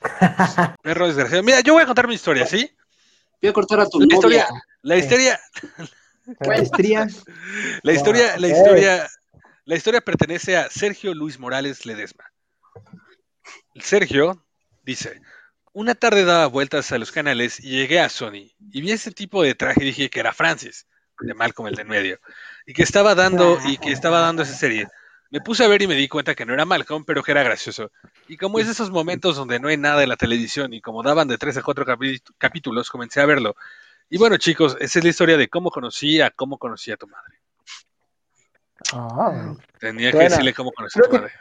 Perro 0.82 1.06
desgraciado. 1.06 1.42
Mira, 1.42 1.60
yo 1.60 1.74
voy 1.74 1.82
a 1.82 1.86
contar 1.86 2.08
mi 2.08 2.14
historia, 2.14 2.46
¿sí? 2.46 2.70
Voy 3.40 3.50
a 3.50 3.52
cortar 3.52 3.80
a 3.80 3.86
tu 3.86 4.00
La 4.00 4.06
novia. 4.06 4.14
historia, 4.14 4.46
la 4.82 4.96
historia, 4.96 5.40
la 7.82 7.92
historia, 7.92 8.36
la 8.38 8.48
historia, 8.48 9.08
la 9.68 9.76
historia 9.76 10.00
pertenece 10.00 10.56
a 10.56 10.70
Sergio 10.70 11.12
Luis 11.12 11.38
Morales 11.38 11.84
Ledesma. 11.84 12.24
Sergio 13.78 14.42
dice, 14.82 15.20
una 15.74 15.94
tarde 15.94 16.24
daba 16.24 16.46
vueltas 16.46 16.90
a 16.90 16.96
los 16.96 17.12
canales 17.12 17.60
y 17.60 17.72
llegué 17.72 18.00
a 18.00 18.08
Sony 18.08 18.50
y 18.72 18.80
vi 18.80 18.92
ese 18.92 19.10
tipo 19.10 19.42
de 19.42 19.54
traje 19.54 19.82
y 19.82 19.88
dije 19.88 20.08
que 20.08 20.20
era 20.20 20.32
Francis, 20.32 20.86
de 21.20 21.34
Malcolm 21.34 21.68
el 21.68 21.74
de 21.74 21.82
en 21.82 21.88
medio, 21.88 22.18
y 22.64 22.72
que 22.72 22.82
estaba 22.82 23.14
dando, 23.14 23.58
y 23.66 23.76
que 23.76 23.92
estaba 23.92 24.20
dando 24.20 24.42
esa 24.42 24.54
serie. 24.54 24.88
Me 25.28 25.42
puse 25.42 25.64
a 25.64 25.68
ver 25.68 25.82
y 25.82 25.86
me 25.86 25.96
di 25.96 26.08
cuenta 26.08 26.34
que 26.34 26.46
no 26.46 26.54
era 26.54 26.64
Malcolm, 26.64 27.04
pero 27.04 27.22
que 27.22 27.32
era 27.32 27.42
gracioso. 27.42 27.92
Y 28.26 28.38
como 28.38 28.60
es 28.60 28.68
esos 28.68 28.90
momentos 28.90 29.36
donde 29.36 29.60
no 29.60 29.68
hay 29.68 29.76
nada 29.76 30.02
en 30.02 30.08
la 30.08 30.16
televisión 30.16 30.72
y 30.72 30.80
como 30.80 31.02
daban 31.02 31.28
de 31.28 31.36
tres 31.36 31.58
a 31.58 31.62
cuatro 31.62 31.84
capítulos, 32.38 32.88
comencé 32.88 33.20
a 33.20 33.26
verlo. 33.26 33.54
Y 34.08 34.16
bueno, 34.16 34.38
chicos, 34.38 34.78
esa 34.80 34.98
es 34.98 35.04
la 35.04 35.10
historia 35.10 35.36
de 35.36 35.48
cómo 35.48 35.70
conocí 35.70 36.22
a 36.22 36.30
cómo 36.30 36.56
conocí 36.56 36.90
a 36.90 36.96
tu 36.96 37.06
madre. 37.06 37.37
Ah, 38.94 39.54
Tenía 39.78 40.10
que 40.12 40.18
decirle 40.18 40.54
cómo 40.54 40.72
conocí 40.72 40.98
a 40.98 41.02
tu 41.02 41.10
que- 41.10 41.18
madre. 41.18 41.32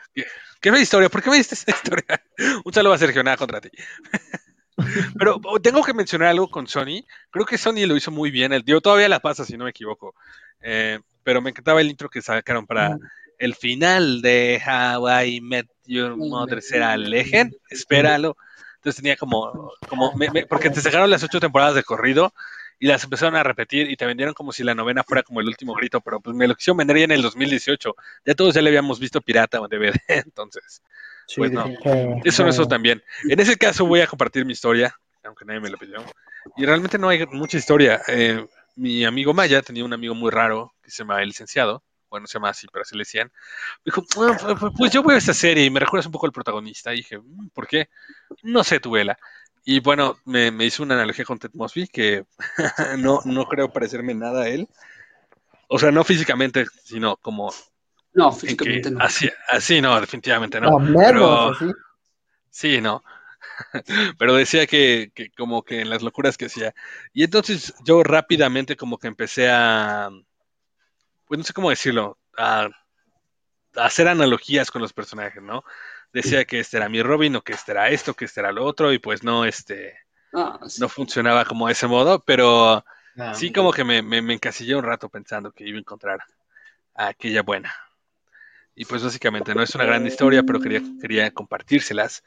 ¿Qué, 0.59 0.71
fea 0.71 0.81
historia? 0.81 1.09
¿Por 1.09 1.21
qué 1.23 1.29
me 1.29 1.37
diste 1.37 1.55
esa 1.55 1.71
historia? 1.71 2.05
Un 2.65 2.73
saludo 2.73 2.93
a 2.93 2.97
Sergio, 2.97 3.23
nada 3.23 3.37
contra 3.37 3.61
ti. 3.61 3.69
Pero 5.17 5.39
oh, 5.43 5.59
tengo 5.59 5.83
que 5.83 5.93
mencionar 5.93 6.29
algo 6.29 6.49
con 6.49 6.67
Sony. 6.67 7.03
Creo 7.31 7.45
que 7.45 7.57
Sony 7.57 7.85
lo 7.87 7.95
hizo 7.95 8.11
muy 8.11 8.29
bien. 8.31 8.53
El 8.53 8.63
tío 8.63 8.79
todavía 8.81 9.09
la 9.09 9.19
pasa, 9.19 9.43
si 9.45 9.57
no 9.57 9.63
me 9.63 9.71
equivoco. 9.71 10.13
Eh, 10.61 10.99
pero 11.23 11.41
me 11.41 11.49
encantaba 11.49 11.81
el 11.81 11.89
intro 11.89 12.09
que 12.09 12.21
sacaron 12.21 12.65
para 12.67 12.97
el 13.39 13.55
final 13.55 14.21
de 14.21 14.61
How 14.65 15.21
I 15.23 15.41
Met 15.41 15.67
Your 15.85 16.15
Mother 16.15 16.61
será 16.61 16.95
Legend. 16.95 17.55
Espéralo. 17.69 18.37
Entonces 18.75 19.01
tenía 19.01 19.15
como, 19.17 19.71
como 19.87 20.13
me- 20.15 20.29
me- 20.29 20.45
porque 20.45 20.69
te 20.69 20.79
sacaron 20.81 21.09
las 21.09 21.23
ocho 21.23 21.39
temporadas 21.39 21.73
de 21.75 21.83
corrido 21.83 22.33
y 22.79 22.87
las 22.87 23.03
empezaron 23.03 23.35
a 23.35 23.43
repetir 23.43 23.89
y 23.89 23.97
te 23.97 24.05
vendieron 24.05 24.33
como 24.33 24.51
si 24.51 24.63
la 24.63 24.75
novena 24.75 25.03
fuera 25.03 25.23
como 25.23 25.41
el 25.41 25.47
último 25.47 25.73
grito, 25.73 26.01
pero 26.01 26.19
pues 26.19 26.35
me 26.35 26.47
lo 26.47 26.55
quisieron 26.55 26.77
vender 26.77 26.97
ya 26.97 27.03
en 27.05 27.11
el 27.11 27.21
2018. 27.21 27.95
Ya 28.25 28.35
todos 28.35 28.53
ya 28.55 28.61
le 28.61 28.69
habíamos 28.69 28.99
visto 28.99 29.21
pirata 29.21 29.59
o 29.61 29.67
DVD, 29.67 29.93
entonces. 30.07 30.81
Sí, 31.27 31.35
Pues 31.37 31.51
no. 31.51 31.65
que- 31.65 32.21
Eso 32.23 32.47
eso 32.47 32.67
también. 32.67 33.03
En 33.29 33.39
ese 33.39 33.57
caso 33.57 33.85
voy 33.85 34.01
a 34.01 34.07
compartir 34.07 34.45
mi 34.45 34.53
historia. 34.53 34.97
aunque 35.23 35.43
nadie 35.43 35.59
me 35.59 35.69
lo 35.69 35.77
pidió. 35.77 35.97
Y 36.55 36.65
realmente 36.65 36.97
no 36.97 37.09
hay 37.09 37.25
mucha 37.25 37.57
historia. 37.57 38.01
Eh, 38.07 38.45
mi 38.77 39.03
amigo 39.03 39.33
Maya 39.33 39.61
tenía 39.61 39.83
un 39.83 39.91
amigo 39.91 40.15
muy 40.15 40.31
raro 40.31 40.73
que 40.81 40.89
se 40.89 40.99
llama 40.99 41.21
El 41.21 41.27
Licenciado. 41.29 41.83
Bueno, 42.09 42.27
se 42.27 42.35
llama 42.35 42.49
así, 42.51 42.65
pero 42.71 42.83
así 42.83 42.95
le 42.95 43.01
decían. 43.01 43.29
Dijo, 43.83 44.01
"Ah, 44.21 44.37
pues, 44.57 44.71
pues 44.77 44.91
yo 44.93 45.03
veo 45.03 45.17
esta 45.17 45.33
serie 45.33 45.65
y 45.65 45.69
me 45.69 45.81
recuerdas 45.81 46.05
un 46.05 46.13
poco 46.13 46.25
al 46.25 46.31
protagonista. 46.31 46.93
Y 46.93 46.97
dije, 46.97 47.17
"Mm, 47.19 47.49
¿por 47.49 47.67
qué? 47.67 47.89
No 48.43 48.63
sé, 48.63 48.79
tu 48.79 48.91
vela. 48.91 49.17
Y 49.69 49.81
bueno, 49.81 50.17
me, 50.23 50.49
me 50.49 50.63
hizo 50.63 50.81
una 50.81 50.93
analogía 50.95 51.25
con 51.25 51.39
Ted 51.39 51.49
Mosby, 51.53 51.89
que 51.89 52.23
no, 52.99 53.19
no 53.25 53.45
creo 53.47 53.69
parecerme 53.69 54.13
nada 54.13 54.43
a 54.43 54.47
él. 54.47 54.69
O 55.67 55.77
sea, 55.77 55.91
no 55.91 56.05
físicamente, 56.05 56.65
sino 56.85 57.17
como 57.17 57.53
No, 58.13 58.29
que- 58.31 58.39
físicamente 58.47 58.91
no. 58.91 59.01
así, 59.01 59.29
así 59.49 59.81
no, 59.81 59.99
definitivamente 59.99 60.61
no. 60.61 60.69
No, 60.71 60.79
menos, 60.79 61.03
pero- 61.11 61.49
así. 61.51 61.65
Sí, 62.49 62.79
no. 62.79 63.03
Pero 64.17 64.35
decía 64.35 64.65
que, 64.67 65.11
que 65.13 65.31
como 65.31 65.63
que 65.63 65.81
en 65.81 65.89
las 65.89 66.01
locuras 66.01 66.37
que 66.37 66.45
hacía. 66.45 66.73
Y 67.13 67.23
entonces 67.23 67.73
yo 67.83 68.03
rápidamente 68.03 68.77
como 68.77 68.97
que 68.97 69.07
empecé 69.07 69.49
a, 69.49 70.09
pues 71.25 71.37
no 71.37 71.43
sé 71.43 71.51
cómo 71.53 71.69
decirlo, 71.69 72.17
a, 72.37 72.69
a 73.75 73.85
hacer 73.85 74.07
analogías 74.07 74.71
con 74.71 74.81
los 74.81 74.93
personajes, 74.93 75.43
¿no? 75.43 75.63
Decía 76.13 76.45
que 76.45 76.59
este 76.59 76.77
era 76.77 76.89
mi 76.89 77.01
Robin 77.03 77.35
o 77.35 77.43
que 77.43 77.53
este 77.53 77.71
era 77.73 77.89
esto, 77.89 78.13
que 78.13 78.25
este 78.25 78.39
era 78.41 78.51
lo 78.51 78.65
otro 78.65 78.93
y 78.93 78.99
pues 78.99 79.23
no, 79.23 79.45
este, 79.45 79.95
Ah, 80.33 80.59
sí. 80.67 80.81
no 80.81 80.89
funcionaba 80.89 81.45
como 81.45 81.67
de 81.67 81.73
ese 81.73 81.87
modo, 81.87 82.23
pero 82.25 82.85
No, 83.15 83.33
sí 83.33 83.51
como 83.51 83.71
que 83.73 83.83
me, 83.83 84.01
me, 84.01 84.21
me 84.21 84.33
encasillé 84.33 84.75
un 84.75 84.83
rato 84.83 85.09
pensando 85.09 85.51
que 85.51 85.67
iba 85.67 85.77
a 85.77 85.81
encontrar 85.81 86.19
a 86.95 87.07
aquella 87.09 87.43
buena. 87.43 87.73
Y 88.75 88.85
pues 88.85 89.03
básicamente 89.03 89.55
no 89.55 89.63
es 89.63 89.73
una 89.73 89.85
gran 89.85 90.05
historia, 90.05 90.43
pero 90.43 90.59
quería, 90.59 90.81
quería 91.01 91.31
compartírselas. 91.31 92.23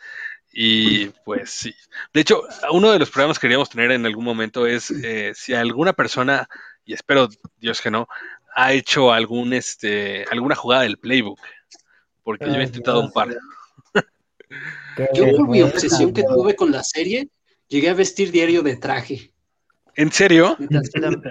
Y 0.53 1.07
pues 1.24 1.51
sí. 1.51 1.74
De 2.12 2.20
hecho, 2.22 2.43
uno 2.72 2.91
de 2.91 2.99
los 2.99 3.11
programas 3.11 3.39
que 3.39 3.43
queríamos 3.43 3.70
tener 3.70 3.93
en 3.93 4.05
algún 4.05 4.24
momento 4.24 4.66
es 4.66 4.91
eh, 4.91 5.33
si 5.35 5.55
alguna 5.55 5.93
persona, 5.93 6.49
y 6.85 6.95
espero 6.95 7.28
Dios 7.59 7.81
que 7.81 7.91
no, 7.93 8.09
ha 8.55 8.72
hecho 8.72 9.12
algún 9.12 9.53
este 9.53 10.24
alguna 10.31 10.57
jugada 10.57 10.83
del 10.83 10.99
playbook. 10.99 11.39
Porque 12.24 12.47
yo 12.47 12.57
he 12.57 12.64
intentado 12.64 13.01
un 13.01 13.12
par. 13.12 13.28
Yo 15.14 15.37
por 15.37 15.49
mi 15.49 15.62
obsesión 15.62 16.12
que 16.12 16.22
tuve 16.24 16.55
con 16.57 16.72
la 16.72 16.83
serie, 16.83 17.28
llegué 17.68 17.89
a 17.89 17.95
vestir 17.95 18.31
diario 18.31 18.62
de 18.62 18.76
traje. 18.76 19.33
¿En 19.97 20.12
serio? 20.12 20.57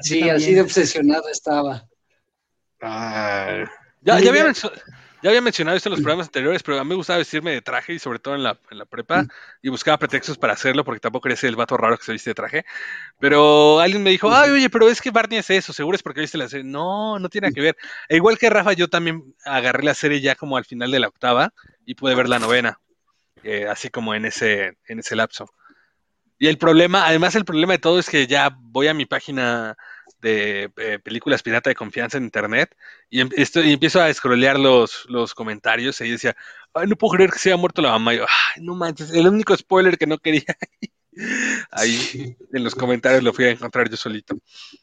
Sí, 0.02 0.30
así 0.30 0.54
de 0.54 0.62
obsesionado 0.62 1.30
estaba. 1.30 1.86
Ah, 2.82 3.66
Ya, 4.02 4.16
había 4.16 4.54
ya 5.34 5.42
mencionado 5.42 5.76
esto 5.76 5.90
en 5.90 5.92
los 5.92 6.02
programas 6.02 6.28
anteriores, 6.28 6.64
pero 6.64 6.80
a 6.80 6.84
mí 6.84 6.90
me 6.90 6.96
gustaba 6.96 7.20
vestirme 7.20 7.52
de 7.52 7.62
traje 7.62 7.94
y 7.94 8.00
sobre 8.00 8.20
todo 8.20 8.36
en 8.36 8.44
la, 8.44 8.58
en 8.72 8.78
la 8.78 8.86
prepa 8.86 9.26
y 9.62 9.68
buscaba 9.68 9.98
pretextos 9.98 10.38
para 10.38 10.54
hacerlo 10.54 10.86
porque 10.86 11.02
tampoco 11.02 11.24
quería 11.24 11.36
ser 11.36 11.50
el 11.50 11.58
vato 11.58 11.76
raro 11.76 11.98
que 11.98 12.06
se 12.06 12.14
viste 12.14 12.30
de 12.30 12.36
traje. 12.36 12.66
Pero 13.20 13.80
alguien 13.82 14.02
me 14.02 14.12
dijo, 14.12 14.34
ay, 14.34 14.52
oye, 14.52 14.70
pero 14.70 14.88
es 14.88 15.02
que 15.02 15.12
Barney 15.12 15.40
es 15.40 15.50
eso, 15.50 15.74
seguro 15.74 15.96
es 15.96 16.04
porque 16.04 16.22
viste 16.22 16.38
la 16.38 16.48
serie. 16.48 16.64
No, 16.64 17.20
no 17.20 17.28
tiene 17.28 17.48
nada 17.48 17.54
que 17.54 17.62
ver. 17.62 17.78
E 18.08 18.16
igual 18.16 18.38
que 18.38 18.50
Rafa, 18.50 18.72
yo 18.74 18.88
también 18.88 19.36
agarré 19.44 19.84
la 19.84 19.94
serie 19.94 20.22
ya 20.22 20.36
como 20.36 20.56
al 20.56 20.64
final 20.64 20.90
de 20.90 21.00
la 21.00 21.10
octava 21.10 21.54
y 21.90 21.96
pude 21.96 22.14
ver 22.14 22.30
la 22.30 22.38
novena, 22.38 22.80
eh, 23.42 23.66
así 23.68 23.90
como 23.90 24.14
en 24.14 24.26
ese, 24.26 24.78
en 24.88 25.00
ese 25.00 25.16
lapso. 25.16 25.50
Y 26.38 26.46
el 26.46 26.60
problema, 26.60 27.08
además 27.08 27.34
el 27.34 27.46
problema 27.46 27.74
de 27.74 27.80
todo 27.80 27.98
es 27.98 28.08
que 28.08 28.28
ya 28.28 28.56
voy 28.62 28.88
a 28.90 28.94
mi 28.94 29.08
página 29.08 29.76
de 30.22 30.72
eh, 30.78 31.00
películas 31.00 31.42
pirata 31.42 31.72
de 31.72 31.76
confianza 31.76 32.18
en 32.20 32.26
internet 32.26 32.76
y, 33.10 33.22
em- 33.22 33.32
esto- 33.36 33.64
y 33.64 33.74
empiezo 33.74 34.02
a 34.04 34.14
scrollear 34.14 34.60
los, 34.60 35.06
los 35.10 35.34
comentarios 35.34 36.00
y 36.00 36.04
ahí 36.04 36.12
decía, 36.12 36.36
ay, 36.76 36.86
no 36.86 36.96
puedo 36.96 37.16
creer 37.16 37.32
que 37.32 37.40
se 37.40 37.50
haya 37.50 37.58
muerto 37.58 37.82
la 37.82 37.90
mamá. 37.90 38.14
Y 38.14 38.18
yo, 38.18 38.26
ay, 38.56 38.62
no 38.64 38.76
manches, 38.76 39.10
el 39.12 39.28
único 39.28 39.58
spoiler 39.58 39.98
que 39.98 40.06
no 40.06 40.20
quería. 40.20 40.44
ahí 41.72 42.38
en 42.54 42.64
los 42.64 42.76
comentarios 42.76 43.24
lo 43.24 43.34
fui 43.34 43.46
a 43.46 43.50
encontrar 43.50 43.90
yo 43.90 43.98
solito. 43.98 44.38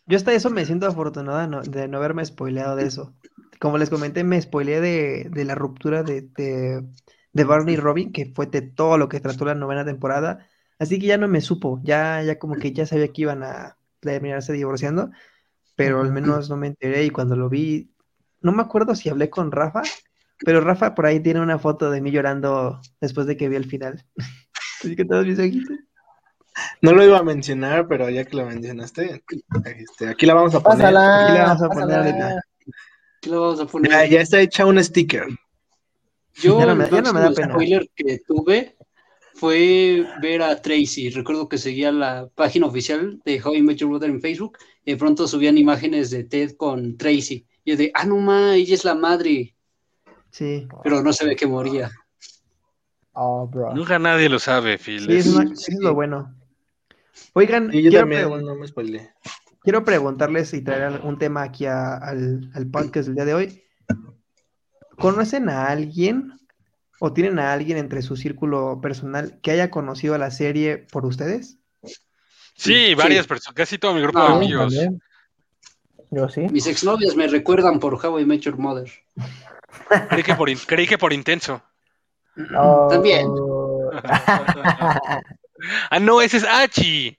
Yo 0.07 0.17
hasta 0.17 0.33
eso 0.33 0.51
me 0.51 0.67
siento 0.67 0.89
afortunada 0.89 1.47
no- 1.47 1.63
de 1.63 1.87
no 1.87 1.99
haberme 1.99 2.27
spoileado 2.27 2.75
de 2.75 2.87
eso. 2.87 3.15
Como 3.61 3.79
les 3.79 3.91
comenté, 3.91 4.25
me 4.25 4.41
spoileé 4.41 4.81
de, 4.81 5.29
de 5.31 5.45
la 5.45 5.55
ruptura 5.55 6.03
de, 6.03 6.23
de, 6.23 6.85
de 7.33 7.45
Barney 7.45 7.75
y 7.75 7.79
Robin, 7.79 8.13
que 8.13 8.33
fue 8.35 8.47
de 8.47 8.63
todo 8.63 8.99
lo 8.99 9.09
que 9.09 9.21
trató 9.21 9.45
la 9.45 9.55
novena 9.55 9.85
temporada. 9.85 10.47
Así 10.79 10.99
que 10.99 11.07
ya 11.07 11.17
no 11.17 11.29
me 11.29 11.41
supo, 11.41 11.81
ya, 11.83 12.23
ya 12.23 12.39
como 12.39 12.57
que 12.57 12.73
ya 12.73 12.87
sabía 12.87 13.09
que 13.09 13.23
iban 13.23 13.43
a 13.43 13.77
terminarse 14.01 14.53
divorciando, 14.53 15.11
pero 15.75 16.01
al 16.01 16.13
menos 16.13 16.51
no 16.51 16.57
me 16.57 16.69
enteré 16.69 17.05
y 17.05 17.11
cuando 17.11 17.37
lo 17.37 17.49
vi, 17.49 17.91
no 18.41 18.53
me 18.53 18.63
acuerdo 18.63 18.95
si 18.95 19.09
hablé 19.09 19.31
con 19.31 19.53
Rafa, 19.53 19.83
pero 20.45 20.61
Rafa 20.61 20.95
por 20.95 21.07
ahí 21.07 21.21
tiene 21.21 21.41
una 21.41 21.59
foto 21.59 21.91
de 21.91 22.01
mí 22.01 22.11
llorando 22.11 22.81
después 23.01 23.27
de 23.27 23.37
que 23.37 23.49
vi 23.49 23.57
el 23.57 23.65
final. 23.65 24.05
Así 24.81 24.95
que 24.95 25.05
todos 25.05 25.27
mis 25.27 25.39
ojitos. 25.39 25.79
no 26.83 26.93
lo 26.93 27.03
iba 27.03 27.19
a 27.19 27.23
mencionar, 27.23 27.89
pero 27.89 28.11
ya 28.11 28.25
que 28.25 28.37
lo 28.37 28.47
mencionaste, 28.47 29.25
este, 29.65 30.09
aquí 30.09 30.27
la 30.27 30.35
vamos 30.35 30.55
a 30.55 30.61
poner. 30.61 30.79
Pásala. 30.79 31.25
Aquí 31.25 31.33
le 31.33 31.41
vamos 31.41 31.63
a 31.63 31.69
poner 31.69 31.99
pásala. 31.99 32.27
ahorita. 32.27 32.43
¿Qué 33.27 33.31
le 33.33 33.39
vamos 33.39 33.59
a 33.59 33.67
poner? 33.67 33.91
Ya, 33.91 34.07
ya 34.07 34.21
está 34.21 34.41
hecha 34.41 34.65
un 34.67 34.83
sticker. 34.83 35.27
Yo 36.37 36.61
Ya 36.61 36.67
no 36.67 36.77
me- 36.77 36.85
el 36.85 36.91
ya 36.93 37.03
no 37.03 37.13
me 37.13 37.21
da 37.21 37.33
pena. 37.33 37.55
spoiler 37.55 37.91
que 37.97 38.21
tuve 38.25 38.77
fue 39.35 40.07
ver 40.23 40.43
a 40.43 40.63
Tracy. 40.63 41.11
Recuerdo 41.11 41.49
que 41.49 41.59
seguía 41.59 41.91
la 41.91 42.29
página 42.37 42.67
oficial 42.67 43.21
de 43.25 43.43
How 43.43 43.55
I 43.57 43.63
Met 43.63 43.79
Your 43.79 43.91
Mother 43.91 44.11
en 44.11 44.21
Facebook 44.21 44.59
y 44.85 44.93
de 44.93 44.97
pronto 44.97 45.27
subían 45.27 45.59
imágenes 45.59 46.11
de 46.11 46.23
Ted 46.23 46.53
con 46.57 46.97
Tracy. 46.97 47.45
Y 47.65 47.73
yo 47.73 47.77
de, 47.77 47.91
ah, 47.95 48.07
no 48.07 48.19
ma, 48.19 48.55
ella 48.55 48.75
es 48.77 48.85
la 48.85 48.95
madre, 48.95 49.57
Sí, 50.31 50.69
pero 50.85 51.03
no 51.03 51.13
se 51.13 51.27
ve 51.27 51.35
que 51.35 51.49
moría. 51.49 51.91
Oh, 53.13 53.49
bro. 53.49 53.75
Nunca 53.75 53.99
nadie 53.99 54.29
lo 54.29 54.39
sabe, 54.39 54.79
Phil. 54.79 55.01
sí, 55.07 55.13
es, 55.17 55.27
Es- 55.27 55.35
una- 55.35 55.51
es 55.53 55.77
lo 55.81 55.95
bueno. 55.95 56.33
Oigan, 57.33 57.71
Y 57.75 57.83
yo 57.83 57.91
quiero, 57.91 58.03
también 58.05 58.29
pregun- 58.29 58.45
no 58.45 58.55
me 58.55 58.69
spoilé. 58.69 59.11
Quiero 59.67 59.85
preguntarles 59.85 60.55
y 60.55 60.63
traer 60.63 61.01
un 61.03 61.19
tema 61.19 61.43
aquí 61.43 61.67
a- 61.67 61.97
al, 61.97 62.49
al 62.55 62.67
podcast 62.71 63.07
del 63.09 63.17
día 63.17 63.25
de 63.25 63.35
hoy. 63.35 63.65
¿Conocen 64.97 65.49
a 65.49 65.67
alguien 65.67 66.33
o 67.01 67.13
tienen 67.13 67.41
a 67.41 67.53
alguien 67.53 67.77
entre 67.77 68.01
su 68.01 68.17
círculo 68.17 68.81
personal 68.81 69.41
que 69.43 69.51
haya 69.51 69.69
conocido 69.69 70.17
la 70.19 70.31
serie 70.31 70.87
por 70.93 71.05
ustedes? 71.05 71.59
Sí, 72.55 72.95
varias 72.95 73.27
personas, 73.27 73.57
casi 73.57 73.77
todo 73.77 73.93
mi 73.93 74.03
grupo 74.03 74.21
Ah, 74.21 74.29
de 74.29 74.35
amigos. 74.37 74.73
también. 74.73 75.03
Yo 76.13 76.29
sí. 76.29 76.43
Mis 76.53 76.69
exnovias 76.69 77.17
me 77.17 77.27
recuerdan 77.27 77.81
por 77.81 77.95
How 77.95 78.21
I 78.21 78.25
Met 78.25 78.43
Your 78.43 78.57
Mother. 78.59 78.89
Creí 80.11 80.23
que 80.23 80.37
por, 80.37 80.49
in- 80.49 80.59
creí 80.65 80.87
que 80.87 80.97
por 80.97 81.13
intenso. 81.13 81.61
Oh. 82.57 82.87
También. 82.89 83.27
Ah, 85.91 85.99
no, 86.01 86.21
ese 86.21 86.37
es 86.37 86.45
Achi. 86.45 87.19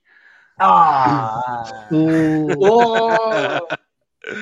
Ah. 0.57 1.63
Uh, 1.91 2.53
¡Oh! 2.59 3.67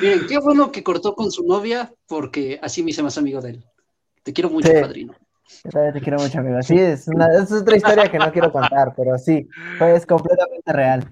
Miren, 0.02 0.28
qué 0.28 0.40
bueno 0.40 0.72
que 0.72 0.84
cortó 0.84 1.14
con 1.16 1.32
su 1.32 1.46
novia 1.46 1.94
porque 2.08 2.60
así 2.62 2.82
me 2.84 2.92
hice 2.92 3.04
más 3.04 3.18
amigo 3.18 3.42
de 3.42 3.52
él. 3.52 3.66
Te 4.24 4.34
quiero 4.34 4.50
mucho, 4.50 4.68
Sí. 4.70 4.82
padrino. 4.82 5.14
Yo 5.64 5.70
también 5.70 5.94
te 5.94 6.02
quiero 6.02 6.18
mucho, 6.20 6.40
amigo. 6.40 6.62
Sí, 6.64 6.78
es, 6.80 7.08
una, 7.08 7.28
es 7.38 7.52
otra 7.52 7.78
historia 7.78 8.10
que 8.10 8.18
no 8.18 8.32
quiero 8.32 8.52
contar, 8.52 8.94
pero 8.96 9.18
sí, 9.18 9.48
es 9.80 10.06
completamente 10.06 10.74
real. 10.74 11.08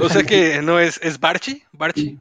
O 0.00 0.08
sea 0.08 0.22
que 0.22 0.62
no 0.62 0.78
es, 0.78 0.98
es 1.02 1.20
Barchi, 1.20 1.62
Barchi, 1.72 2.18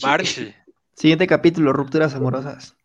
Barchi. 0.00 0.54
siguiente 0.94 1.26
capítulo, 1.26 1.72
rupturas 1.72 2.14
amorosas. 2.14 2.76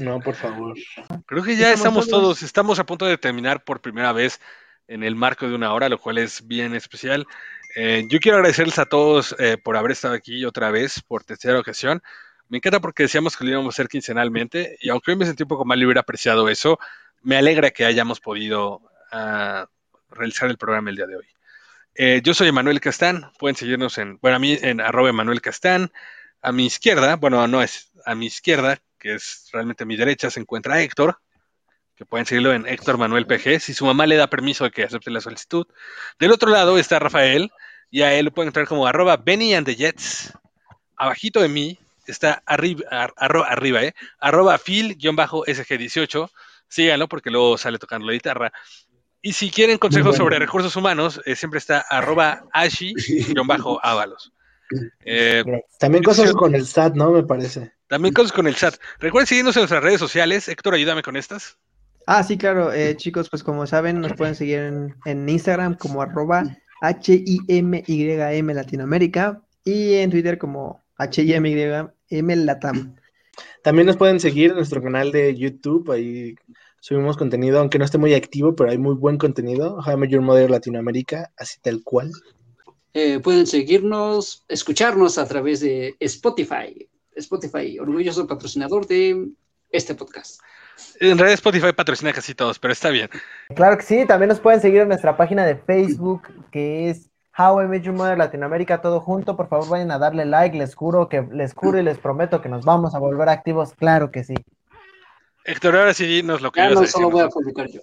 No, 0.00 0.18
por 0.20 0.34
favor. 0.34 0.74
Creo 1.26 1.42
que 1.44 1.56
ya 1.56 1.72
Estamos 1.72 2.08
todos, 2.08 2.42
estamos 2.42 2.80
a 2.80 2.84
punto 2.86 3.06
de 3.06 3.16
terminar 3.16 3.62
por 3.62 3.80
primera 3.80 4.12
vez 4.12 4.40
en 4.88 5.02
el 5.02 5.16
marco 5.16 5.48
de 5.48 5.54
una 5.54 5.72
hora, 5.72 5.88
lo 5.88 5.98
cual 5.98 6.18
es 6.18 6.46
bien 6.46 6.74
especial. 6.74 7.26
Eh, 7.76 8.06
yo 8.08 8.20
quiero 8.20 8.36
agradecerles 8.36 8.78
a 8.78 8.86
todos 8.86 9.34
eh, 9.38 9.58
por 9.62 9.76
haber 9.76 9.92
estado 9.92 10.14
aquí 10.14 10.44
otra 10.44 10.70
vez, 10.70 11.02
por 11.02 11.24
tercera 11.24 11.58
ocasión. 11.58 12.02
Me 12.48 12.58
encanta 12.58 12.80
porque 12.80 13.04
decíamos 13.04 13.36
que 13.36 13.44
lo 13.44 13.50
íbamos 13.50 13.74
a 13.74 13.74
hacer 13.74 13.88
quincenalmente 13.88 14.76
y 14.80 14.90
aunque 14.90 15.10
hoy 15.10 15.16
me 15.16 15.26
sentí 15.26 15.42
un 15.42 15.48
poco 15.48 15.64
mal 15.64 15.80
y 15.80 15.84
hubiera 15.84 16.02
apreciado 16.02 16.48
eso, 16.48 16.78
me 17.22 17.36
alegra 17.36 17.70
que 17.70 17.84
hayamos 17.84 18.20
podido 18.20 18.82
ah, 19.10 19.66
realizar 20.10 20.50
el 20.50 20.58
programa 20.58 20.90
el 20.90 20.96
día 20.96 21.06
de 21.06 21.16
hoy. 21.16 21.26
Eh, 21.96 22.20
yo 22.22 22.34
soy 22.34 22.48
Emanuel 22.48 22.80
Castán, 22.80 23.30
pueden 23.38 23.56
seguirnos 23.56 23.98
en, 23.98 24.18
bueno, 24.20 24.36
a 24.36 24.40
mí 24.40 24.58
en 24.60 24.80
arroba 24.80 25.10
Emanuel 25.10 25.40
Castán. 25.40 25.90
A 26.42 26.52
mi 26.52 26.66
izquierda, 26.66 27.16
bueno, 27.16 27.46
no 27.48 27.62
es 27.62 27.90
a 28.04 28.14
mi 28.14 28.26
izquierda, 28.26 28.78
que 28.98 29.14
es 29.14 29.48
realmente 29.52 29.84
a 29.84 29.86
mi 29.86 29.96
derecha, 29.96 30.30
se 30.30 30.40
encuentra 30.40 30.82
Héctor, 30.82 31.18
que 31.96 32.04
pueden 32.06 32.26
seguirlo 32.26 32.52
en 32.52 32.66
Héctor 32.66 32.98
Manuel 32.98 33.26
PG, 33.26 33.60
si 33.60 33.72
su 33.74 33.84
mamá 33.86 34.06
le 34.06 34.16
da 34.16 34.26
permiso 34.28 34.64
de 34.64 34.70
que 34.70 34.82
acepte 34.84 35.10
la 35.10 35.20
solicitud. 35.20 35.66
Del 36.18 36.32
otro 36.32 36.50
lado 36.50 36.76
está 36.78 36.98
Rafael, 36.98 37.50
y 37.90 38.02
a 38.02 38.12
él 38.14 38.24
lo 38.26 38.32
pueden 38.32 38.48
entrar 38.48 38.66
como 38.66 38.86
arroba 38.86 39.16
Benny 39.16 39.54
and 39.54 39.66
the 39.66 39.76
Jets. 39.76 40.32
Abajito 40.96 41.40
de 41.40 41.48
mí 41.48 41.78
está 42.06 42.42
arriba, 42.46 42.82
arro- 43.16 43.46
arriba, 43.48 43.82
eh, 43.84 43.94
arroba 44.18 44.58
Phil-SG18. 44.58 46.30
Síganlo 46.68 47.08
porque 47.08 47.30
luego 47.30 47.56
sale 47.56 47.78
tocando 47.78 48.06
la 48.06 48.12
guitarra. 48.14 48.52
Y 49.22 49.32
si 49.32 49.50
quieren 49.50 49.78
consejos 49.78 50.10
bueno. 50.18 50.24
sobre 50.24 50.38
recursos 50.38 50.74
humanos, 50.76 51.20
eh, 51.24 51.36
siempre 51.36 51.58
está 51.58 51.80
arroba 51.88 52.42
Ashi-Ábalos. 52.52 54.32
Eh. 55.04 55.44
También 55.78 56.02
cosas 56.02 56.32
con 56.32 56.54
el 56.54 56.66
SAT, 56.66 56.94
¿no? 56.94 57.10
Me 57.10 57.22
parece. 57.22 57.72
también 57.86 58.12
cosas 58.12 58.32
con 58.32 58.46
el 58.46 58.56
chat. 58.56 58.74
Recuerden 58.98 59.26
seguirnos 59.26 59.56
en 59.56 59.60
nuestras 59.60 59.82
redes 59.82 60.00
sociales. 60.00 60.48
Héctor, 60.48 60.74
ayúdame 60.74 61.02
con 61.02 61.16
estas. 61.16 61.58
Ah, 62.06 62.22
sí, 62.22 62.36
claro, 62.36 62.72
eh, 62.72 62.96
chicos, 62.96 63.30
pues 63.30 63.42
como 63.42 63.66
saben, 63.66 64.00
nos 64.00 64.12
pueden 64.12 64.34
seguir 64.34 64.58
en, 64.58 64.94
en 65.06 65.28
Instagram 65.28 65.76
como 65.76 66.02
arroba 66.02 66.44
H-I-M-Y-M 66.82 68.54
Latinoamérica 68.54 69.42
y 69.64 69.94
en 69.94 70.10
Twitter 70.10 70.36
como 70.36 70.82
H-I-M-Y-M 70.96 72.36
Latam. 72.36 72.96
También 73.62 73.86
nos 73.86 73.96
pueden 73.96 74.20
seguir 74.20 74.50
en 74.50 74.56
nuestro 74.56 74.82
canal 74.82 75.10
de 75.12 75.34
YouTube, 75.34 75.90
ahí 75.90 76.34
subimos 76.80 77.16
contenido, 77.16 77.60
aunque 77.60 77.78
no 77.78 77.86
esté 77.86 77.96
muy 77.96 78.12
activo, 78.12 78.54
pero 78.54 78.70
hay 78.70 78.76
muy 78.76 78.94
buen 78.94 79.16
contenido. 79.16 79.78
How 79.78 80.04
Your 80.04 80.20
Mother 80.20 80.50
Latinoamérica, 80.50 81.32
así 81.38 81.58
tal 81.62 81.82
cual. 81.82 82.12
Eh, 82.92 83.20
pueden 83.20 83.46
seguirnos, 83.46 84.44
escucharnos 84.48 85.16
a 85.16 85.26
través 85.26 85.60
de 85.60 85.96
Spotify. 85.98 86.86
Spotify, 87.16 87.78
orgulloso 87.78 88.26
patrocinador 88.26 88.86
de 88.86 89.30
este 89.70 89.94
podcast. 89.94 90.38
En 91.00 91.18
realidad 91.18 91.34
Spotify 91.34 91.72
patrocina 91.72 92.12
casi 92.12 92.34
todos, 92.34 92.58
pero 92.58 92.72
está 92.72 92.90
bien. 92.90 93.08
Claro 93.54 93.76
que 93.76 93.84
sí, 93.84 94.04
también 94.06 94.28
nos 94.28 94.40
pueden 94.40 94.60
seguir 94.60 94.82
en 94.82 94.88
nuestra 94.88 95.16
página 95.16 95.44
de 95.44 95.56
Facebook, 95.56 96.22
que 96.50 96.90
es 96.90 97.10
How 97.36 97.62
I 97.62 97.66
Met 97.66 97.82
Your 97.82 97.94
Mother 97.94 98.18
Latinoamérica, 98.18 98.80
todo 98.80 99.00
junto. 99.00 99.36
Por 99.36 99.48
favor, 99.48 99.68
vayan 99.68 99.90
a 99.90 99.98
darle 99.98 100.24
like, 100.24 100.56
les 100.56 100.74
juro 100.74 101.08
que 101.08 101.26
les 101.32 101.54
juro 101.54 101.78
y 101.78 101.82
les 101.82 101.98
prometo 101.98 102.40
que 102.40 102.48
nos 102.48 102.64
vamos 102.64 102.94
a 102.94 102.98
volver 102.98 103.28
activos, 103.28 103.72
claro 103.74 104.10
que 104.10 104.24
sí. 104.24 104.34
Héctor, 105.44 105.76
ahora 105.76 105.94
sí 105.94 106.22
nos 106.22 106.40
lo 106.40 106.52
que 106.52 106.60
Ya 106.60 106.66
a 106.66 106.70
no 106.70 106.86
solo 106.86 107.10
voy 107.10 107.22
a 107.22 107.28
publicar 107.28 107.68
yo. 107.68 107.80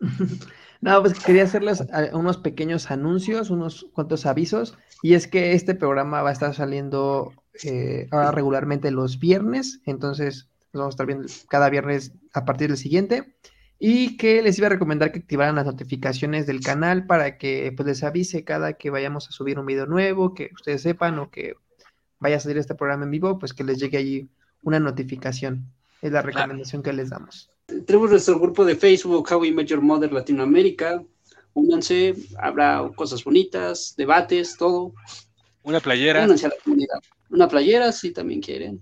No, 0.82 1.00
pues 1.00 1.18
quería 1.18 1.44
hacerles 1.44 1.80
eh, 1.80 2.10
unos 2.12 2.36
pequeños 2.36 2.90
anuncios, 2.90 3.48
unos 3.48 3.86
cuantos 3.94 4.26
avisos, 4.26 4.76
y 5.02 5.14
es 5.14 5.26
que 5.26 5.52
este 5.52 5.74
programa 5.74 6.22
va 6.22 6.28
a 6.28 6.32
estar 6.32 6.54
saliendo 6.54 7.32
eh, 7.64 8.06
ahora 8.10 8.30
regularmente 8.30 8.90
los 8.90 9.18
viernes, 9.18 9.80
entonces 9.86 10.48
nos 10.72 10.80
vamos 10.80 10.92
a 10.92 10.96
estar 10.96 11.06
viendo 11.06 11.26
cada 11.48 11.70
viernes 11.70 12.12
a 12.32 12.44
partir 12.44 12.68
del 12.68 12.76
siguiente, 12.76 13.36
y 13.78 14.16
que 14.16 14.42
les 14.42 14.58
iba 14.58 14.68
a 14.68 14.70
recomendar 14.70 15.12
que 15.12 15.18
activaran 15.18 15.56
las 15.56 15.66
notificaciones 15.66 16.46
del 16.46 16.60
canal 16.60 17.06
para 17.06 17.36
que 17.36 17.72
pues, 17.76 17.86
les 17.86 18.02
avise 18.02 18.44
cada 18.44 18.74
que 18.74 18.90
vayamos 18.90 19.28
a 19.28 19.32
subir 19.32 19.58
un 19.58 19.66
video 19.66 19.86
nuevo, 19.86 20.34
que 20.34 20.50
ustedes 20.54 20.82
sepan 20.82 21.18
o 21.18 21.30
que 21.30 21.54
vaya 22.18 22.36
a 22.36 22.40
salir 22.40 22.58
este 22.58 22.74
programa 22.74 23.04
en 23.04 23.10
vivo, 23.10 23.38
pues 23.38 23.52
que 23.52 23.64
les 23.64 23.78
llegue 23.78 23.98
allí 23.98 24.28
una 24.62 24.80
notificación. 24.80 25.66
Es 26.02 26.12
la 26.12 26.22
recomendación 26.22 26.82
que 26.82 26.92
les 26.92 27.10
damos. 27.10 27.50
Tenemos 27.66 28.10
nuestro 28.10 28.38
grupo 28.38 28.64
de 28.64 28.76
Facebook, 28.76 29.28
How 29.30 29.40
We 29.40 29.52
Met 29.52 29.66
Your 29.66 29.80
Mother 29.80 30.12
Latinoamérica. 30.12 31.02
Únanse, 31.54 32.14
habrá 32.38 32.88
cosas 32.94 33.24
bonitas, 33.24 33.94
debates, 33.96 34.56
todo. 34.56 34.92
Una 35.62 35.80
playera. 35.80 36.24
Únanse 36.24 36.46
a 36.46 36.50
la 36.50 36.54
comunidad. 36.62 36.98
Una 37.30 37.48
playera, 37.48 37.92
si 37.92 38.12
también 38.12 38.40
quieren. 38.40 38.80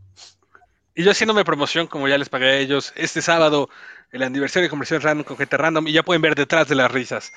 Y 0.95 1.03
yo 1.03 1.11
haciéndome 1.11 1.45
promoción, 1.45 1.87
como 1.87 2.09
ya 2.09 2.19
les 2.19 2.29
pagué 2.29 2.47
a 2.47 2.59
ellos, 2.59 2.93
este 2.97 3.21
sábado, 3.21 3.69
el 4.13 4.23
aniversario 4.23 4.67
de 4.67 4.71
Conversión 4.71 5.01
Random 5.01 5.25
con 5.25 5.37
gente 5.37 5.57
random, 5.57 5.89
y 5.89 5.93
ya 5.93 6.03
pueden 6.03 6.23
ver 6.23 6.35
detrás 6.35 6.69
de 6.69 6.77
las 6.77 6.91
risas. 6.91 7.33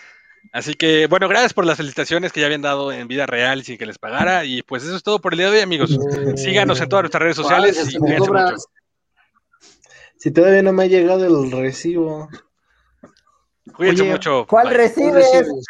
Así 0.53 0.76
que, 0.76 1.08
bueno, 1.08 1.28
gracias 1.28 1.53
por 1.53 1.66
las 1.66 1.78
felicitaciones 1.78 2.32
que 2.32 2.39
ya 2.39 2.45
habían 2.45 2.62
dado 2.62 2.91
en 2.91 3.08
vida 3.08 3.26
real 3.26 3.64
sin 3.64 3.78
que 3.78 3.86
les 3.86 3.97
pagara. 3.97 4.45
Y 4.45 4.62
pues 4.62 4.84
eso 4.84 4.95
es 4.95 5.03
todo 5.03 5.20
por 5.20 5.34
el 5.34 5.39
día 5.39 5.49
de 5.49 5.58
hoy, 5.58 5.64
amigos. 5.64 5.97
Síganos 6.36 6.80
en 6.80 6.89
todas 6.89 7.03
nuestras 7.03 7.24
redes 7.24 7.36
sociales 7.36 7.93
y 7.93 7.97
cuídense 7.97 8.32
mucho. 8.32 8.55
Si 10.18 10.32
todavía 10.32 10.64
no 10.64 10.74
me 10.74 10.84
ha 10.84 10.88
llegado 10.88 11.26
el 11.26 11.51
recibo. 11.51 12.30
Cuídense 13.76 14.03
Oye, 14.03 14.12
mucho. 14.12 14.45
¿Cuál 14.47 14.70
Bye. 14.70 14.78
recibes? 14.78 15.14
recibes. 15.14 15.66